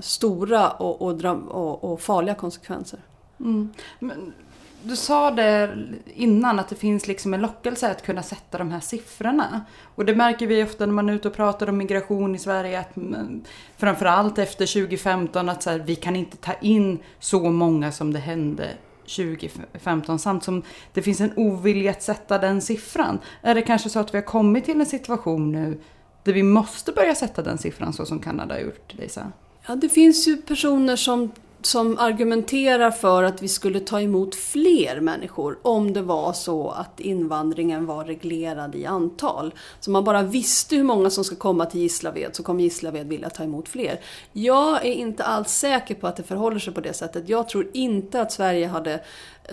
stora 0.00 0.70
och, 0.70 1.02
och, 1.02 1.24
och, 1.48 1.84
och, 1.84 2.00
farliga 2.00 2.34
konsekvenser. 2.34 3.00
Mm. 3.40 3.72
Men, 3.98 4.32
du 4.84 4.96
sa 4.96 5.30
det 5.30 5.78
innan 6.14 6.58
att 6.58 6.68
det 6.68 6.76
finns 6.76 7.08
liksom 7.08 7.34
en 7.34 7.40
lockelse 7.40 7.90
att 7.90 8.02
kunna 8.02 8.22
sätta 8.22 8.58
de 8.58 8.70
här 8.70 8.80
siffrorna. 8.80 9.64
Och 9.94 10.04
det 10.04 10.14
märker 10.14 10.46
vi 10.46 10.64
ofta 10.64 10.86
när 10.86 10.92
man 10.92 11.08
är 11.08 11.12
ute 11.12 11.28
och 11.28 11.34
pratar 11.34 11.68
om 11.68 11.76
migration 11.76 12.34
i 12.34 12.38
Sverige. 12.38 12.80
Att 12.80 12.96
mm, 12.96 13.44
framförallt 13.76 14.38
efter 14.38 14.66
2015 14.66 15.48
att 15.48 15.62
så 15.62 15.70
här, 15.70 15.78
vi 15.78 15.94
kan 15.94 16.16
inte 16.16 16.36
ta 16.36 16.52
in 16.52 16.98
så 17.18 17.50
många 17.50 17.92
som 17.92 18.12
det 18.12 18.18
hände 18.18 18.70
2015 19.16 20.18
samt 20.18 20.44
som 20.44 20.62
det 20.92 21.02
finns 21.02 21.20
en 21.20 21.32
ovilja 21.36 21.90
att 21.90 22.02
sätta 22.02 22.38
den 22.38 22.60
siffran. 22.60 23.18
Är 23.42 23.54
det 23.54 23.62
kanske 23.62 23.88
så 23.88 23.98
att 23.98 24.14
vi 24.14 24.18
har 24.18 24.24
kommit 24.24 24.64
till 24.64 24.80
en 24.80 24.86
situation 24.86 25.52
nu 25.52 25.80
där 26.22 26.32
vi 26.32 26.42
måste 26.42 26.92
börja 26.92 27.14
sätta 27.14 27.42
den 27.42 27.58
siffran 27.58 27.92
så 27.92 28.06
som 28.06 28.18
Kanada 28.18 28.54
har 28.54 28.60
gjort, 28.60 28.94
Lisa? 28.94 29.32
Ja, 29.66 29.74
det 29.74 29.88
finns 29.88 30.28
ju 30.28 30.36
personer 30.36 30.96
som 30.96 31.30
som 31.66 31.98
argumenterar 31.98 32.90
för 32.90 33.22
att 33.22 33.42
vi 33.42 33.48
skulle 33.48 33.80
ta 33.80 34.00
emot 34.00 34.34
fler 34.34 35.00
människor 35.00 35.58
om 35.62 35.92
det 35.92 36.02
var 36.02 36.32
så 36.32 36.70
att 36.70 37.00
invandringen 37.00 37.86
var 37.86 38.04
reglerad 38.04 38.74
i 38.74 38.86
antal. 38.86 39.54
Så 39.80 39.90
man 39.90 40.04
bara 40.04 40.22
visste 40.22 40.76
hur 40.76 40.82
många 40.82 41.10
som 41.10 41.24
ska 41.24 41.36
komma 41.36 41.66
till 41.66 41.80
Gislaved 41.80 42.36
så 42.36 42.42
kommer 42.42 42.62
Gislaved 42.62 43.08
vilja 43.08 43.30
ta 43.30 43.44
emot 43.44 43.68
fler. 43.68 44.00
Jag 44.32 44.86
är 44.86 44.92
inte 44.92 45.24
alls 45.24 45.48
säker 45.48 45.94
på 45.94 46.06
att 46.06 46.16
det 46.16 46.22
förhåller 46.22 46.58
sig 46.58 46.74
på 46.74 46.80
det 46.80 46.92
sättet. 46.92 47.28
Jag 47.28 47.48
tror 47.48 47.70
inte 47.72 48.20
att 48.20 48.32
Sverige 48.32 48.66
hade 48.66 49.00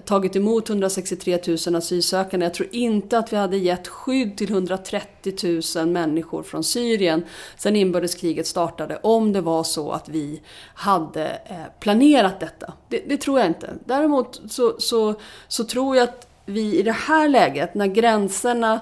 tagit 0.06 0.36
emot 0.36 0.70
163 0.70 1.40
000 1.68 1.76
asylsökande. 1.76 2.46
Jag 2.46 2.54
tror 2.54 2.70
inte 2.72 3.18
att 3.18 3.34
vi 3.34 3.38
hade 3.38 3.58
gett 3.58 3.88
skydd 3.88 4.38
till 4.38 4.52
130 4.52 5.62
000 5.76 5.88
människor 5.88 6.44
från 6.44 6.64
Syrien 6.64 7.26
sedan 7.58 7.76
inbördeskriget 7.76 8.48
startade 8.48 9.00
om 9.04 9.34
det 9.34 9.42
var 9.42 9.64
så 9.64 9.92
att 9.92 10.10
vi 10.10 10.42
hade 10.74 11.28
eh, 11.46 11.58
planerat 11.80 12.40
detta. 12.40 12.74
Det, 12.88 13.04
det 13.10 13.18
tror 13.18 13.40
jag 13.40 13.48
inte. 13.48 13.74
Däremot 13.86 14.42
så, 14.50 14.76
så, 14.80 15.16
så 15.48 15.64
tror 15.64 15.96
jag 15.96 16.04
att 16.04 16.28
vi 16.46 16.80
i 16.80 16.82
det 16.82 16.92
här 16.92 17.30
läget, 17.30 17.74
när 17.74 17.88
gränserna 17.88 18.80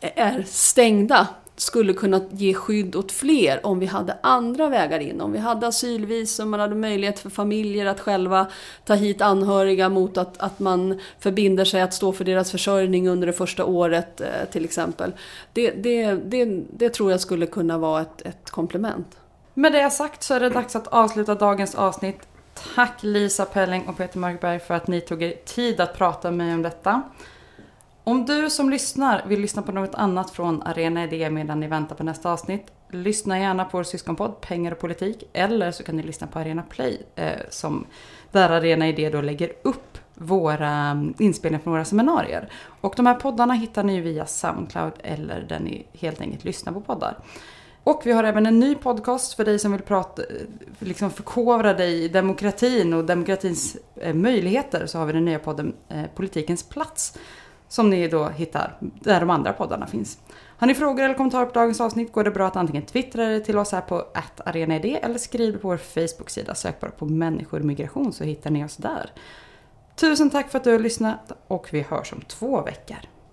är 0.00 0.44
stängda, 0.46 1.26
skulle 1.56 1.92
kunna 1.92 2.20
ge 2.30 2.54
skydd 2.54 2.96
åt 2.96 3.12
fler 3.12 3.66
om 3.66 3.78
vi 3.78 3.86
hade 3.86 4.16
andra 4.20 4.68
vägar 4.68 5.00
in. 5.00 5.20
Om 5.20 5.32
vi 5.32 5.38
hade 5.38 5.66
asylvisum, 5.66 6.50
man 6.50 6.60
hade 6.60 6.74
möjlighet 6.74 7.18
för 7.18 7.30
familjer 7.30 7.86
att 7.86 8.00
själva 8.00 8.46
ta 8.84 8.94
hit 8.94 9.22
anhöriga 9.22 9.88
mot 9.88 10.18
att, 10.18 10.38
att 10.38 10.58
man 10.58 11.00
förbinder 11.18 11.64
sig 11.64 11.80
att 11.80 11.94
stå 11.94 12.12
för 12.12 12.24
deras 12.24 12.50
försörjning 12.50 13.08
under 13.08 13.26
det 13.26 13.32
första 13.32 13.64
året 13.64 14.20
eh, 14.20 14.26
till 14.52 14.64
exempel. 14.64 15.12
Det, 15.52 15.70
det, 15.70 16.14
det, 16.14 16.44
det 16.70 16.90
tror 16.90 17.10
jag 17.10 17.20
skulle 17.20 17.46
kunna 17.46 17.78
vara 17.78 18.00
ett, 18.00 18.22
ett 18.22 18.50
komplement. 18.50 19.16
Med 19.54 19.72
det 19.72 19.90
sagt 19.90 20.22
så 20.22 20.34
är 20.34 20.40
det 20.40 20.50
dags 20.50 20.76
att 20.76 20.86
avsluta 20.86 21.34
dagens 21.34 21.74
avsnitt. 21.74 22.18
Tack 22.74 23.02
Lisa 23.02 23.44
Pelling 23.44 23.88
och 23.88 23.96
Peter 23.96 24.18
Markberg 24.18 24.58
för 24.58 24.74
att 24.74 24.86
ni 24.86 25.00
tog 25.00 25.22
er 25.22 25.34
tid 25.44 25.80
att 25.80 25.98
prata 25.98 26.30
med 26.30 26.46
mig 26.46 26.54
om 26.54 26.62
detta. 26.62 27.02
Om 28.08 28.24
du 28.24 28.50
som 28.50 28.70
lyssnar 28.70 29.26
vill 29.26 29.40
lyssna 29.40 29.62
på 29.62 29.72
något 29.72 29.94
annat 29.94 30.30
från 30.30 30.62
Arena 30.62 31.04
Idé 31.04 31.30
medan 31.30 31.60
ni 31.60 31.66
väntar 31.66 31.96
på 31.96 32.04
nästa 32.04 32.32
avsnitt, 32.32 32.72
lyssna 32.90 33.38
gärna 33.38 33.64
på 33.64 33.76
vår 33.76 33.84
syskonpodd 33.84 34.40
Pengar 34.40 34.72
och 34.72 34.78
politik 34.78 35.24
eller 35.32 35.72
så 35.72 35.82
kan 35.82 35.96
ni 35.96 36.02
lyssna 36.02 36.26
på 36.26 36.38
Arena 36.38 36.62
Play 36.62 37.02
eh, 37.14 37.40
som, 37.50 37.86
där 38.32 38.50
Arena 38.50 38.88
Idé 38.88 39.10
då 39.10 39.20
lägger 39.20 39.52
upp 39.62 39.98
våra 40.14 40.70
mm, 40.70 41.14
inspelningar 41.18 41.62
från 41.62 41.72
våra 41.72 41.84
seminarier. 41.84 42.52
Och 42.80 42.94
de 42.96 43.06
här 43.06 43.14
poddarna 43.14 43.54
hittar 43.54 43.84
ni 43.84 44.00
via 44.00 44.26
Soundcloud 44.26 44.92
eller 45.02 45.40
där 45.40 45.60
ni 45.60 45.86
helt 45.92 46.20
enkelt 46.20 46.44
lyssnar 46.44 46.72
på 46.72 46.80
poddar. 46.80 47.18
Och 47.84 48.02
vi 48.04 48.12
har 48.12 48.24
även 48.24 48.46
en 48.46 48.60
ny 48.60 48.74
podcast 48.74 49.34
för 49.34 49.44
dig 49.44 49.58
som 49.58 49.72
vill 49.72 49.82
prata, 49.82 50.22
eh, 50.22 50.28
liksom 50.78 51.10
förkovra 51.10 51.74
dig 51.74 52.04
i 52.04 52.08
demokratin 52.08 52.94
och 52.94 53.04
demokratins 53.04 53.76
eh, 53.96 54.14
möjligheter. 54.14 54.86
Så 54.86 54.98
har 54.98 55.06
vi 55.06 55.12
den 55.12 55.24
nya 55.24 55.38
podden 55.38 55.74
eh, 55.88 56.04
Politikens 56.14 56.62
plats 56.62 57.18
som 57.68 57.90
ni 57.90 58.08
då 58.08 58.28
hittar 58.28 58.76
där 58.80 59.20
de 59.20 59.30
andra 59.30 59.52
poddarna 59.52 59.86
finns. 59.86 60.18
Har 60.58 60.66
ni 60.66 60.74
frågor 60.74 61.02
eller 61.02 61.14
kommentarer 61.14 61.46
på 61.46 61.52
dagens 61.52 61.80
avsnitt 61.80 62.12
går 62.12 62.24
det 62.24 62.30
bra 62.30 62.46
att 62.46 62.56
antingen 62.56 62.82
twittra 62.82 63.40
till 63.40 63.58
oss 63.58 63.72
här 63.72 63.80
på 63.80 64.06
arenaid 64.44 64.98
eller 65.02 65.18
skriv 65.18 65.58
på 65.58 65.68
vår 65.68 65.76
Facebook-sida. 65.76 66.54
Sök 66.54 66.80
bara 66.80 66.90
på 66.90 67.06
människor 67.06 67.60
migration 67.60 68.12
så 68.12 68.24
hittar 68.24 68.50
ni 68.50 68.64
oss 68.64 68.76
där. 68.76 69.10
Tusen 69.96 70.30
tack 70.30 70.50
för 70.50 70.58
att 70.58 70.64
du 70.64 70.72
har 70.72 70.78
lyssnat 70.78 71.32
och 71.46 71.68
vi 71.70 71.80
hörs 71.80 72.12
om 72.12 72.20
två 72.20 72.62
veckor. 72.62 72.98